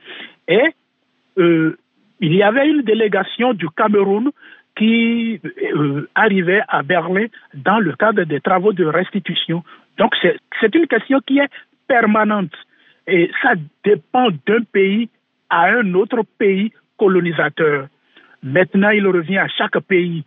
et 0.49 0.64
euh, 1.39 1.78
il 2.20 2.34
y 2.34 2.43
avait 2.43 2.68
une 2.68 2.82
délégation 2.82 3.55
du 3.55 3.68
Cameroun 3.70 4.30
qui 4.76 5.41
euh, 5.74 6.09
arrivait 6.14 6.62
à 6.68 6.82
Berlin 6.82 7.26
dans 7.55 7.78
le 7.78 7.93
cadre 7.95 8.24
des 8.24 8.41
travaux 8.41 8.72
de 8.72 8.84
restitution. 8.84 9.64
Donc 9.99 10.14
c'est 10.22 10.74
une 10.74 10.86
question 10.86 11.20
qui 11.26 11.39
est 11.39 11.51
permanente 11.89 12.53
et 13.07 13.30
ça 13.43 13.55
dépend 13.84 14.28
d'un 14.47 14.62
pays 14.72 15.09
à 15.51 15.70
un 15.70 15.95
autre 15.95 16.22
pays 16.39 16.72
colonisateur. 16.97 17.89
Maintenant, 18.43 18.91
il 18.91 19.07
revient 19.07 19.39
à 19.39 19.49
chaque 19.49 19.78
pays 19.80 20.24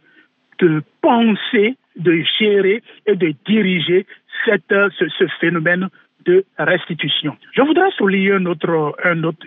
de 0.59 0.81
penser, 1.01 1.77
de 1.95 2.23
gérer 2.39 2.83
et 3.05 3.15
de 3.15 3.33
diriger 3.45 4.05
cette, 4.45 4.73
ce, 4.97 5.27
phénomène 5.39 5.89
de 6.25 6.43
restitution. 6.57 7.37
Je 7.53 7.61
voudrais 7.61 7.91
souligner 7.91 8.33
un 8.33 8.45
autre, 8.45 8.95
un, 9.03 9.23
autre, 9.23 9.45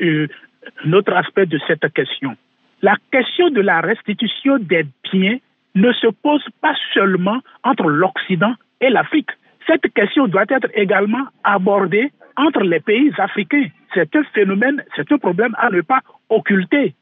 euh, 0.65 0.89
un 0.89 0.93
autre 0.93 1.13
aspect 1.15 1.47
de 1.47 1.59
cette 1.67 1.93
question. 1.93 2.37
La 2.83 2.97
question 3.11 3.51
de 3.51 3.61
la 3.61 3.81
restitution 3.81 4.59
des 4.59 4.85
biens 5.11 5.39
ne 5.75 5.93
se 5.93 6.09
pose 6.23 6.45
pas 6.61 6.75
seulement 6.93 7.41
entre 7.63 7.89
l'Occident 7.89 8.55
et 8.81 8.91
l'Afrique. 8.91 9.31
Cette 9.67 9.93
question 9.95 10.29
doit 10.29 10.45
être 10.49 10.69
également 10.75 11.27
abordée 11.43 12.13
entre 12.37 12.61
les 12.61 12.81
pays 12.81 13.13
africains. 13.19 13.69
C'est 13.95 14.15
un 14.15 14.25
phénomène, 14.35 14.83
c'est 14.97 15.11
un 15.11 15.19
problème 15.19 15.55
à 15.59 15.71
ne 15.71 15.81
pas 15.81 16.01
occulter. 16.29 16.95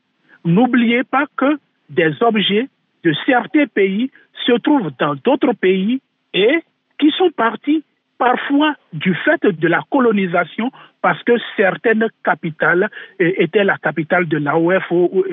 N'oubliez 0.45 1.05
pas 1.05 1.27
que 1.37 1.59
des 1.91 2.13
objets 2.23 2.69
de 3.05 3.13
certains 3.27 3.67
pays 3.67 4.11
se 4.47 4.53
trouvent 4.53 4.93
dans 4.99 5.15
d'autres 5.15 5.53
pays 5.53 6.01
et 6.35 6.63
qui 6.99 7.11
sont 7.11 7.31
partis 7.31 7.83
parfois 8.23 8.75
du 8.93 9.17
fait 9.25 9.45
de 9.45 9.67
la 9.67 9.81
colonisation 9.91 10.71
parce 11.03 11.21
que 11.25 11.33
certaines 11.57 12.07
capitales 12.25 12.89
euh, 13.21 13.33
étaient 13.37 13.65
la 13.65 13.79
capitale 13.79 14.29
de 14.29 14.37
l'AOF, 14.37 14.85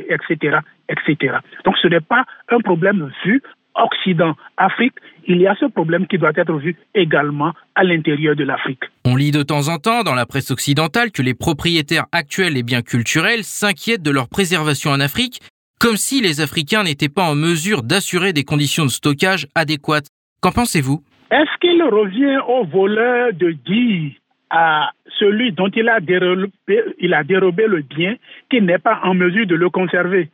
etc., 0.10 0.58
etc. 0.90 1.38
Donc 1.66 1.76
ce 1.84 1.88
n'est 1.88 2.02
pas 2.02 2.26
un 2.50 2.60
problème 2.62 3.12
vu 3.24 3.44
Occident, 3.76 4.36
Afrique, 4.58 4.96
il 5.28 5.38
y 5.38 5.46
a 5.46 5.56
ce 5.60 5.66
problème 5.66 6.08
qui 6.08 6.18
doit 6.18 6.32
être 6.36 6.58
vu 6.58 6.76
également 6.96 7.54
à 7.76 7.84
l'intérieur 7.84 8.36
de 8.36 8.44
l'Afrique. 8.44 8.82
On 9.06 9.16
lit 9.16 9.32
de 9.32 9.44
temps 9.44 9.68
en 9.68 9.78
temps 9.78 10.02
dans 10.02 10.16
la 10.16 10.26
presse 10.26 10.50
occidentale 10.50 11.12
que 11.12 11.22
les 11.22 11.36
propriétaires 11.36 12.08
actuels 12.12 12.56
des 12.56 12.64
biens 12.64 12.82
culturels 12.82 13.44
s'inquiètent 13.44 14.02
de 14.02 14.12
leur 14.12 14.28
préservation 14.28 14.90
en 14.90 15.00
Afrique, 15.00 15.42
comme 15.80 15.96
si 15.96 16.22
les 16.22 16.42
Africains 16.42 16.84
n'étaient 16.84 17.08
pas 17.08 17.30
en 17.30 17.36
mesure 17.36 17.84
d'assurer 17.84 18.34
des 18.34 18.44
conditions 18.44 18.86
de 18.86 18.90
stockage 18.90 19.48
adéquates. 19.54 20.08
Qu'en 20.42 20.52
pensez-vous? 20.52 21.04
Est-ce 21.32 21.58
qu'il 21.60 21.84
revient 21.84 22.40
au 22.48 22.66
voleur 22.66 23.34
de 23.34 23.52
dire 23.52 24.12
à 24.50 24.92
celui 25.20 25.52
dont 25.52 25.70
il 25.70 25.88
a 25.90 26.00
dérobé, 26.00 27.68
le 27.68 27.82
bien 27.82 28.16
qu'il 28.50 28.66
n'est 28.66 28.80
pas 28.80 29.00
en 29.04 29.14
mesure 29.14 29.46
de 29.46 29.56
le 29.56 29.70
conserver? 29.70 30.30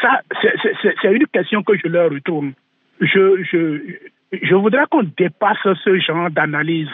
Ça, 0.00 0.20
c'est 1.02 1.12
une 1.12 1.26
question 1.26 1.62
que 1.62 1.76
je 1.76 1.88
leur 1.88 2.10
retourne 2.10 2.52
je, 3.00 3.42
je, 3.42 3.80
je 4.32 4.54
voudrais 4.54 4.84
qu'on 4.90 5.04
dépasse 5.16 5.58
ce 5.84 5.98
genre 5.98 6.30
d'analyse. 6.30 6.90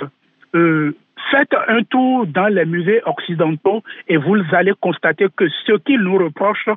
Euh, 0.55 0.95
faites 1.31 1.55
un 1.69 1.83
tour 1.85 2.27
dans 2.27 2.49
les 2.49 2.65
musées 2.65 3.01
occidentaux 3.07 3.83
et 4.09 4.17
vous 4.17 4.37
allez 4.53 4.73
constater 4.81 5.27
que 5.37 5.49
ce 5.67 5.73
qu'ils 5.79 6.01
nous 6.01 6.19
reprochent 6.19 6.69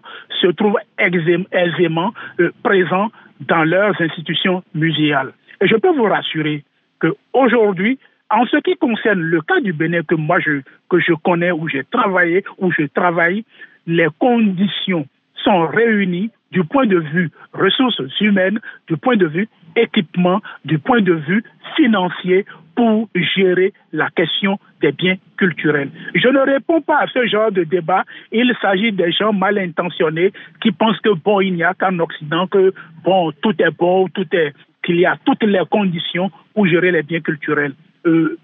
se 0.41 0.47
trouve 0.47 0.77
aisément 0.97 2.13
euh, 2.39 2.51
présent 2.63 3.11
dans 3.41 3.63
leurs 3.63 3.99
institutions 3.99 4.63
muséales. 4.73 5.33
Et 5.61 5.67
je 5.67 5.75
peux 5.75 5.93
vous 5.95 6.03
rassurer 6.03 6.63
qu'aujourd'hui, 6.99 7.99
en 8.29 8.45
ce 8.45 8.57
qui 8.57 8.75
concerne 8.75 9.19
le 9.19 9.41
cas 9.41 9.59
du 9.61 9.73
Bénin 9.73 10.01
que 10.03 10.15
moi 10.15 10.39
je, 10.39 10.61
que 10.89 10.99
je 10.99 11.13
connais, 11.13 11.51
où 11.51 11.67
j'ai 11.67 11.83
travaillé, 11.83 12.43
où 12.57 12.71
je 12.71 12.85
travaille, 12.87 13.45
les 13.87 14.07
conditions 14.19 15.05
sont 15.43 15.67
réunies 15.67 16.31
du 16.51 16.63
point 16.63 16.87
de 16.87 16.97
vue 16.97 17.29
ressources 17.53 18.01
humaines, 18.19 18.59
du 18.87 18.97
point 18.97 19.17
de 19.17 19.27
vue 19.27 19.47
équipement, 19.75 20.41
du 20.63 20.79
point 20.79 21.01
de 21.01 21.13
vue 21.13 21.43
financier 21.75 22.45
pour 22.75 23.09
gérer 23.35 23.73
la 23.93 24.09
question 24.09 24.59
des 24.81 24.91
biens 24.91 25.15
culturels. 25.37 25.89
Je 26.13 26.27
ne 26.27 26.39
réponds 26.39 26.81
pas 26.81 26.99
à 26.99 27.07
ce 27.07 27.25
genre 27.27 27.51
de 27.51 27.63
débat. 27.63 28.03
Il 28.31 28.53
s'agit 28.61 28.91
des 28.91 29.11
gens 29.11 29.33
mal 29.33 29.57
intentionnés 29.57 30.31
qui 30.61 30.71
pensent 30.71 30.99
que 30.99 31.13
bon, 31.13 31.41
il 31.41 31.53
n'y 31.53 31.63
a 31.63 31.73
qu'en 31.73 31.99
Occident 31.99 32.47
que 32.47 32.73
bon, 33.03 33.31
tout 33.41 33.55
est 33.59 33.71
bon, 33.77 34.07
tout 34.09 34.27
est 34.33 34.53
qu'il 34.85 34.99
y 34.99 35.05
a 35.05 35.17
toutes 35.25 35.43
les 35.43 35.63
conditions 35.69 36.31
pour 36.53 36.67
gérer 36.67 36.91
les 36.91 37.03
biens 37.03 37.21
culturels. 37.21 37.73
Euh, 38.05 38.37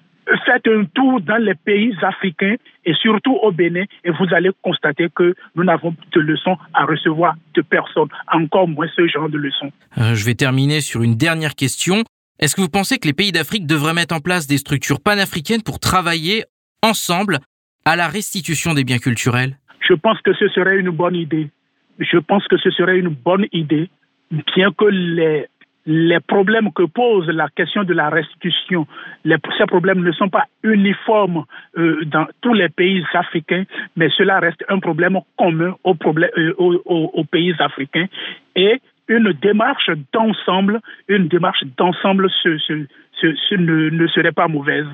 faites 0.45 0.67
un 0.67 0.85
tour 0.85 1.21
dans 1.21 1.37
les 1.37 1.55
pays 1.55 1.93
africains 2.01 2.55
et 2.85 2.93
surtout 2.93 3.37
au 3.41 3.51
Bénin 3.51 3.85
et 4.03 4.11
vous 4.11 4.25
allez 4.31 4.49
constater 4.61 5.07
que 5.15 5.35
nous 5.55 5.63
n'avons 5.63 5.95
de 6.13 6.19
leçons 6.19 6.57
à 6.73 6.85
recevoir 6.85 7.35
de 7.53 7.61
personne, 7.61 8.07
encore 8.31 8.67
moins 8.67 8.87
ce 8.95 9.07
genre 9.07 9.29
de 9.29 9.37
leçons. 9.37 9.71
Euh, 9.97 10.15
je 10.15 10.25
vais 10.25 10.35
terminer 10.35 10.81
sur 10.81 11.03
une 11.03 11.15
dernière 11.15 11.55
question. 11.55 12.03
Est-ce 12.39 12.55
que 12.55 12.61
vous 12.61 12.69
pensez 12.69 12.97
que 12.97 13.07
les 13.07 13.13
pays 13.13 13.31
d'Afrique 13.31 13.67
devraient 13.67 13.93
mettre 13.93 14.15
en 14.15 14.19
place 14.19 14.47
des 14.47 14.57
structures 14.57 15.01
panafricaines 15.01 15.63
pour 15.63 15.79
travailler 15.79 16.43
ensemble 16.81 17.39
à 17.85 17.95
la 17.95 18.07
restitution 18.07 18.73
des 18.73 18.83
biens 18.83 18.97
culturels? 18.97 19.57
Je 19.87 19.93
pense 19.93 20.19
que 20.21 20.33
ce 20.33 20.47
serait 20.49 20.77
une 20.79 20.89
bonne 20.89 21.15
idée. 21.15 21.49
Je 21.99 22.17
pense 22.17 22.47
que 22.47 22.57
ce 22.57 22.71
serait 22.71 22.97
une 22.97 23.09
bonne 23.09 23.45
idée, 23.51 23.89
bien 24.55 24.71
que 24.71 24.85
les 24.85 25.47
les 25.85 26.19
problèmes 26.19 26.71
que 26.73 26.83
pose 26.83 27.27
la 27.27 27.47
question 27.49 27.83
de 27.83 27.93
la 27.93 28.09
restitution, 28.09 28.87
ces 29.25 29.65
problèmes 29.67 30.03
ne 30.03 30.11
sont 30.11 30.29
pas 30.29 30.45
uniformes 30.63 31.45
euh, 31.77 32.03
dans 32.05 32.27
tous 32.41 32.53
les 32.53 32.69
pays 32.69 33.03
africains, 33.13 33.63
mais 33.95 34.09
cela 34.17 34.39
reste 34.39 34.63
un 34.69 34.79
problème 34.79 35.19
commun 35.37 35.75
aux, 35.83 35.95
euh, 35.95 37.23
pays 37.31 37.53
africains. 37.59 38.07
Et 38.55 38.79
une 39.07 39.33
démarche 39.41 39.89
d'ensemble, 40.13 40.79
une 41.07 41.27
démarche 41.27 41.63
d'ensemble 41.77 42.29
ne, 42.43 43.89
ne 43.89 44.07
serait 44.07 44.31
pas 44.31 44.47
mauvaise. 44.47 44.87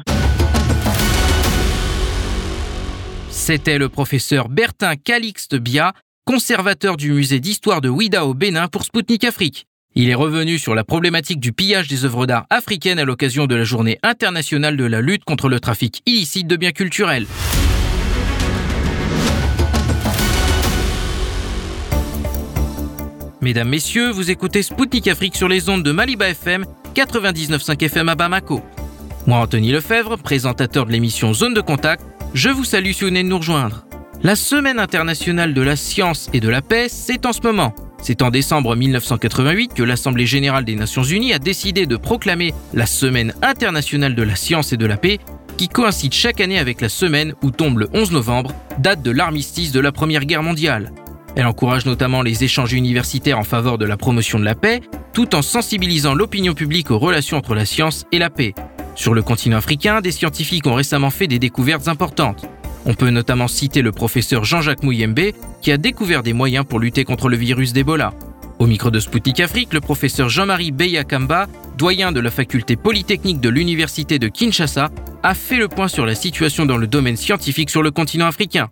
C'était 3.29 3.77
le 3.77 3.89
professeur 3.89 4.49
Bertin 4.49 4.95
Calixte 4.95 5.55
Bia, 5.59 5.93
conservateur 6.25 6.97
du 6.97 7.11
musée 7.11 7.39
d'histoire 7.39 7.81
de 7.81 7.89
Ouida 7.89 8.25
au 8.25 8.33
Bénin 8.33 8.67
pour 8.67 8.83
Spoutnik 8.83 9.23
Afrique. 9.23 9.65
Il 9.99 10.11
est 10.11 10.13
revenu 10.13 10.59
sur 10.59 10.75
la 10.75 10.83
problématique 10.83 11.39
du 11.39 11.53
pillage 11.53 11.87
des 11.87 12.05
œuvres 12.05 12.27
d'art 12.27 12.45
africaines 12.51 12.99
à 12.99 13.03
l'occasion 13.03 13.47
de 13.47 13.55
la 13.55 13.63
journée 13.63 13.97
internationale 14.03 14.77
de 14.77 14.83
la 14.83 15.01
lutte 15.01 15.23
contre 15.23 15.49
le 15.49 15.59
trafic 15.59 16.03
illicite 16.05 16.45
de 16.45 16.55
biens 16.55 16.71
culturels. 16.71 17.25
Mesdames, 23.41 23.69
Messieurs, 23.69 24.11
vous 24.11 24.29
écoutez 24.29 24.61
Spoutnik 24.61 25.07
Afrique 25.07 25.35
sur 25.35 25.47
les 25.47 25.67
ondes 25.67 25.81
de 25.81 25.91
Maliba 25.91 26.29
FM, 26.29 26.67
99.5 26.93 27.83
FM 27.83 28.09
à 28.09 28.13
Bamako. 28.13 28.61
Moi, 29.25 29.39
Anthony 29.39 29.71
Lefebvre, 29.71 30.19
présentateur 30.19 30.85
de 30.85 30.91
l'émission 30.91 31.33
Zone 31.33 31.55
de 31.55 31.61
Contact, 31.61 32.03
je 32.35 32.49
vous 32.49 32.65
salue 32.65 32.91
si 32.91 32.99
vous 32.99 33.07
venez 33.07 33.23
de 33.23 33.29
nous 33.29 33.39
rejoindre. 33.39 33.87
La 34.21 34.35
Semaine 34.35 34.77
internationale 34.77 35.55
de 35.55 35.61
la 35.63 35.75
science 35.75 36.29
et 36.33 36.39
de 36.39 36.49
la 36.49 36.61
paix, 36.61 36.85
c'est 36.87 37.25
en 37.25 37.33
ce 37.33 37.41
moment. 37.41 37.73
C'est 38.07 38.21
en 38.21 38.29
décembre 38.29 38.73
1988 38.77 39.73
que 39.73 39.83
l'Assemblée 39.83 40.25
générale 40.25 40.63
des 40.63 40.77
Nations 40.77 41.03
unies 41.03 41.33
a 41.33 41.39
décidé 41.39 41.85
de 41.87 41.97
proclamer 41.97 42.53
la 42.73 42.85
Semaine 42.85 43.33
internationale 43.41 44.15
de 44.15 44.23
la 44.23 44.37
science 44.37 44.71
et 44.71 44.77
de 44.77 44.85
la 44.85 44.95
paix, 44.95 45.19
qui 45.57 45.67
coïncide 45.67 46.13
chaque 46.13 46.39
année 46.39 46.57
avec 46.57 46.79
la 46.79 46.87
semaine 46.87 47.33
où 47.43 47.51
tombe 47.51 47.79
le 47.79 47.89
11 47.93 48.13
novembre, 48.13 48.53
date 48.79 49.01
de 49.01 49.11
l'armistice 49.11 49.73
de 49.73 49.81
la 49.81 49.91
Première 49.91 50.23
Guerre 50.23 50.41
mondiale. 50.41 50.93
Elle 51.35 51.47
encourage 51.47 51.85
notamment 51.85 52.21
les 52.21 52.45
échanges 52.45 52.71
universitaires 52.71 53.39
en 53.39 53.43
faveur 53.43 53.77
de 53.77 53.83
la 53.83 53.97
promotion 53.97 54.39
de 54.39 54.45
la 54.45 54.55
paix, 54.55 54.79
tout 55.11 55.35
en 55.35 55.41
sensibilisant 55.41 56.13
l'opinion 56.15 56.53
publique 56.53 56.91
aux 56.91 56.99
relations 56.99 57.35
entre 57.35 57.55
la 57.55 57.65
science 57.65 58.05
et 58.13 58.19
la 58.19 58.29
paix. 58.29 58.55
Sur 58.95 59.15
le 59.15 59.21
continent 59.21 59.57
africain, 59.57 59.99
des 59.99 60.13
scientifiques 60.13 60.65
ont 60.65 60.75
récemment 60.75 61.09
fait 61.09 61.27
des 61.27 61.39
découvertes 61.39 61.89
importantes. 61.89 62.45
On 62.89 62.93
peut 62.93 63.09
notamment 63.09 63.49
citer 63.49 63.81
le 63.81 63.91
professeur 63.91 64.45
Jean-Jacques 64.45 64.81
Mouyembe, 64.81 65.33
qui 65.61 65.73
a 65.73 65.77
découvert 65.77 66.23
des 66.23 66.31
moyens 66.31 66.65
pour 66.65 66.79
lutter 66.79 67.03
contre 67.03 67.27
le 67.27 67.35
virus 67.35 67.73
d'Ebola. 67.73 68.13
Au 68.59 68.65
micro 68.65 68.89
de 68.89 69.01
Sputnik 69.01 69.41
Afrique, 69.41 69.73
le 69.73 69.81
professeur 69.81 70.29
Jean-Marie 70.29 70.71
Beyakamba, 70.71 71.47
doyen 71.77 72.13
de 72.13 72.21
la 72.21 72.31
faculté 72.31 72.77
polytechnique 72.77 73.41
de 73.41 73.49
l'université 73.49 74.19
de 74.19 74.29
Kinshasa, 74.29 74.89
a 75.21 75.33
fait 75.33 75.57
le 75.57 75.67
point 75.67 75.89
sur 75.89 76.05
la 76.05 76.15
situation 76.15 76.65
dans 76.65 76.77
le 76.77 76.87
domaine 76.87 77.17
scientifique 77.17 77.69
sur 77.69 77.83
le 77.83 77.91
continent 77.91 78.25
africain. 78.25 78.69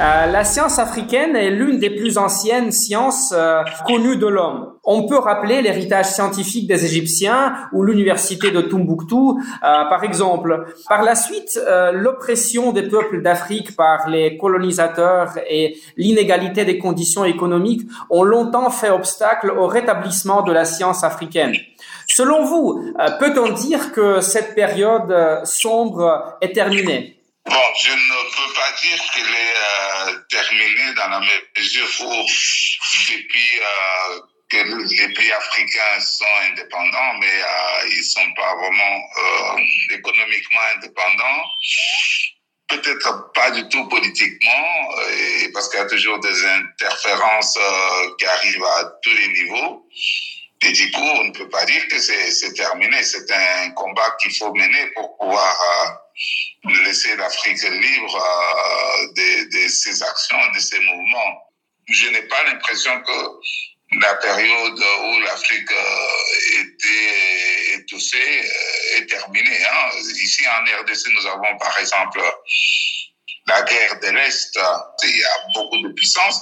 Euh, 0.00 0.26
la 0.26 0.42
science 0.42 0.80
africaine 0.80 1.36
est 1.36 1.50
l'une 1.50 1.78
des 1.78 1.90
plus 1.90 2.18
anciennes 2.18 2.72
sciences 2.72 3.32
euh, 3.32 3.62
connues 3.86 4.16
de 4.16 4.26
l'homme. 4.26 4.72
On 4.82 5.06
peut 5.06 5.18
rappeler 5.18 5.62
l'héritage 5.62 6.06
scientifique 6.06 6.66
des 6.66 6.84
Égyptiens 6.84 7.54
ou 7.72 7.84
l'université 7.84 8.50
de 8.50 8.60
Tombouctou, 8.60 9.38
euh, 9.40 9.60
par 9.62 10.02
exemple. 10.02 10.66
Par 10.88 11.04
la 11.04 11.14
suite, 11.14 11.60
l'oppression 11.92 12.72
des 12.72 12.82
peuples 12.82 13.22
d'Afrique 13.22 13.76
par 13.76 14.08
les 14.08 14.36
colonisateurs 14.36 15.38
et 15.48 15.76
l'inégalité 15.96 16.64
des 16.64 16.78
conditions 16.78 17.24
économiques 17.24 17.82
ont 18.10 18.24
longtemps 18.24 18.70
fait 18.70 18.90
obstacle 18.90 19.50
au 19.50 19.68
rétablissement 19.68 20.42
de 20.42 20.52
la 20.52 20.64
science 20.64 21.04
africaine. 21.04 21.54
Selon 22.08 22.44
vous, 22.44 22.92
peut-on 23.20 23.52
dire 23.52 23.92
que 23.92 24.20
cette 24.20 24.54
période 24.54 25.14
sombre 25.44 26.36
est 26.40 26.52
terminée? 26.52 27.23
Bon, 27.46 27.62
je 27.82 27.90
ne 27.90 28.30
peux 28.36 28.54
pas 28.54 28.72
dire 28.82 29.02
qu'elle 29.12 29.34
est 29.34 29.54
euh, 29.56 30.18
terminée 30.30 30.94
dans 30.94 31.08
la 31.08 31.20
mesure 31.20 31.88
où 32.00 32.24
depuis 33.10 33.60
euh, 33.60 34.20
que 34.48 34.56
les 34.56 35.12
pays 35.12 35.32
africains 35.32 36.00
sont 36.00 36.24
indépendants, 36.50 37.14
mais 37.20 37.26
euh, 37.26 37.88
ils 37.90 38.04
sont 38.04 38.32
pas 38.34 38.54
vraiment 38.54 38.98
euh, 39.18 39.60
économiquement 39.90 40.60
indépendants. 40.76 41.44
Peut-être 42.68 43.32
pas 43.34 43.50
du 43.50 43.68
tout 43.68 43.86
politiquement, 43.88 44.98
et 45.10 45.52
parce 45.52 45.68
qu'il 45.68 45.78
y 45.78 45.82
a 45.82 45.86
toujours 45.86 46.18
des 46.20 46.46
interférences 46.46 47.58
euh, 47.58 48.10
qui 48.18 48.24
arrivent 48.24 48.64
à 48.64 48.84
tous 49.02 49.14
les 49.14 49.28
niveaux. 49.28 49.86
Et 50.62 50.72
du 50.72 50.90
coup, 50.92 51.02
on 51.02 51.24
ne 51.24 51.32
peut 51.32 51.48
pas 51.50 51.66
dire 51.66 51.86
que 51.88 51.98
c'est 51.98 52.54
terminé. 52.54 53.02
C'est 53.02 53.30
un 53.30 53.70
combat 53.72 54.16
qu'il 54.22 54.34
faut 54.34 54.52
mener 54.54 54.86
pour 54.94 55.16
pouvoir 55.18 56.00
euh, 56.66 56.84
laisser 56.84 57.16
l'Afrique 57.16 57.62
libre 57.62 58.16
euh, 58.16 59.06
de, 59.16 59.50
de, 59.50 59.68
ses 59.68 60.02
actions, 60.02 60.38
de 60.54 60.60
ses 60.60 60.80
mouvements. 60.80 61.52
Je 61.88 62.08
n'ai 62.08 62.22
pas 62.22 62.42
l'impression 62.44 63.02
que 63.02 63.28
la 64.00 64.14
période 64.14 64.82
où 65.02 65.20
l'Afrique 65.20 65.70
euh, 65.70 66.62
était 66.62 67.74
étouffée 67.76 68.40
euh, 68.40 68.98
est 68.98 69.06
terminée. 69.06 69.64
Hein. 69.64 69.90
Ici 70.22 70.44
en 70.48 70.64
RDC, 70.80 71.06
nous 71.12 71.26
avons 71.26 71.58
par 71.58 71.78
exemple 71.78 72.22
la 73.46 73.60
guerre 73.62 74.00
de 74.00 74.08
l'Est. 74.08 74.58
Il 75.04 75.18
y 75.18 75.24
a 75.24 75.46
beaucoup 75.54 75.80
de 75.82 75.92
puissances 75.92 76.40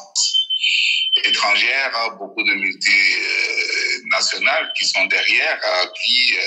étrangères, 1.25 1.93
beaucoup 2.19 2.43
de 2.43 2.55
multinationales 2.55 4.73
qui 4.79 4.87
sont 4.87 5.05
derrière, 5.07 5.61
qui, 6.03 6.39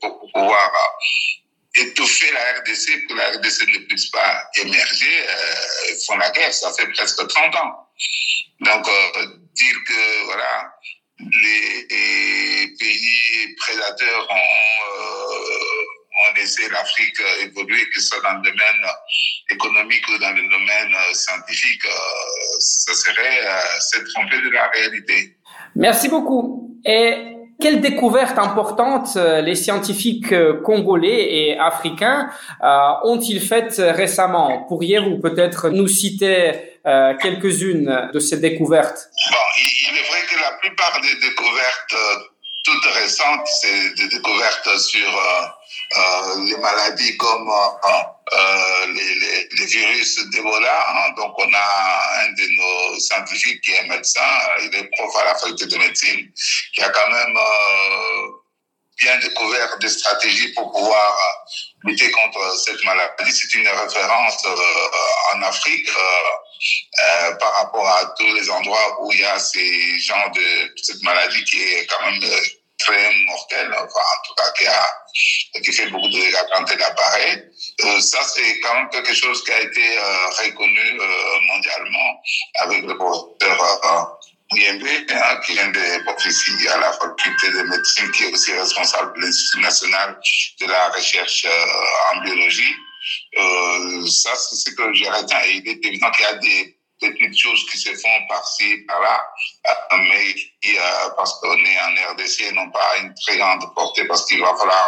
pour 0.00 0.18
pouvoir 0.32 0.72
étouffer 1.76 2.30
la 2.32 2.60
RDC, 2.60 3.06
pour 3.06 3.16
que 3.16 3.22
la 3.22 3.30
RDC 3.30 3.66
ne 3.68 3.86
puisse 3.86 4.10
pas 4.10 4.44
émerger, 4.60 5.24
font 6.06 6.16
la 6.16 6.30
guerre. 6.30 6.52
Ça 6.52 6.72
fait 6.72 6.86
presque 6.92 7.26
30 7.26 7.54
ans. 7.56 7.88
Donc, 8.60 8.86
dire 9.54 9.76
que, 9.86 10.24
voilà, 10.24 10.72
les, 11.18 11.86
les 11.90 12.68
pays 12.78 13.54
prédateurs 13.56 14.28
ont 14.30 15.72
on 16.30 16.34
laissé 16.34 16.68
l'Afrique 16.68 17.20
évoluer, 17.40 17.88
que 17.88 18.00
ce 18.00 18.08
soit 18.08 18.20
dans 18.22 18.34
le 18.34 18.42
domaine 18.42 18.84
économique 19.50 20.06
ou 20.08 20.18
dans 20.18 20.32
le 20.32 20.42
domaine 20.42 20.94
scientifique, 21.14 21.82
ce 22.58 22.94
serait 22.94 23.40
se 23.80 23.98
tromper 24.12 24.40
de 24.40 24.50
la 24.50 24.68
réalité. 24.68 25.36
Merci 25.74 26.08
beaucoup. 26.08 26.78
Et 26.84 27.36
quelle 27.62 27.80
découverte 27.80 28.38
importante 28.38 29.14
les 29.16 29.54
scientifiques 29.54 30.34
congolais 30.64 31.32
et 31.32 31.58
africains 31.58 32.28
ont-ils 33.04 33.40
faites 33.40 33.76
récemment? 33.78 34.64
Pourriez-vous 34.68 35.18
peut-être 35.20 35.70
nous 35.70 35.86
citer 35.86 36.80
quelques-unes 37.20 38.10
de 38.12 38.18
ces 38.18 38.40
découvertes? 38.40 39.08
Bon, 39.30 39.38
Il 39.56 39.96
est 39.96 40.08
vrai 40.10 40.20
que 40.28 40.40
la 40.40 40.58
plupart 40.58 41.00
des 41.00 41.14
découvertes 41.28 41.94
toutes 42.64 42.84
récentes, 42.86 43.46
c'est 43.60 43.94
des 43.94 44.08
découvertes 44.08 44.78
sur 44.78 45.18
euh, 45.98 46.44
les 46.44 46.56
maladies 46.58 47.16
comme 47.16 47.50
euh, 47.50 48.86
les, 48.86 49.14
les, 49.14 49.48
les, 49.58 49.66
virus 49.66 50.18
d'Ebola. 50.30 50.86
Hein. 50.88 51.10
Donc, 51.16 51.34
on 51.38 51.52
a 51.52 52.24
un 52.24 52.32
de 52.32 52.46
nos 52.56 53.00
scientifiques 53.00 53.60
qui 53.62 53.72
est 53.72 53.88
médecin, 53.88 54.20
il 54.62 54.74
est 54.74 54.84
prof 54.96 55.14
à 55.16 55.24
la 55.24 55.34
faculté 55.34 55.66
de 55.66 55.76
médecine, 55.78 56.30
qui 56.74 56.82
a 56.82 56.88
quand 56.90 57.10
même 57.10 57.36
euh, 57.36 58.26
bien 58.98 59.18
découvert 59.18 59.78
des 59.78 59.88
stratégies 59.88 60.52
pour 60.54 60.70
pouvoir 60.72 61.18
lutter 61.84 62.10
contre 62.10 62.56
cette 62.58 62.82
maladie. 62.84 63.32
C'est 63.32 63.54
une 63.54 63.68
référence 63.68 64.46
en 65.34 65.42
Afrique. 65.42 65.90
Euh, 67.00 67.34
par 67.36 67.52
rapport 67.54 67.88
à 67.88 68.14
tous 68.18 68.34
les 68.34 68.48
endroits 68.50 69.02
où 69.02 69.12
il 69.12 69.20
y 69.20 69.24
a 69.24 69.38
ces 69.38 69.98
gens 69.98 70.28
de 70.34 70.72
cette 70.76 71.02
maladie 71.02 71.42
qui 71.44 71.60
est 71.60 71.86
quand 71.86 72.04
même 72.04 72.20
très 72.78 73.12
mortelle, 73.26 73.68
enfin 73.72 74.00
en 74.00 74.26
tout 74.26 74.34
cas 74.34 74.50
qui 74.56 74.66
a 74.66 75.02
qui 75.62 75.72
fait 75.72 75.88
beaucoup 75.90 76.08
de 76.08 76.12
dégâts 76.12 76.36
quand 76.52 76.64
elle 76.70 76.82
apparaît. 76.82 77.44
Euh, 77.84 78.00
ça, 78.00 78.22
c'est 78.24 78.60
quand 78.60 78.74
même 78.74 78.88
quelque 78.90 79.14
chose 79.14 79.44
qui 79.44 79.52
a 79.52 79.60
été 79.60 79.98
euh, 79.98 80.26
reconnu 80.28 81.00
euh, 81.00 81.40
mondialement 81.52 82.22
avec 82.56 82.82
le 82.82 82.96
professeur 82.96 84.18
Muyembe, 84.52 84.82
hein, 85.10 85.40
qui 85.46 85.52
vient 85.52 85.68
de 85.68 86.04
professeurs 86.04 86.74
à 86.74 86.78
la 86.78 86.92
faculté 86.92 87.50
de 87.50 87.62
médecine, 87.62 88.10
qui 88.12 88.24
est 88.24 88.32
aussi 88.32 88.52
responsable 88.52 89.14
de 89.16 89.26
l'Institut 89.26 89.60
national 89.60 90.20
de 90.60 90.66
la 90.66 90.88
recherche 90.90 91.46
en 92.12 92.20
biologie. 92.20 92.74
Ça, 94.06 94.30
c'est 94.34 94.56
ce 94.56 94.70
que 94.74 94.92
j'ai. 94.92 95.06
Il 95.54 95.68
est 95.68 95.84
évident 95.84 96.10
qu'il 96.10 96.24
y 96.24 96.28
a 96.28 96.34
des 96.34 96.76
petites 97.00 97.36
choses 97.36 97.68
qui 97.68 97.78
se 97.78 97.90
font 97.94 98.26
par-ci, 98.28 98.76
par-là, 98.86 99.26
mais 99.98 100.34
qui, 100.62 100.76
parce 101.16 101.40
qu'on 101.40 101.56
est 101.56 101.78
en 101.80 102.12
RDC, 102.12 102.54
n'ont 102.54 102.70
pas 102.70 102.96
une 103.02 103.12
très 103.26 103.36
grande 103.38 103.64
portée, 103.74 104.04
parce 104.06 104.24
qu'il 104.24 104.40
va 104.40 104.54
falloir 104.56 104.86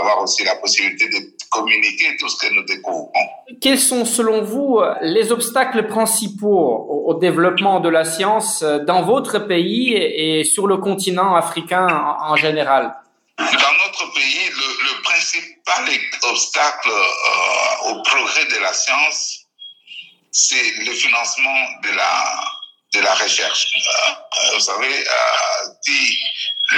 avoir 0.00 0.22
aussi 0.22 0.42
la 0.42 0.56
possibilité 0.56 1.08
de 1.08 1.30
communiquer 1.50 2.16
tout 2.18 2.28
ce 2.28 2.44
que 2.44 2.52
nous 2.52 2.64
découvrons. 2.64 3.12
Quels 3.60 3.78
sont, 3.78 4.04
selon 4.04 4.42
vous, 4.42 4.80
les 5.00 5.30
obstacles 5.30 5.86
principaux 5.86 7.04
au 7.06 7.14
développement 7.14 7.78
de 7.78 7.88
la 7.88 8.04
science 8.04 8.62
dans 8.62 9.02
votre 9.02 9.38
pays 9.38 9.94
et 9.94 10.42
sur 10.42 10.66
le 10.66 10.78
continent 10.78 11.36
africain 11.36 12.16
en 12.20 12.34
général? 12.34 12.96
Dans 13.38 13.72
notre 13.84 14.12
pays, 14.14 14.50
le, 14.50 15.02
principal 15.02 15.88
obstacle 16.22 16.88
euh, 16.88 17.88
au 17.90 18.02
progrès 18.02 18.46
de 18.46 18.56
la 18.56 18.72
science, 18.72 19.46
c'est 20.32 20.70
le 20.78 20.92
financement 20.92 21.70
de 21.82 21.90
la, 21.90 22.44
de 22.94 23.00
la 23.00 23.14
recherche. 23.14 23.68
Euh, 23.76 24.54
vous 24.54 24.60
savez, 24.60 24.92
euh, 24.92 25.68
si 25.82 26.18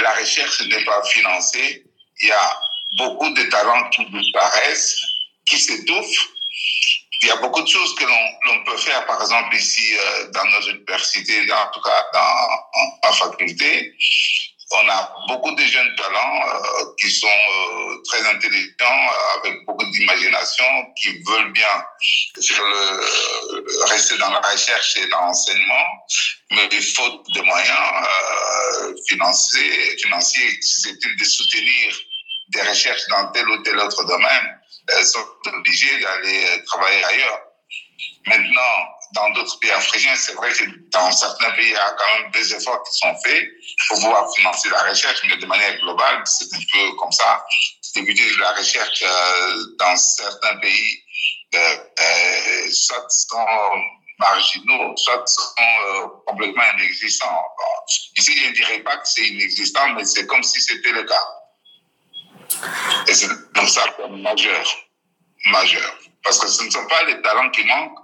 la 0.01 0.13
recherche 0.13 0.61
n'est 0.61 0.85
pas 0.85 1.03
financée, 1.05 1.83
il 2.21 2.27
y 2.27 2.31
a 2.31 2.59
beaucoup 2.97 3.31
de 3.31 3.43
talents 3.49 3.89
qui 3.89 4.05
disparaissent, 4.05 5.01
qui 5.49 5.57
s'étouffent. 5.57 6.27
il 7.21 7.27
y 7.27 7.31
a 7.31 7.37
beaucoup 7.37 7.63
de 7.63 7.67
choses 7.67 7.95
que 7.95 8.05
l'on 8.05 8.63
peut 8.65 8.77
faire, 8.77 9.03
par 9.07 9.19
exemple 9.19 9.55
ici 9.55 9.95
dans 10.31 10.45
nos 10.45 10.61
universités, 10.69 11.51
en 11.51 11.71
tout 11.71 11.81
cas 11.81 12.05
dans 12.13 13.09
en 13.09 13.13
faculté 13.13 13.95
on 14.73 14.89
a 14.89 15.13
beaucoup 15.27 15.51
de 15.51 15.63
jeunes 15.63 15.95
talents 15.95 16.41
euh, 16.47 16.85
qui 16.99 17.09
sont 17.11 17.27
euh, 17.27 18.01
très 18.05 18.25
intelligents, 18.27 18.73
euh, 18.81 19.39
avec 19.39 19.65
beaucoup 19.65 19.85
d'imagination, 19.85 20.65
qui 21.01 21.09
veulent 21.27 21.51
bien 21.51 21.85
rester 23.89 24.17
dans 24.17 24.31
la 24.31 24.39
recherche 24.39 24.97
et 24.97 25.07
l'enseignement, 25.07 25.85
mais 26.51 26.69
faute 26.81 27.25
de 27.35 27.41
moyens 27.41 28.97
financiers, 29.07 29.97
financiers 29.97 30.61
susceptibles 30.61 31.19
de 31.19 31.25
soutenir 31.25 31.95
des 32.49 32.61
recherches 32.61 33.07
dans 33.09 33.31
tel 33.31 33.47
ou 33.49 33.57
tel 33.63 33.77
autre 33.79 34.03
domaine, 34.05 34.59
elles 34.87 35.05
sont 35.05 35.25
obligées 35.53 35.99
d'aller 35.99 36.63
travailler 36.65 37.03
ailleurs. 37.03 37.39
Maintenant, 38.27 38.87
dans 39.13 39.29
d'autres 39.31 39.59
pays 39.59 39.71
africains, 39.71 40.15
c'est 40.15 40.33
vrai 40.33 40.51
que 40.51 40.63
dans 40.91 41.11
certains 41.11 41.51
pays, 41.51 41.67
il 41.67 41.73
y 41.73 41.75
a 41.75 41.95
quand 41.97 42.21
même 42.21 42.31
des 42.31 42.53
efforts 42.53 42.83
qui 42.83 42.97
sont 42.97 43.15
faits 43.23 43.49
pour 43.89 43.99
pouvoir 43.99 44.33
financer 44.35 44.69
la 44.69 44.83
recherche, 44.83 45.21
mais 45.27 45.37
de 45.37 45.45
manière 45.45 45.77
globale, 45.79 46.21
c'est 46.25 46.53
un 46.53 46.59
peu 46.71 46.95
comme 46.97 47.11
ça. 47.11 47.43
C'est 47.81 48.01
de 48.01 48.39
la 48.39 48.51
recherche 48.53 49.03
euh, 49.03 49.63
dans 49.79 49.95
certains 49.97 50.57
pays, 50.59 51.03
euh, 51.55 51.77
euh, 51.99 52.71
soit 52.71 53.05
sont 53.09 53.45
marginaux, 54.21 54.95
soit 54.95 55.27
sont 55.27 55.41
euh, 55.59 56.07
complètement 56.27 56.63
inexistants. 56.77 57.43
ici, 58.17 58.37
je 58.37 58.49
ne 58.49 58.53
dirais 58.53 58.79
pas 58.79 58.97
que 58.97 59.07
c'est 59.07 59.27
inexistant, 59.27 59.89
mais 59.95 60.05
c'est 60.05 60.25
comme 60.27 60.43
si 60.43 60.61
c'était 60.61 60.91
le 60.91 61.03
cas. 61.03 61.27
Et 63.07 63.13
c'est 63.13 63.27
comme 63.55 63.67
ça 63.67 63.85
majeur, 64.09 64.65
majeur. 65.47 65.97
Parce 66.23 66.39
que 66.39 66.47
ce 66.47 66.63
ne 66.63 66.69
sont 66.69 66.87
pas 66.87 67.03
les 67.03 67.21
talents 67.21 67.49
qui 67.49 67.63
manquent, 67.65 67.99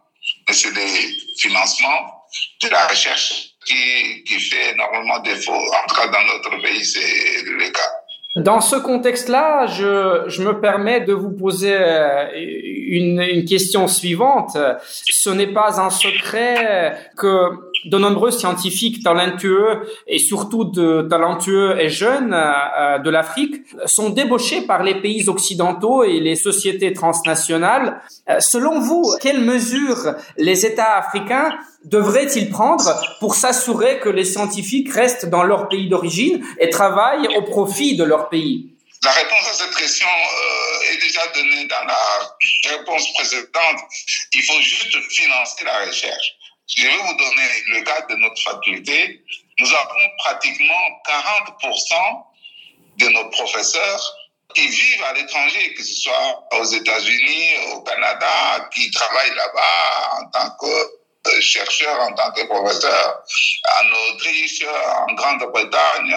mais 0.48 0.54
c'est 0.54 0.74
des 0.74 1.18
financements 1.38 2.24
de 2.62 2.70
la 2.70 2.88
recherche 2.88 3.52
qui, 3.66 4.24
qui 4.24 4.40
fait 4.40 4.74
énormément 4.74 5.20
défaut. 5.20 5.54
En 5.54 5.88
tout 5.88 5.96
cas, 5.96 6.08
dans 6.08 6.24
notre 6.24 6.62
pays, 6.62 6.86
c'est 6.86 7.44
le 7.44 7.70
cas. 7.72 7.92
Dans 8.38 8.62
ce 8.62 8.76
contexte-là, 8.76 9.66
je, 9.66 10.26
je, 10.28 10.44
me 10.44 10.62
permets 10.62 11.02
de 11.02 11.14
vous 11.14 11.32
poser 11.32 11.74
euh, 11.74 12.28
une, 12.36 13.20
une 13.20 13.46
question 13.46 13.88
suivante. 13.88 14.56
Ce 14.86 15.30
n'est 15.32 15.52
pas 15.54 15.82
un 15.82 15.90
secret 15.90 17.10
que 17.18 17.67
de 17.88 17.98
nombreux 17.98 18.32
scientifiques 18.32 19.04
talentueux 19.04 19.88
et 20.08 20.20
surtout 20.20 20.66
de 20.66 21.08
talentueux 21.10 21.80
et 21.80 21.90
jeunes 21.90 22.34
euh, 22.34 23.00
de 23.00 23.10
l'Afrique 23.10 23.56
sont 23.86 24.10
débauchés 24.10 24.62
par 24.62 24.84
les 24.84 25.02
pays 25.02 25.28
occidentaux 25.30 26.04
et 26.04 26.20
les 26.20 26.36
sociétés 26.36 26.94
transnationales. 26.94 28.02
Euh, 28.30 28.38
selon 28.40 28.80
vous, 28.80 29.16
quelles 29.22 29.42
mesures 29.42 30.16
les 30.38 30.66
États 30.66 30.98
africains 30.98 31.58
devraient-ils 31.86 32.50
prendre 32.50 32.86
pour 33.20 33.36
s'assurer 33.36 34.00
que 34.00 34.10
les 34.10 34.26
scientifiques 34.26 34.92
restent 34.94 35.28
dans 35.28 35.44
leur 35.44 35.70
pays 35.70 35.90
d'origine 35.90 36.44
et 36.60 36.70
travaillent 36.70 37.28
au 37.38 37.42
profit 37.44 37.96
de 37.96 38.04
leur 38.04 38.30
pays? 38.30 38.74
La 39.04 39.12
réponse 39.12 39.48
à 39.50 39.54
cette 39.54 39.76
question 39.76 40.08
euh, 40.08 40.92
est 40.92 40.98
déjà 40.98 41.22
donnée 41.34 41.68
dans 41.68 41.86
la 41.86 42.78
réponse 42.78 43.14
précédente. 43.14 43.80
Il 44.34 44.44
faut 44.44 44.60
juste 44.60 44.98
financer 45.12 45.66
la 45.66 45.86
recherche. 45.86 46.37
Je 46.68 46.84
vais 46.84 46.98
vous 46.98 47.14
donner 47.14 47.50
le 47.68 47.82
cas 47.84 48.02
de 48.10 48.16
notre 48.16 48.42
faculté. 48.42 49.24
Nous 49.60 49.74
avons 49.74 50.10
pratiquement 50.20 51.02
40% 51.08 51.96
de 52.98 53.08
nos 53.08 53.30
professeurs 53.30 54.14
qui 54.54 54.68
vivent 54.68 55.04
à 55.04 55.14
l'étranger, 55.14 55.74
que 55.74 55.84
ce 55.84 55.96
soit 55.96 56.48
aux 56.60 56.66
États-Unis, 56.66 57.54
au 57.74 57.82
Canada, 57.82 58.70
qui 58.74 58.92
travaillent 58.92 59.36
là-bas 59.36 60.20
en 60.20 60.30
tant 60.30 60.50
que 60.60 61.42
chercheurs, 61.42 62.02
en 62.02 62.14
tant 62.14 62.32
que 62.32 62.46
professeurs, 62.48 63.24
en 63.82 64.14
Autriche, 64.14 64.64
en 65.08 65.14
Grande-Bretagne, 65.14 66.16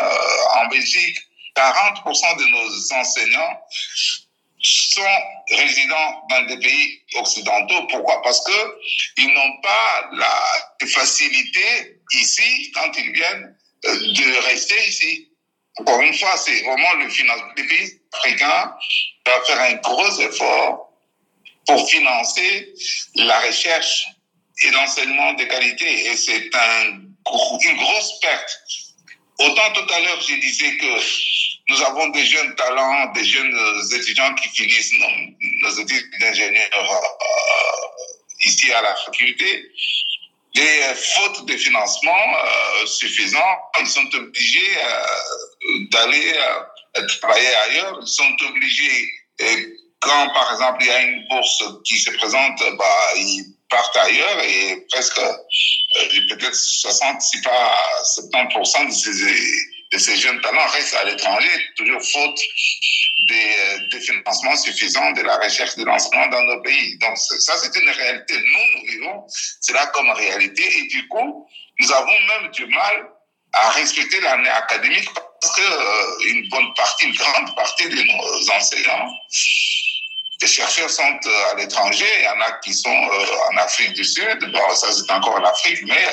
en 0.56 0.66
Belgique. 0.66 1.18
40% 1.56 2.38
de 2.38 2.44
nos 2.46 2.92
enseignants 3.00 3.60
sont 4.62 5.02
résidents 5.52 6.22
dans 6.28 6.46
des 6.46 6.58
pays 6.58 7.02
occidentaux. 7.14 7.86
Pourquoi? 7.88 8.20
Parce 8.22 8.42
que 8.44 8.76
ils 9.18 9.32
n'ont 9.32 9.60
pas 9.62 10.10
la 10.12 10.86
facilité 10.86 11.98
ici, 12.12 12.70
quand 12.72 12.90
ils 12.98 13.12
viennent, 13.12 13.56
euh, 13.86 13.98
de 13.98 14.46
rester 14.46 14.88
ici. 14.88 15.28
Encore 15.78 16.00
une 16.00 16.14
fois, 16.14 16.36
c'est 16.36 16.62
vraiment 16.62 16.94
le 16.94 17.08
financement. 17.08 17.52
Les 17.56 17.66
pays 17.66 18.00
africains 18.12 18.74
doivent 19.24 19.46
faire 19.46 19.60
un 19.60 19.74
gros 19.76 20.20
effort 20.20 20.92
pour 21.66 21.88
financer 21.88 22.74
la 23.14 23.40
recherche 23.40 24.06
et 24.62 24.70
l'enseignement 24.72 25.32
de 25.34 25.44
qualité. 25.44 26.06
Et 26.06 26.16
c'est 26.16 26.54
un, 26.54 26.86
une 26.90 27.76
grosse 27.76 28.20
perte. 28.20 28.60
Autant 29.38 29.72
tout 29.72 29.94
à 29.94 30.00
l'heure, 30.00 30.20
je 30.20 30.34
disais 30.34 30.76
que 30.76 31.00
nous 31.70 31.82
avons 31.82 32.08
des 32.08 32.26
jeunes 32.26 32.54
talents, 32.56 33.12
des 33.12 33.24
jeunes 33.24 33.56
étudiants 33.94 34.34
qui 34.34 34.48
finissent 34.48 34.92
nos, 35.62 35.70
études 35.70 36.10
d'ingénieur 36.20 36.68
euh, 36.74 38.04
ici 38.44 38.72
à 38.72 38.82
la 38.82 38.94
faculté. 38.96 39.70
Des 40.54 40.80
fautes 41.14 41.46
de 41.46 41.56
financement 41.56 42.34
euh, 42.44 42.86
suffisants, 42.86 43.56
ils 43.80 43.86
sont 43.86 44.14
obligés 44.14 44.78
euh, 44.84 45.86
d'aller 45.92 46.36
travailler 47.20 47.54
ailleurs. 47.54 48.00
Ils 48.02 48.08
sont 48.08 48.36
obligés, 48.48 49.08
quand 50.00 50.28
par 50.34 50.52
exemple 50.52 50.78
il 50.80 50.88
y 50.88 50.90
a 50.90 51.02
une 51.02 51.28
bourse 51.28 51.62
qui 51.84 51.96
se 51.98 52.10
présente, 52.10 52.58
bah, 52.76 53.10
ils 53.14 53.54
partent 53.70 53.96
ailleurs 53.96 54.42
et 54.42 54.84
presque 54.90 55.20
peut-être 56.28 56.54
60, 56.54 57.22
si 57.22 57.40
pas 57.42 58.02
70% 58.02 58.88
de 58.88 58.92
ces 58.92 59.24
de 59.92 59.98
ces 59.98 60.16
jeunes 60.16 60.40
talents 60.40 60.66
restent 60.68 60.94
à 60.94 61.04
l'étranger, 61.04 61.50
toujours 61.76 62.02
faute 62.02 62.40
des, 63.26 64.00
financements 64.00 64.56
suffisants 64.56 65.12
de 65.12 65.22
la 65.22 65.36
recherche 65.38 65.76
de 65.76 65.84
l'enseignement 65.84 66.28
dans 66.28 66.42
nos 66.42 66.62
pays. 66.62 66.96
Donc 66.98 67.16
ça, 67.18 67.54
c'est 67.58 67.76
une 67.80 67.90
réalité. 67.90 68.34
Nous, 68.34 68.80
nous 68.80 68.86
vivons 68.86 69.26
cela 69.60 69.86
comme 69.86 70.10
réalité 70.10 70.62
et 70.78 70.86
du 70.88 71.06
coup, 71.08 71.46
nous 71.80 71.92
avons 71.92 72.06
même 72.06 72.50
du 72.52 72.66
mal 72.66 73.08
à 73.52 73.70
respecter 73.70 74.20
l'année 74.20 74.48
académique 74.48 75.08
parce 75.40 75.56
que 75.56 75.62
euh, 75.62 76.30
une 76.32 76.48
bonne 76.50 76.72
partie, 76.74 77.06
une 77.06 77.14
grande 77.14 77.54
partie 77.56 77.88
de 77.88 77.96
nos 77.96 78.50
enseignants, 78.52 79.08
les 80.42 80.48
chercheurs 80.48 80.88
sont 80.88 81.02
euh, 81.02 81.52
à 81.52 81.54
l'étranger. 81.56 82.06
Il 82.18 82.24
y 82.24 82.28
en 82.28 82.40
a 82.40 82.52
qui 82.62 82.72
sont 82.72 82.90
euh, 82.90 83.26
en 83.50 83.56
Afrique 83.56 83.92
du 83.94 84.04
Sud. 84.04 84.52
Bon, 84.52 84.74
ça 84.74 84.92
c'est 84.92 85.10
encore 85.10 85.40
l'Afrique, 85.40 85.80
mais 85.86 86.04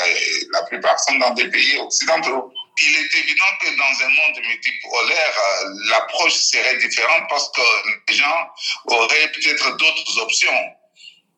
la 0.52 0.64
plupart 0.64 1.00
sont 1.00 1.16
dans 1.16 1.32
des 1.32 1.50
pays 1.50 1.78
occidentaux 1.78 2.52
il 2.80 2.96
est 2.96 3.16
évident 3.20 3.46
que 3.60 3.68
dans 3.78 4.06
un 4.06 4.10
monde 4.10 4.40
multipolaire, 4.46 5.34
euh, 5.38 5.70
l'approche 5.90 6.34
serait 6.34 6.78
différente 6.78 7.24
parce 7.30 7.50
que 7.50 7.62
les 8.10 8.16
gens 8.16 8.50
auraient 8.86 9.32
peut-être 9.32 9.78
d'autres 9.78 10.20
options. 10.20 10.76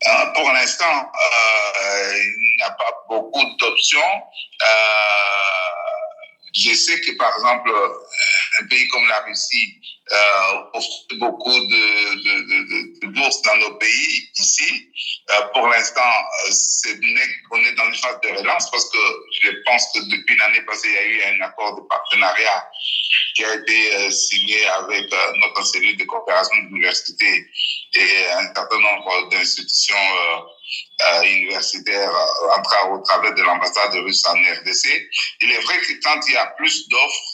Hein, 0.06 0.28
pour 0.36 0.52
l'instant, 0.52 1.12
euh, 1.14 2.14
il 2.16 2.56
n'y 2.58 2.64
a 2.64 2.72
pas 2.72 2.92
beaucoup 3.10 3.44
d'options. 3.58 4.24
Euh, 4.64 4.68
je 6.56 6.74
sais 6.74 7.00
que, 7.02 7.12
par 7.18 7.34
exemple, 7.36 7.72
un 8.62 8.68
pays 8.68 8.88
comme 8.88 9.08
la 9.08 9.20
Russie 9.22 9.80
euh, 10.12 10.80
beaucoup 11.20 11.52
de, 11.52 12.16
de, 12.16 12.36
de, 12.50 13.00
de, 13.00 13.08
bourses 13.14 13.42
dans 13.44 13.56
nos 13.58 13.76
pays 13.78 14.30
ici. 14.40 14.88
Euh, 15.30 15.42
pour 15.54 15.68
l'instant, 15.68 16.02
euh, 16.02 16.90
on 17.52 17.58
est 17.58 17.74
dans 17.74 17.86
une 17.86 17.96
phase 17.96 18.20
de 18.24 18.30
relance 18.30 18.72
parce 18.72 18.90
que 18.90 18.98
je 19.44 19.50
pense 19.66 19.86
que 19.94 20.00
depuis 20.10 20.36
l'année 20.38 20.62
passée, 20.64 20.88
il 20.90 20.94
y 20.94 20.98
a 20.98 21.06
eu 21.06 21.36
un 21.36 21.46
accord 21.46 21.76
de 21.76 21.88
partenariat 21.88 22.68
qui 23.36 23.46
a 23.46 23.54
été 23.54 24.12
signé 24.12 24.68
avec 24.68 25.12
notre 25.12 25.64
cellule 25.64 25.98
de 25.98 26.04
coopération 26.06 26.56
d'université 26.58 27.48
et 27.94 28.26
un 28.32 28.54
certain 28.54 28.80
nombre 28.80 29.30
d'institutions 29.30 29.96
universitaires 31.24 32.12
au 32.92 33.00
travers 33.00 33.34
de 33.34 33.42
l'ambassade 33.44 33.94
russe 33.94 34.26
en 34.26 34.34
RDC. 34.34 35.10
Il 35.42 35.52
est 35.52 35.60
vrai 35.62 35.78
que 35.80 35.94
quand 36.04 36.20
il 36.28 36.34
y 36.34 36.38
a 36.38 36.48
plus 36.58 36.88
d'offres, 36.90 37.29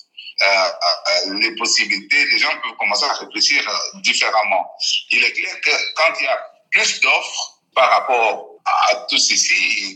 les 1.39 1.55
possibilités, 1.55 2.25
les 2.31 2.39
gens 2.39 2.49
peuvent 2.61 2.75
commencer 2.77 3.05
à 3.05 3.13
réfléchir 3.13 3.67
euh, 3.67 3.99
différemment. 4.01 4.69
Il 5.11 5.23
est 5.23 5.31
clair 5.31 5.61
que 5.61 5.71
quand 5.95 6.13
il 6.19 6.25
y 6.25 6.27
a 6.27 6.39
plus 6.71 6.99
d'offres 7.01 7.59
par 7.73 7.89
rapport 7.89 8.49
à 8.65 8.95
tout 9.09 9.17
ceci, 9.17 9.95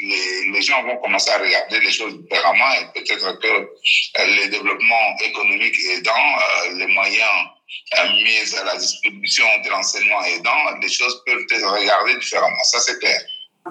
les, 0.54 0.62
gens 0.62 0.84
vont 0.84 0.98
commencer 0.98 1.32
à 1.32 1.40
regarder 1.40 1.80
les 1.80 1.92
choses 1.92 2.16
différemment 2.22 2.72
et 2.74 2.86
peut-être 2.94 3.40
que 3.40 3.70
les 4.26 4.48
développements 4.50 5.18
économiques 5.22 5.76
aidant, 5.92 6.38
les 6.74 6.88
moyens 6.88 7.50
mis 8.14 8.56
à 8.58 8.64
la 8.66 8.76
distribution 8.76 9.46
de 9.64 9.70
l'enseignement 9.70 10.24
aidant, 10.24 10.78
les 10.82 10.90
choses 10.90 11.24
peuvent 11.26 11.46
être 11.50 11.68
regardées 11.68 12.16
différemment. 12.16 12.64
Ça, 12.64 12.80
c'est 12.80 13.00
clair. 13.00 13.20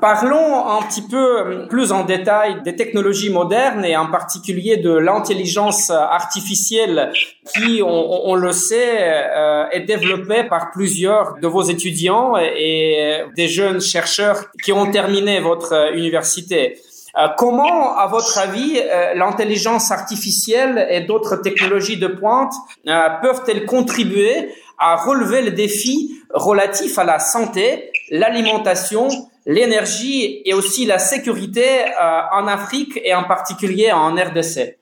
Parlons 0.00 0.68
un 0.68 0.82
petit 0.82 1.02
peu 1.02 1.66
plus 1.68 1.90
en 1.90 2.04
détail 2.04 2.62
des 2.62 2.76
technologies 2.76 3.30
modernes 3.30 3.84
et 3.84 3.96
en 3.96 4.10
particulier 4.10 4.76
de 4.76 4.92
l'intelligence 4.92 5.90
artificielle 5.90 7.10
qui, 7.52 7.80
on, 7.82 8.34
le 8.36 8.52
sait, 8.52 8.98
euh, 9.00 9.64
est 9.72 9.80
développée 9.80 10.44
par 10.44 10.70
plusieurs 10.70 11.38
de 11.40 11.48
vos 11.48 11.62
étudiants 11.62 12.36
et 12.36 13.24
des 13.34 13.48
jeunes 13.48 13.80
chercheurs 13.80 14.52
qui 14.62 14.72
ont 14.72 14.90
terminé 14.90 15.40
votre 15.40 15.92
université. 15.94 16.78
Euh, 17.16 17.26
comment, 17.36 17.96
à 17.96 18.06
votre 18.06 18.38
avis, 18.38 18.78
euh, 18.78 19.14
l'intelligence 19.14 19.90
artificielle 19.90 20.86
et 20.90 21.00
d'autres 21.00 21.36
technologies 21.36 21.96
de 21.96 22.06
pointe 22.06 22.52
peuvent-elles 22.84 23.64
contribuer 23.64 24.50
à 24.78 24.96
relever 24.96 25.42
le 25.42 25.50
défi 25.50 26.14
relatif 26.30 26.98
à 26.98 27.04
la 27.04 27.18
santé, 27.18 27.90
l'alimentation, 28.10 29.08
l'énergie 29.46 30.42
et 30.44 30.54
aussi 30.54 30.86
la 30.86 30.98
sécurité 30.98 31.66
euh, 31.66 32.20
en 32.32 32.46
Afrique 32.46 33.00
et 33.02 33.14
en 33.14 33.24
particulier 33.24 33.92
en 33.92 34.14
RDC 34.14 34.76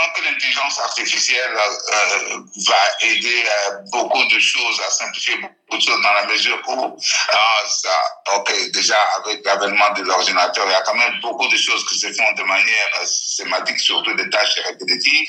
évident 0.00 0.12
que 0.14 0.22
l'intelligence 0.22 0.78
artificielle 0.78 1.56
euh, 1.56 2.38
va 2.66 3.06
aider 3.06 3.44
euh, 3.44 3.76
beaucoup 3.92 4.24
de 4.24 4.38
choses, 4.38 4.80
à 4.86 4.90
simplifier 4.90 5.36
beaucoup 5.36 5.76
de 5.76 5.82
choses 5.82 6.02
dans 6.02 6.12
la 6.12 6.26
mesure 6.26 6.60
où, 6.68 6.96
ah, 7.32 7.62
ça, 7.68 8.02
ok, 8.36 8.70
déjà 8.72 8.98
avec 9.18 9.44
l'avènement 9.44 9.90
de 9.92 10.02
l'ordinateur, 10.02 10.64
il 10.66 10.72
y 10.72 10.74
a 10.74 10.82
quand 10.82 10.94
même 10.94 11.20
beaucoup 11.20 11.48
de 11.48 11.56
choses 11.56 11.86
qui 11.88 11.98
se 11.98 12.12
font 12.12 12.32
de 12.36 12.42
manière 12.42 12.88
euh, 13.00 13.06
systématique, 13.06 13.78
surtout 13.78 14.14
des 14.14 14.28
tâches 14.30 14.58
répétitives. 14.66 15.28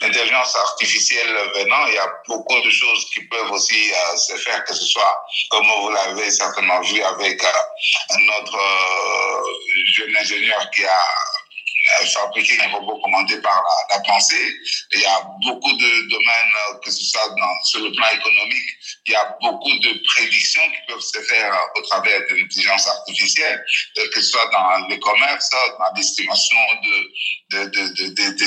L'intelligence 0.00 0.56
artificielle 0.56 1.36
venant, 1.56 1.86
il 1.86 1.94
y 1.94 1.98
a 1.98 2.12
beaucoup 2.26 2.60
de 2.60 2.70
choses 2.70 3.06
qui 3.12 3.20
peuvent 3.24 3.52
aussi 3.52 3.92
se 4.16 4.36
faire, 4.36 4.64
que 4.64 4.74
ce 4.74 4.84
soit, 4.84 5.24
comme 5.50 5.64
vous 5.64 5.90
l'avez 5.90 6.30
certainement 6.30 6.80
vu 6.80 7.00
avec 7.02 7.40
notre 8.26 8.58
jeune 9.94 10.16
ingénieur 10.16 10.70
qui 10.70 10.84
a 10.84 10.98
fabriquer 12.06 12.60
un 12.62 12.68
robot 12.72 13.00
commandé 13.00 13.40
par 13.40 13.62
la, 13.90 14.00
pensée. 14.00 14.60
Il 14.94 15.00
y 15.00 15.04
a 15.04 15.20
beaucoup 15.44 15.72
de 15.72 16.10
domaines, 16.10 16.52
euh, 16.70 16.78
que 16.84 16.90
ce 16.90 17.04
soit 17.04 17.28
dans, 17.38 17.64
sur 17.64 17.80
le 17.80 17.92
plan 17.92 18.08
économique, 18.10 18.68
il 19.06 19.12
y 19.12 19.16
a 19.16 19.36
beaucoup 19.40 19.78
de 19.78 20.02
prédictions 20.14 20.62
qui 20.62 20.92
peuvent 20.92 21.00
se 21.00 21.20
faire 21.20 21.52
euh, 21.52 21.80
au 21.80 21.82
travers 21.82 22.20
de 22.28 22.36
l'intelligence 22.36 22.86
artificielle, 22.86 23.64
euh, 23.98 24.08
que 24.12 24.20
ce 24.20 24.30
soit 24.30 24.50
dans 24.52 24.88
le 24.88 24.96
commerce, 24.96 25.50
dans 25.50 25.92
l'estimation 25.96 26.56
de, 26.82 27.58
de, 27.58 27.64
de, 27.70 28.14
de, 28.14 28.30
de 28.38 28.46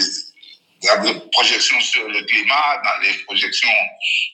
des 1.04 1.20
projections 1.32 1.80
sur 1.82 2.08
le 2.08 2.22
climat, 2.24 2.82
dans 2.84 3.02
les 3.02 3.14
projections, 3.26 3.70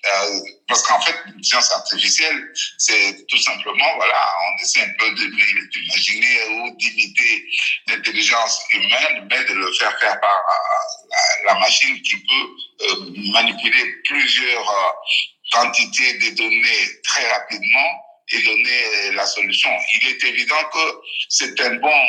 euh, 0.06 0.40
parce 0.68 0.84
qu'en 0.84 1.02
fait, 1.02 1.16
l'intelligence 1.26 1.72
artificielle, 1.74 2.52
c'est 2.78 3.28
tout 3.28 3.38
simplement, 3.38 3.96
voilà, 3.96 4.34
on 4.46 4.64
essaie 4.64 4.82
un 4.82 4.94
peu 4.98 5.14
d'imaginer 5.14 6.48
ou 6.50 6.76
d'imiter 6.78 7.46
l'intelligence 7.88 8.64
humaine, 8.72 9.28
mais 9.30 9.44
de 9.46 9.54
le 9.54 9.72
faire 9.74 9.98
faire 10.00 10.20
par 10.20 10.30
euh, 10.32 11.46
la, 11.46 11.60
machine 11.60 12.02
qui 12.02 12.16
peut 12.18 12.50
euh, 12.82 13.32
manipuler 13.34 13.86
plusieurs 14.06 14.70
euh, 14.70 14.92
quantités 15.52 16.14
de 16.20 16.36
données 16.36 17.02
très 17.04 17.30
rapidement 17.32 17.90
et 18.34 18.42
donner 18.44 19.12
la 19.14 19.26
solution. 19.26 19.70
Il 19.96 20.08
est 20.08 20.24
évident 20.24 20.64
que 20.74 21.02
c'est 21.28 21.60
un 21.60 21.76
bon 21.76 22.02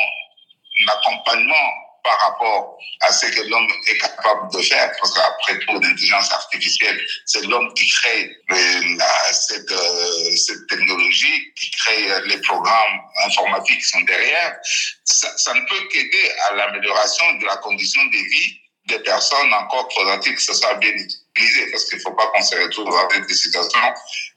accompagnement 0.87 1.82
par 2.03 2.19
rapport 2.19 2.79
à 3.01 3.13
ce 3.13 3.27
que 3.27 3.43
l'homme 3.49 3.69
est 3.89 3.99
capable 3.99 4.53
de 4.53 4.63
faire, 4.63 4.91
parce 5.01 5.15
qu'après 5.15 5.59
tout, 5.61 5.73
l'intelligence 5.75 6.33
artificielle, 6.33 7.01
c'est 7.27 7.45
l'homme 7.47 7.73
qui 7.75 7.89
crée 7.89 8.31
la, 8.49 9.33
cette, 9.33 9.71
euh, 9.71 10.37
cette 10.37 10.67
technologie, 10.69 11.53
qui 11.55 11.71
crée 11.71 12.09
les 12.27 12.39
programmes 12.39 13.01
informatiques 13.25 13.81
qui 13.81 13.89
sont 13.89 14.01
derrière. 14.01 14.57
Ça, 15.05 15.37
ça 15.37 15.55
ne 15.55 15.61
peut 15.61 15.89
qu'aider 15.93 16.33
à 16.51 16.55
l'amélioration 16.55 17.25
de 17.35 17.47
la 17.47 17.57
condition 17.57 18.05
de 18.05 18.17
vie 18.17 18.59
des 18.87 18.99
personnes 19.01 19.53
encore 19.55 19.89
faudra-t-il 19.95 20.35
que 20.35 20.43
ce 20.43 20.55
soit 20.55 20.75
bien 20.75 20.91
utilisé 20.91 21.71
parce 21.71 21.85
qu'il 21.85 21.99
ne 21.99 22.03
faut 22.03 22.13
pas 22.13 22.27
qu'on 22.29 22.43
se 22.43 22.57
retrouve 22.57 22.87
dans 22.91 23.27
des 23.27 23.35
situations 23.35 23.95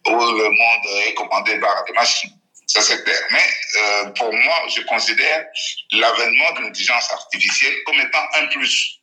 où 0.07 0.11
le 0.11 0.49
monde 0.49 1.03
est 1.07 1.13
commandé 1.15 1.59
par 1.59 1.83
des 1.85 1.93
machines. 1.93 2.34
Ça, 2.67 2.81
c'est 2.81 3.03
clair. 3.03 3.21
Mais 3.31 3.45
euh, 3.77 4.05
pour 4.11 4.33
moi, 4.33 4.63
je 4.75 4.81
considère 4.81 5.45
l'avènement 5.91 6.51
de 6.53 6.61
l'intelligence 6.61 7.11
artificielle 7.11 7.75
comme 7.85 7.99
étant 7.99 8.25
un 8.35 8.47
plus 8.47 8.99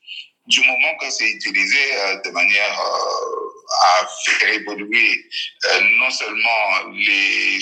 du 0.46 0.60
moment 0.66 0.96
que 1.00 1.08
c'est 1.10 1.28
utilisé 1.28 1.78
euh, 1.94 2.16
de 2.24 2.30
manière 2.30 2.80
euh, 2.80 3.52
à 3.80 4.08
faire 4.26 4.48
évoluer 4.54 5.24
euh, 5.66 5.80
non 6.00 6.10
seulement 6.10 6.88
les, 6.94 7.58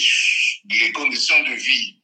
les 0.71 0.93
conditions 0.93 1.39
de 1.41 1.53
vie 1.53 1.97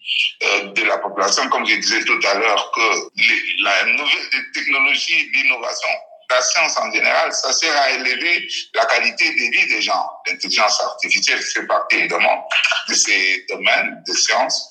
euh, 0.42 0.64
de 0.72 0.82
la 0.82 0.98
population, 0.98 1.48
comme 1.48 1.66
je 1.66 1.76
disais 1.76 2.04
tout 2.04 2.20
à 2.26 2.34
l'heure, 2.34 2.70
que 2.72 3.62
la 3.62 3.84
nouvelle 3.86 4.52
technologie 4.52 5.30
d'innovation 5.32 5.88
la 6.30 6.42
science 6.42 6.76
en 6.78 6.90
général, 6.92 7.32
ça 7.32 7.52
sert 7.52 7.76
à 7.80 7.90
élever 7.90 8.46
la 8.74 8.86
qualité 8.86 9.30
de 9.30 9.56
vie 9.56 9.66
des 9.68 9.82
gens. 9.82 10.08
L'intelligence 10.26 10.80
artificielle 10.80 11.40
fait 11.40 11.66
partie 11.66 11.96
évidemment 11.96 12.48
de 12.88 12.94
ces 12.94 13.44
domaines 13.48 14.02
de 14.06 14.12
science 14.12 14.68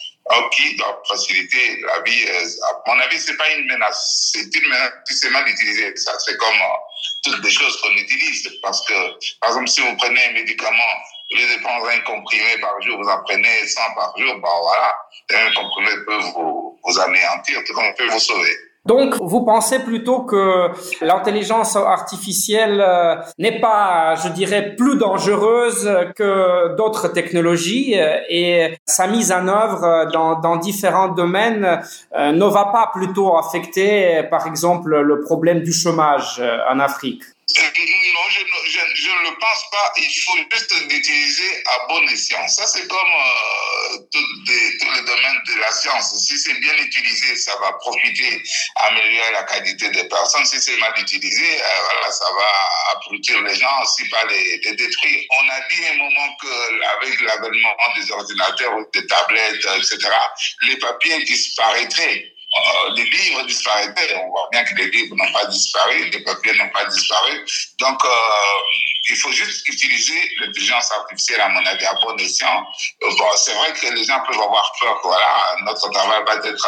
qui 0.52 0.76
doivent 0.76 1.02
faciliter 1.08 1.82
la 1.82 2.02
vie. 2.02 2.26
Euh, 2.28 2.48
à 2.70 2.90
mon 2.90 3.00
avis, 3.00 3.20
c'est 3.20 3.38
pas 3.38 3.50
une 3.52 3.68
menace, 3.68 4.32
c'est 4.34 4.56
une 4.56 4.70
menace 4.70 4.92
qui 5.08 5.30
mal 5.30 5.48
utilisée. 5.48 5.96
Ça, 5.96 6.14
c'est 6.20 6.36
comme 6.38 6.50
euh, 6.50 7.24
toutes 7.24 7.44
les 7.44 7.52
choses 7.52 7.80
qu'on 7.82 7.92
utilise. 7.92 8.50
Parce 8.62 8.86
que, 8.88 8.94
par 9.40 9.50
exemple, 9.52 9.68
si 9.68 9.82
vous 9.82 9.96
prenez 9.98 10.24
un 10.26 10.32
médicament, 10.32 10.94
au 11.32 11.38
lieu 11.38 11.56
de 11.56 11.62
prendre 11.62 11.88
un 11.88 12.00
comprimé 12.00 12.58
par 12.60 12.82
jour, 12.82 12.98
vous 13.02 13.10
en 13.10 13.24
prenez 13.24 13.68
100 13.68 13.82
par 13.96 14.14
jour, 14.18 14.34
ben 14.36 14.50
voilà, 14.62 14.96
un 15.32 15.54
comprimé 15.54 15.92
peut 16.06 16.18
vous, 16.18 16.80
vous 16.84 17.00
anéantir, 17.00 17.64
tout 17.66 17.74
comme 17.74 17.94
peut 17.96 18.08
vous 18.08 18.20
sauver. 18.20 18.58
Donc, 18.86 19.16
vous 19.20 19.44
pensez 19.44 19.80
plutôt 19.80 20.22
que 20.22 20.70
l'intelligence 21.02 21.76
artificielle 21.76 22.84
euh, 22.88 23.16
n'est 23.40 23.60
pas, 23.60 24.14
je 24.24 24.30
dirais, 24.30 24.76
plus 24.76 24.98
dangereuse 24.98 25.90
que 26.16 26.76
d'autres 26.76 27.08
technologies 27.08 28.00
euh, 28.00 28.20
et 28.30 28.78
sa 28.86 29.08
mise 29.08 29.32
en 29.32 29.48
œuvre 29.48 30.12
dans, 30.12 30.56
différents 30.58 31.10
domaines 31.10 31.82
euh, 32.16 32.32
ne 32.32 32.46
va 32.46 32.66
pas 32.66 32.92
plutôt 32.94 33.36
affecter, 33.38 34.24
par 34.30 34.46
exemple, 34.46 35.02
le 35.02 35.22
problème 35.22 35.62
du 35.62 35.74
chômage 35.74 36.42
en 36.70 36.80
Afrique? 36.80 37.24
Non, 37.58 38.22
je, 38.30 38.75
ne 39.26 39.36
pense 39.36 39.70
pas. 39.72 39.94
Il 39.98 40.24
faut 40.24 40.38
juste 40.52 40.72
l'utiliser 40.90 41.64
à 41.66 41.88
bon 41.88 42.08
escient. 42.08 42.48
Ça, 42.48 42.66
c'est 42.68 42.88
comme 42.88 43.00
euh, 43.00 43.98
tous 44.12 44.92
les 44.92 45.02
domaines 45.02 45.42
de 45.48 45.60
la 45.60 45.72
science. 45.72 46.14
Si 46.26 46.38
c'est 46.38 46.60
bien 46.60 46.76
utilisé, 46.76 47.36
ça 47.36 47.54
va 47.60 47.74
profiter, 47.74 48.44
améliorer 48.76 49.32
la 49.34 49.44
qualité 49.44 49.90
des 49.90 50.08
personnes. 50.08 50.46
Si 50.46 50.60
c'est 50.62 50.78
mal 50.78 50.94
utilisé, 50.98 51.44
euh, 51.44 51.68
voilà, 51.92 52.12
ça 52.12 52.26
va 52.26 52.96
abrutir 52.96 53.42
les 53.42 53.56
gens, 53.56 53.82
aussi 53.82 54.08
pas 54.10 54.26
les, 54.26 54.58
les, 54.64 54.76
détruire. 54.76 55.22
On 55.42 55.50
a 55.50 55.60
dit 55.70 55.88
un 55.88 55.98
moment 55.98 56.38
qu'avec 56.42 57.22
l'avènement 57.22 57.76
des 57.96 58.12
ordinateurs, 58.12 58.78
des 58.94 59.06
tablettes, 59.08 59.66
etc., 59.78 60.10
les 60.64 60.78
papiers 60.78 61.24
disparaîtraient. 61.24 62.35
Euh, 62.56 62.94
les 62.96 63.04
livres 63.04 63.46
disparaîtraient. 63.46 64.16
On 64.24 64.30
voit 64.30 64.48
bien 64.52 64.64
que 64.64 64.76
les 64.76 64.90
livres 64.90 65.16
n'ont 65.16 65.32
pas 65.34 65.46
disparu, 65.46 66.10
les 66.10 66.24
papiers 66.24 66.54
n'ont 66.54 66.70
pas 66.70 66.86
disparu. 66.86 67.46
Donc, 67.80 68.04
euh, 68.06 68.10
il 69.10 69.16
faut 69.18 69.32
juste 69.32 69.68
utiliser 69.68 70.32
l'intelligence 70.40 70.92
artificielle, 70.92 71.42
à 71.42 71.50
mon 71.50 71.66
avis, 71.66 71.86
à 71.86 71.94
bon 72.02 72.16
escient. 72.18 72.66
Euh, 73.04 73.10
bon, 73.18 73.30
c'est 73.36 73.54
vrai 73.54 73.74
que 73.74 73.94
les 73.94 74.04
gens 74.06 74.20
peuvent 74.26 74.42
avoir 74.42 74.72
peur 74.80 75.02
que 75.02 75.08
voilà, 75.08 75.56
notre 75.66 75.90
travail 75.92 76.24
va 76.26 76.36
être 76.36 76.68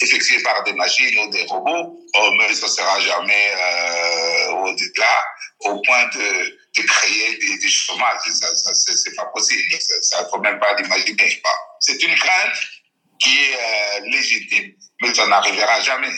effectué 0.00 0.42
par 0.42 0.62
des 0.64 0.72
machines 0.72 1.18
ou 1.18 1.30
des 1.30 1.44
robots, 1.44 2.00
oh, 2.14 2.30
mais 2.38 2.52
ça 2.54 2.66
ne 2.66 2.70
sera 2.70 3.00
jamais 3.00 3.52
euh, 3.60 4.50
au-delà, 4.52 5.24
au 5.60 5.80
point 5.82 6.04
de, 6.14 6.58
créer 6.82 7.38
des, 7.38 7.58
des 7.58 7.68
chômages. 7.68 8.20
Ça 8.32 8.74
c'est 8.74 9.14
pas 9.14 9.26
possible. 9.26 9.62
Ça 10.02 10.22
ne 10.22 10.28
faut 10.28 10.38
même 10.38 10.58
pas 10.58 10.74
l'imaginer. 10.74 11.42
C'est 11.80 12.02
une 12.02 12.14
crainte 12.14 12.58
qui 13.18 13.38
est 13.38 13.54
euh, 13.54 14.00
légitime, 14.10 14.72
mais 15.00 15.14
ça 15.14 15.26
n'arrivera 15.26 15.80
jamais. 15.80 16.12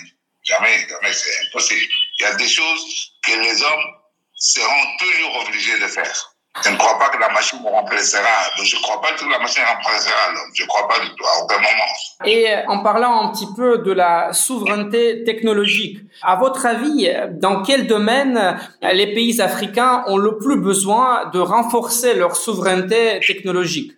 Jamais, 0.45 0.87
jamais, 0.89 1.13
c'est 1.13 1.47
impossible. 1.47 1.93
Il 2.21 2.23
y 2.23 2.27
a 2.27 2.35
des 2.35 2.49
choses 2.49 3.13
que 3.27 3.33
les 3.33 3.63
hommes 3.63 3.95
seront 4.35 4.97
toujours 4.99 5.43
obligés 5.47 5.79
de 5.79 5.87
faire. 5.87 6.35
Je 6.65 6.71
ne 6.71 6.77
crois 6.77 6.99
pas 6.99 7.11
que 7.11 7.19
la 7.19 7.29
machine 7.29 7.61
remplacera. 7.63 8.23
Je 8.63 8.77
ne 8.77 8.83
crois 8.83 9.01
pas 9.01 9.13
que 9.13 9.25
la 9.25 9.39
machine 9.39 9.63
remplacera 9.63 10.33
l'homme. 10.33 10.51
Je 10.55 10.63
ne 10.63 10.69
crois 10.69 10.89
pas 10.89 10.99
du 11.01 11.09
tout, 11.15 11.25
à 11.25 11.45
aucun 11.45 11.57
moment. 11.57 11.93
Et 12.25 12.51
euh, 12.51 12.63
en 12.67 12.83
parlant 12.83 13.23
un 13.23 13.33
petit 13.33 13.47
peu 13.55 13.79
de 13.79 13.93
la 13.93 14.33
souveraineté 14.33 15.25
technologique, 15.25 15.99
à 16.23 16.37
votre 16.37 16.67
avis, 16.67 17.11
dans 17.33 17.63
quel 17.63 17.87
domaine 17.87 18.59
euh, 18.83 18.93
les 18.93 19.15
pays 19.15 19.41
africains 19.41 20.05
ont 20.07 20.17
le 20.17 20.39
plus 20.39 20.61
besoin 20.61 21.27
de 21.27 21.39
renforcer 21.39 22.15
leur 22.15 22.35
souveraineté 22.35 23.21
technologique? 23.25 23.93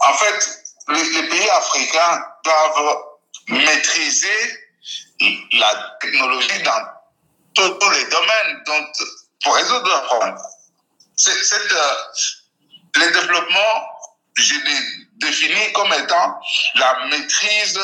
En 0.00 0.14
fait, 0.14 0.66
les, 0.88 1.28
pays 1.28 1.50
africains 1.50 2.22
doivent 2.44 2.96
maîtriser 3.48 4.66
la 5.52 5.96
technologie 6.00 6.62
dans 6.62 6.96
tous 7.54 7.90
les 7.90 8.04
domaines 8.04 8.62
dont, 8.66 8.86
pour 9.42 9.54
résoudre 9.54 9.88
leurs 9.88 10.04
problèmes. 10.04 10.38
C'est, 11.16 11.32
euh, 11.32 11.94
le 12.96 13.10
développement, 13.10 13.88
je 14.36 14.54
l'ai 14.54 14.80
définie 15.18 15.72
comme 15.72 15.92
étant 15.92 16.40
la 16.74 17.06
maîtrise 17.06 17.80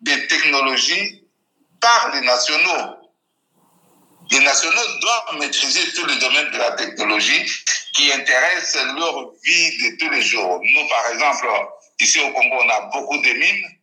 des 0.00 0.26
technologies 0.28 1.24
par 1.80 2.10
les 2.14 2.20
nationaux. 2.20 2.96
Les 4.30 4.40
nationaux 4.40 4.98
doivent 5.00 5.38
maîtriser 5.40 5.92
tous 5.94 6.06
les 6.06 6.16
domaines 6.18 6.50
de 6.50 6.58
la 6.58 6.72
technologie 6.72 7.50
qui 7.94 8.12
intéressent 8.12 8.84
leur 8.94 9.32
vie 9.42 9.78
de 9.78 9.96
tous 9.98 10.10
les 10.10 10.22
jours. 10.22 10.60
Nous, 10.62 10.88
par 10.88 11.06
exemple, 11.12 11.48
ici 12.00 12.20
au 12.20 12.30
Congo, 12.32 12.56
on 12.62 12.68
a 12.68 12.80
beaucoup 12.92 13.18
de 13.18 13.32
mines. 13.32 13.77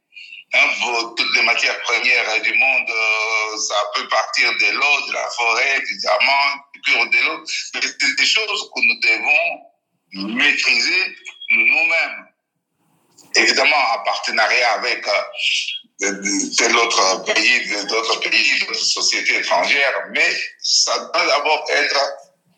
Hein, 0.54 0.70
toutes 1.18 1.36
les 1.36 1.44
matières 1.44 1.82
premières 1.82 2.42
du 2.42 2.54
monde, 2.54 2.90
euh, 2.90 3.58
ça 3.58 3.76
peut 3.96 4.08
partir 4.08 4.50
de 4.52 4.74
l'eau, 4.74 5.08
de 5.08 5.14
la 5.14 5.28
forêt, 5.36 5.82
du 5.82 5.98
diamant, 5.98 6.64
du 6.74 6.92
de 7.10 7.26
l'eau. 7.26 7.44
C'est 7.46 8.16
des 8.18 8.26
choses 8.26 8.70
que 8.74 8.82
nous 8.82 9.00
devons 9.02 10.36
maîtriser 10.36 11.16
nous-mêmes. 11.52 12.28
Évidemment, 13.36 13.76
en 13.96 14.04
partenariat 14.04 14.74
avec 14.74 15.06
euh, 15.08 16.52
tel 16.58 16.76
autre 16.76 17.24
pays, 17.26 17.68
d'autres 17.88 18.20
pays, 18.22 18.60
d'autres 18.60 18.76
sociétés 18.76 19.38
étrangères, 19.40 20.08
mais 20.12 20.30
ça 20.62 20.98
doit 20.98 21.26
d'abord 21.26 21.66
être 21.70 22.00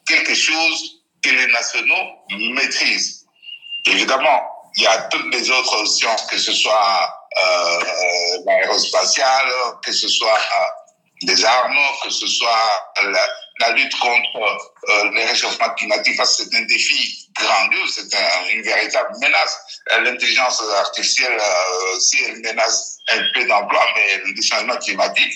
quelque 0.08 0.36
chose 0.36 1.02
que 1.24 1.30
les 1.30 1.48
nationaux 1.48 2.20
maîtrisent. 2.54 3.26
Évidemment, 3.86 4.42
il 4.76 4.84
y 4.84 4.88
a 4.88 4.98
toutes 5.04 5.34
les 5.34 5.50
autres 5.50 5.86
sciences, 5.86 6.26
que 6.28 6.38
ce 6.38 6.54
soit 6.54 7.04
euh, 7.04 7.27
l'aérospatiale, 8.46 9.52
que 9.84 9.92
ce 9.92 10.08
soit 10.08 10.40
des 11.24 11.46
armes, 11.46 11.78
que 12.04 12.10
ce 12.10 12.28
soit 12.28 12.94
la, 13.60 13.72
lutte 13.72 13.98
contre 14.00 14.72
euh, 14.90 15.12
les 15.16 15.26
réchauffements 15.26 15.74
climatiques, 15.76 16.16
parce 16.16 16.38
que 16.38 16.44
c'est 16.44 16.58
un 16.58 16.66
défi 16.66 17.30
grandiose, 17.34 17.96
c'est 17.96 18.54
une 18.54 18.62
véritable 18.62 19.18
menace. 19.20 19.58
L'intelligence 20.04 20.62
artificielle, 20.78 21.38
euh, 21.40 22.00
si 22.00 22.24
elle 22.24 22.40
menace 22.42 22.98
un 23.10 23.22
peu 23.34 23.46
d'emploi, 23.46 23.84
mais 23.96 24.18
le 24.18 24.42
changement 24.42 24.78
climatique, 24.78 25.34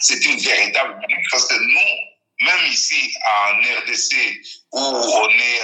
c'est 0.00 0.24
une 0.24 0.38
véritable 0.38 0.94
menace, 0.94 1.26
parce 1.30 1.46
que 1.46 1.54
nous, 1.54 2.46
même 2.46 2.66
ici 2.66 3.14
en 3.24 3.54
RDC, 3.82 4.14
où 4.72 4.80
on 4.80 5.28
est 5.30 5.60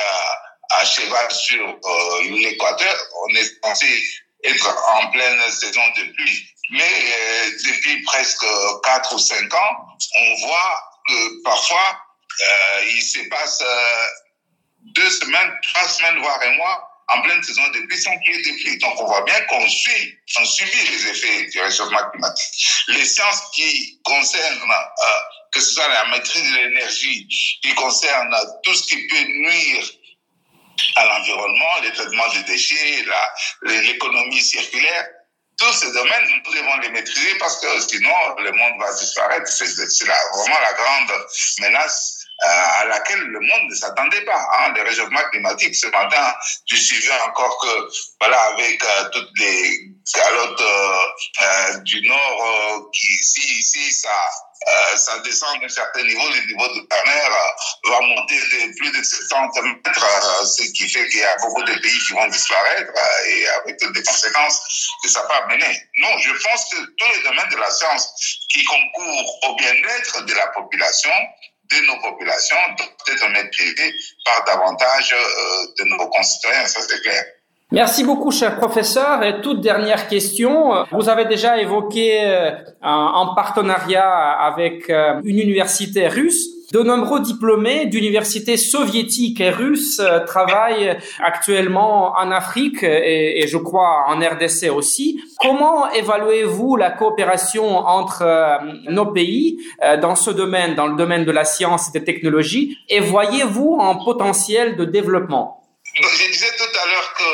à 0.71 0.85
cheval 0.85 1.31
sur 1.31 1.69
euh, 1.69 2.23
l'équateur, 2.31 2.97
on 3.25 3.35
est 3.35 3.63
censé 3.63 4.03
être 4.45 4.85
en 4.95 5.11
pleine 5.11 5.41
saison 5.51 5.83
de 5.97 6.13
pluie. 6.13 6.49
Mais 6.71 6.83
euh, 6.83 7.51
depuis 7.67 8.03
presque 8.03 8.47
4 8.85 9.15
ou 9.15 9.19
5 9.19 9.55
ans, 9.55 9.77
on 10.19 10.47
voit 10.47 10.83
que 11.09 11.43
parfois, 11.43 12.01
euh, 12.41 12.85
il 12.91 13.03
se 13.03 13.21
passe 13.29 13.63
deux 14.81 15.11
semaines, 15.11 15.53
trois 15.63 15.89
semaines, 15.89 16.19
voire 16.21 16.41
un 16.43 16.57
mois, 16.57 16.91
en 17.09 17.21
pleine 17.21 17.43
saison 17.43 17.63
de 17.69 17.81
pluie 17.81 18.01
sans 18.01 18.17
qu'il 18.21 18.35
y 18.35 18.39
ait 18.39 18.43
de 18.43 18.63
pluie. 18.63 18.79
Donc 18.79 19.01
on 19.01 19.07
voit 19.07 19.23
bien 19.23 19.41
qu'on 19.43 19.69
suit, 19.69 20.19
on 20.41 20.45
subit 20.45 20.91
les 20.91 21.07
effets 21.09 21.47
du 21.47 21.61
réchauffement 21.61 22.11
climatique. 22.11 22.67
Les 22.89 23.05
sciences 23.05 23.43
qui 23.55 24.01
concernent, 24.05 24.75
que 25.53 25.61
ce 25.61 25.75
soit 25.75 25.89
la 25.89 26.07
maîtrise 26.07 26.51
de 26.51 26.57
l'énergie, 26.57 27.29
qui 27.63 27.75
concernent 27.75 28.35
tout 28.63 28.75
ce 28.75 28.85
qui 28.85 29.07
peut 29.07 29.25
nuire 29.25 29.85
à 30.97 31.05
l'environnement, 31.05 31.81
le 31.83 31.93
traitement 31.93 32.29
des 32.35 32.43
déchets, 32.45 33.05
l'économie 33.63 34.43
circulaire. 34.43 35.09
Tous 35.59 35.73
ces 35.73 35.93
domaines, 35.93 36.29
nous 36.29 36.53
devons 36.53 36.77
les 36.79 36.89
maîtriser 36.89 37.35
parce 37.39 37.61
que 37.61 37.81
sinon, 37.81 38.11
le 38.39 38.51
monde 38.51 38.81
va 38.81 38.93
disparaître. 38.93 39.47
C'est 39.47 39.67
vraiment 39.67 40.61
la 40.61 40.73
grande 40.73 41.13
menace 41.61 42.25
euh, 42.43 42.81
à 42.81 42.85
laquelle 42.87 43.21
le 43.21 43.39
monde 43.39 43.71
ne 43.71 43.75
s'attendait 43.75 44.23
pas. 44.23 44.49
Hein, 44.53 44.73
le 44.75 44.83
réchauffement 44.83 45.23
climatique, 45.31 45.75
ce 45.77 45.87
matin, 45.87 46.35
tu 46.67 46.77
suivais 46.77 47.21
encore 47.29 47.57
que, 47.63 47.89
voilà, 48.21 48.41
avec 48.55 48.83
euh, 48.83 49.09
toutes 49.13 49.31
les 49.39 49.79
calottes 50.13 50.61
euh, 50.61 51.79
du 51.85 52.07
Nord, 52.09 52.91
qui 52.93 53.07
ici, 53.07 53.61
ici, 53.61 53.93
ça 53.93 54.29
euh, 54.67 54.97
ça 54.97 55.19
descend 55.19 55.61
d'un 55.61 55.69
certain 55.69 56.03
niveau, 56.03 56.27
le 56.31 56.47
niveau 56.47 56.67
de 56.69 56.87
la 56.91 57.05
mer 57.05 57.31
euh, 57.31 57.91
va 57.91 58.01
monter 58.01 58.37
de 58.37 58.77
plus 58.79 58.91
de 58.93 59.03
70 59.03 59.61
mètres, 59.61 60.05
euh, 60.05 60.45
ce 60.47 60.63
qui 60.73 60.89
fait 60.89 61.07
qu'il 61.09 61.21
y 61.21 61.25
a 61.25 61.37
beaucoup 61.37 61.63
de 61.65 61.75
pays 61.75 61.99
qui 62.07 62.15
vont 62.15 62.27
disparaître 62.29 62.93
et 63.27 63.47
avec 63.49 63.77
les 63.83 64.03
conséquences 64.03 64.89
que 65.03 65.11
ça 65.11 65.21
peut 65.23 65.35
amener. 65.35 65.83
Non, 65.99 66.17
je 66.19 66.33
pense 66.33 66.71
que 66.71 66.77
tous 66.77 67.17
les 67.17 67.23
domaines 67.25 67.51
de 67.51 67.57
la 67.57 67.71
science 67.71 68.09
qui 68.53 68.65
concourent 68.65 69.51
au 69.51 69.55
bien-être 69.57 70.25
de 70.25 70.35
la 70.35 70.47
population, 70.49 71.13
de 71.71 71.81
nos 71.87 72.01
populations, 72.01 72.57
doivent 72.79 72.91
être 73.09 73.29
maîtrisés 73.29 73.95
par 74.25 74.45
davantage 74.45 75.11
de 75.79 75.85
nos 75.85 76.09
concitoyens, 76.09 76.67
ça 76.67 76.81
c'est 76.89 77.03
clair. 77.03 77.25
Merci 77.75 78.05
beaucoup, 78.05 78.31
cher 78.31 78.55
professeur. 78.57 79.25
Et 79.25 79.41
toute 79.41 79.61
dernière 79.61 80.07
question. 80.07 80.85
Vous 80.93 81.09
avez 81.09 81.25
déjà 81.25 81.61
évoqué 81.61 82.21
euh, 82.23 82.53
un, 82.83 83.33
partenariat 83.35 84.09
avec 84.09 84.89
euh, 84.91 85.21
une 85.25 85.41
université 85.41 86.07
russe. 86.07 86.51
De 86.73 86.83
nombreux 86.83 87.19
diplômés 87.19 87.87
d'universités 87.87 88.57
soviétiques 88.57 89.41
et 89.41 89.51
russes 89.51 89.99
euh, 89.99 90.21
travaillent 90.21 90.97
actuellement 91.21 92.13
en 92.17 92.31
Afrique 92.31 92.85
et, 92.85 93.43
et, 93.43 93.49
je 93.49 93.59
crois 93.59 94.05
en 94.07 94.21
RDC 94.21 94.71
aussi. 94.73 95.21
Comment 95.41 95.91
évaluez-vous 95.91 96.77
la 96.77 96.93
coopération 96.93 97.79
entre 97.79 98.25
nos 98.89 99.07
pays 99.07 99.59
dans 100.01 100.15
ce 100.15 100.31
domaine, 100.31 100.77
dans 100.77 100.87
le 100.87 100.95
domaine 100.95 101.25
de 101.25 101.33
la 101.33 101.45
science 101.45 101.89
et 101.89 101.99
des 101.99 102.05
technologies, 102.05 102.79
et 102.89 103.01
voyez-vous 103.01 103.79
un 103.81 103.97
potentiel 103.97 104.77
de 104.77 104.85
développement? 104.85 105.64
Je 105.97 106.31
disais 106.31 106.57
tout 106.57 106.79
à 106.79 106.87
l'heure 106.87 107.15
que 107.15 107.25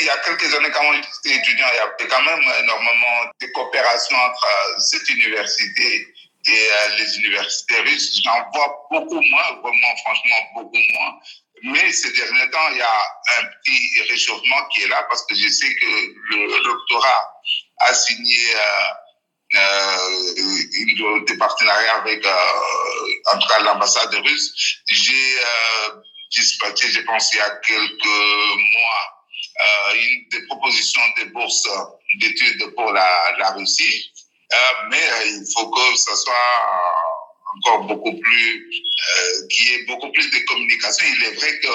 il 0.00 0.04
y 0.04 0.10
a 0.10 0.16
quelques 0.18 0.54
années, 0.54 0.70
quand 0.70 0.92
j'étais 0.92 1.38
étudiant, 1.38 1.66
il 1.72 1.76
y 1.76 1.80
avait 1.80 2.08
quand 2.08 2.22
même 2.22 2.42
énormément 2.62 3.30
de 3.40 3.46
coopération 3.48 4.16
entre 4.16 4.46
euh, 4.46 4.78
cette 4.78 5.08
université 5.08 6.06
et 6.48 6.68
euh, 6.72 6.96
les 6.96 7.18
universités 7.18 7.80
russes. 7.80 8.20
J'en 8.24 8.50
vois 8.52 8.86
beaucoup 8.90 9.20
moins, 9.20 9.52
vraiment, 9.62 9.96
franchement, 10.04 10.36
beaucoup 10.54 10.78
moins. 10.94 11.12
Mais 11.62 11.92
ces 11.92 12.10
derniers 12.12 12.50
temps, 12.50 12.68
il 12.72 12.78
y 12.78 12.82
a 12.82 13.02
un 13.40 13.44
petit 13.44 14.02
réchauffement 14.10 14.64
qui 14.72 14.82
est 14.82 14.88
là 14.88 15.04
parce 15.10 15.24
que 15.26 15.34
je 15.34 15.48
sais 15.48 15.74
que 15.74 15.86
le 16.30 16.62
doctorat 16.62 17.34
a 17.80 17.94
signé 17.94 18.54
euh, 18.54 19.58
euh, 19.58 21.24
des 21.26 21.36
partenariats 21.36 21.96
avec, 21.96 22.24
en 22.26 23.38
tout 23.38 23.48
cas, 23.48 23.60
l'ambassade 23.60 24.14
russe. 24.14 24.80
J'ai 24.88 25.36
dispatché, 26.30 26.88
je 26.90 27.00
pense, 27.02 27.32
il 27.34 27.38
y 27.38 27.40
a 27.40 27.50
quelques 27.66 28.06
mois, 28.06 29.20
euh, 29.60 29.94
une, 29.94 30.28
des 30.30 30.46
propositions 30.46 31.02
de 31.18 31.24
bourses 31.32 31.68
d'études 32.14 32.74
pour 32.74 32.92
la, 32.92 33.36
la 33.38 33.50
Russie, 33.50 34.12
euh, 34.52 34.56
mais 34.90 35.02
euh, 35.02 35.26
il 35.26 35.46
faut 35.54 35.70
que 35.70 35.96
ce 35.96 36.16
soit 36.16 36.56
encore 37.56 37.84
beaucoup 37.84 38.18
plus, 38.18 38.70
euh, 38.82 39.46
qu'il 39.48 39.68
y 39.68 39.74
ait 39.74 39.84
beaucoup 39.84 40.10
plus 40.12 40.30
de 40.30 40.38
communication. 40.46 41.06
Il 41.06 41.24
est 41.24 41.34
vrai 41.34 41.60
que 41.60 41.68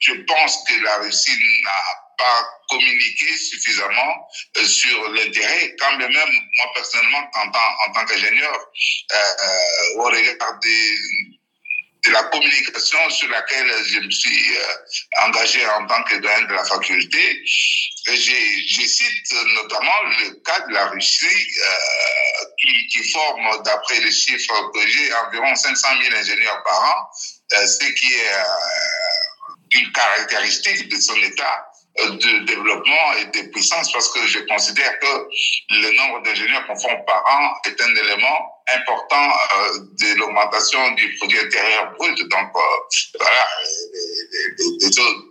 je 0.00 0.12
pense 0.26 0.58
que 0.68 0.74
la 0.82 0.96
Russie 0.98 1.38
n'a 1.64 1.82
pas 2.18 2.48
communiqué 2.68 3.36
suffisamment 3.36 4.28
sur 4.64 5.10
l'intérêt, 5.10 5.74
quand 5.78 5.96
même, 5.96 6.12
moi 6.12 6.66
personnellement, 6.74 7.28
en 7.34 7.50
tant, 7.50 7.88
en 7.88 7.92
tant 7.92 8.04
qu'ingénieur, 8.06 8.58
au 9.96 10.04
regard 10.04 10.58
des 10.62 11.41
de 12.04 12.10
la 12.10 12.22
communication 12.24 13.10
sur 13.10 13.28
laquelle 13.28 13.70
je 13.86 14.00
me 14.00 14.10
suis 14.10 14.56
euh, 14.56 15.24
engagé 15.24 15.64
en 15.66 15.86
tant 15.86 16.02
que 16.04 16.16
doyen 16.16 16.42
de 16.42 16.52
la 16.54 16.64
faculté. 16.64 17.42
Je 17.44 18.86
cite 18.86 19.32
notamment 19.54 20.02
le 20.18 20.34
cas 20.44 20.60
de 20.66 20.72
la 20.72 20.86
Russie 20.86 21.26
euh, 21.26 22.44
qui, 22.60 22.86
qui, 22.88 23.08
forme, 23.10 23.62
d'après 23.64 24.00
les 24.00 24.10
chiffres 24.10 24.70
que 24.74 24.86
j'ai, 24.88 25.14
environ 25.14 25.54
500 25.54 25.88
000 26.02 26.16
ingénieurs 26.16 26.62
par 26.64 26.80
an, 26.82 27.10
euh, 27.52 27.66
ce 27.66 27.84
qui 27.92 28.12
est 28.14 28.32
euh, 28.34 29.80
une 29.80 29.92
caractéristique 29.92 30.88
de 30.88 31.00
son 31.00 31.16
État 31.16 31.71
de 31.98 32.44
développement 32.46 33.12
et 33.20 33.24
de 33.26 33.48
puissance 33.50 33.92
parce 33.92 34.08
que 34.12 34.26
je 34.26 34.38
considère 34.40 34.98
que 34.98 35.28
le 35.70 35.96
nombre 35.96 36.22
d'ingénieurs 36.22 36.66
qu'on 36.66 36.78
forme 36.78 37.04
par 37.06 37.22
an 37.26 37.52
est 37.66 37.80
un 37.80 37.94
élément 37.94 38.52
important 38.74 39.30
euh, 39.30 39.78
de 40.00 40.18
l'augmentation 40.18 40.92
du 40.92 41.14
produit 41.16 41.38
intérieur 41.38 41.92
brut. 41.98 42.18
Donc, 42.28 42.50
euh, 42.56 43.18
voilà, 43.18 43.46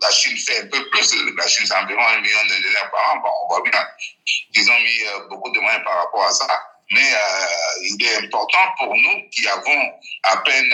la 0.02 0.12
Chine 0.12 0.38
fait 0.38 0.62
un 0.62 0.68
peu 0.68 0.90
plus. 0.90 1.16
La 1.38 1.48
Chine, 1.48 1.66
c'est 1.66 1.76
environ 1.76 2.02
un 2.02 2.22
million 2.22 2.40
d'ingénieurs 2.48 2.92
par 2.92 3.14
an. 3.16 3.18
Bon, 3.22 3.30
on 3.44 3.56
voit 3.56 3.64
bien 3.70 3.82
qu'ils 4.54 4.70
ont 4.70 4.80
mis 4.80 5.04
euh, 5.08 5.28
beaucoup 5.30 5.50
de 5.52 5.60
moyens 5.60 5.84
par 5.84 5.98
rapport 5.98 6.26
à 6.26 6.32
ça. 6.32 6.48
Mais 6.92 7.14
euh, 7.14 7.46
il 7.84 8.06
est 8.06 8.18
important 8.26 8.60
pour 8.78 8.94
nous 8.94 9.30
qui 9.32 9.48
avons 9.48 9.92
à 10.24 10.38
peine 10.38 10.74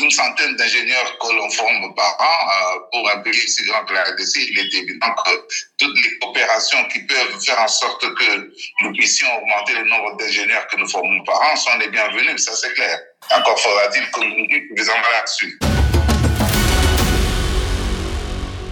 une 0.00 0.10
centaine 0.10 0.56
d'ingénieurs 0.56 1.18
que 1.18 1.34
l'on 1.34 1.50
forme 1.50 1.94
par 1.94 2.16
an 2.18 2.48
euh, 2.48 2.78
pour 2.92 3.10
un 3.10 3.18
pays 3.18 3.34
si 3.34 3.64
grand 3.66 3.84
que 3.84 3.92
la 3.92 4.04
RDC, 4.04 4.36
il 4.36 4.58
est 4.58 4.74
évident 4.74 5.14
que 5.24 5.30
toutes 5.78 5.96
les 6.02 6.18
coopérations 6.18 6.84
qui 6.88 7.00
peuvent 7.00 7.38
faire 7.44 7.60
en 7.60 7.68
sorte 7.68 8.00
que 8.14 8.50
nous 8.82 8.92
puissions 8.94 9.26
augmenter 9.38 9.74
le 9.74 9.84
nombre 9.84 10.16
d'ingénieurs 10.16 10.66
que 10.68 10.76
nous 10.78 10.88
formons 10.88 11.22
par 11.24 11.40
an 11.42 11.56
sont 11.56 11.76
les 11.78 11.88
bienvenus, 11.88 12.42
ça 12.42 12.54
c'est 12.54 12.72
clair. 12.72 12.98
Encore 13.36 13.60
faudra-t-il 13.60 14.10
communiquer 14.10 14.64
suffisamment 14.68 15.10
là-dessus. 15.12 15.58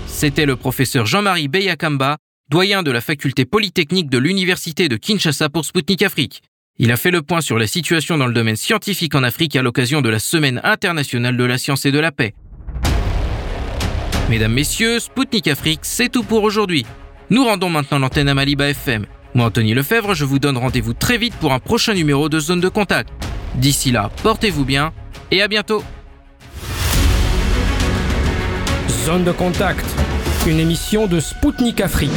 C'était 0.09 0.47
le 0.47 0.57
professeur 0.57 1.07
Jean-Marie 1.07 1.49
Beyakamba, 1.49 2.17
doyen 2.49 2.83
de 2.83 2.91
la 2.91 3.01
faculté 3.01 3.45
polytechnique 3.45 4.09
de 4.11 4.19
l'université 4.19 4.89
de 4.89 4.97
Kinshasa 4.97 5.51
pour 5.51 5.65
Spoutnik 5.65 6.03
Afrique. 6.03 6.43
Il 6.83 6.91
a 6.93 6.97
fait 6.97 7.11
le 7.11 7.21
point 7.21 7.43
sur 7.43 7.59
la 7.59 7.67
situation 7.67 8.17
dans 8.17 8.27
le 8.27 8.33
domaine 8.33 8.57
scientifique 8.57 9.15
en 9.15 9.23
Afrique 9.23 9.55
à 9.55 9.61
l'occasion 9.61 10.01
de 10.01 10.09
la 10.09 10.19
Semaine 10.19 10.63
internationale 10.65 11.37
de 11.37 11.45
la 11.45 11.59
science 11.59 11.85
et 11.85 11.93
de 11.93 11.99
la 11.99 12.11
paix. 12.11 12.33
Mesdames, 14.31 14.55
Messieurs, 14.55 14.99
Spoutnik 14.99 15.47
Afrique, 15.49 15.81
c'est 15.83 16.09
tout 16.09 16.23
pour 16.23 16.43
aujourd'hui. 16.43 16.87
Nous 17.29 17.45
rendons 17.45 17.69
maintenant 17.69 17.99
l'antenne 17.99 18.31
à 18.31 18.35
Maliba 18.35 18.71
FM. 18.71 19.05
Moi, 19.35 19.45
Anthony 19.45 19.75
Lefebvre, 19.75 20.15
je 20.15 20.25
vous 20.25 20.39
donne 20.39 20.57
rendez-vous 20.57 20.95
très 20.95 21.19
vite 21.19 21.35
pour 21.35 21.53
un 21.53 21.59
prochain 21.59 21.93
numéro 21.93 22.31
de 22.31 22.41
Zone 22.41 22.61
de 22.61 22.71
Contact. 22.71 23.11
D'ici 23.57 23.91
là, 23.91 24.11
portez-vous 24.23 24.65
bien 24.65 24.95
et 25.31 25.43
à 25.43 25.49
bientôt. 25.49 25.85
Zone 29.05 29.25
de 29.25 29.33
Contact, 29.33 29.85
une 30.47 30.59
émission 30.59 31.07
de 31.07 31.21
Spoutnik 31.21 31.83
Afrique. 31.83 32.11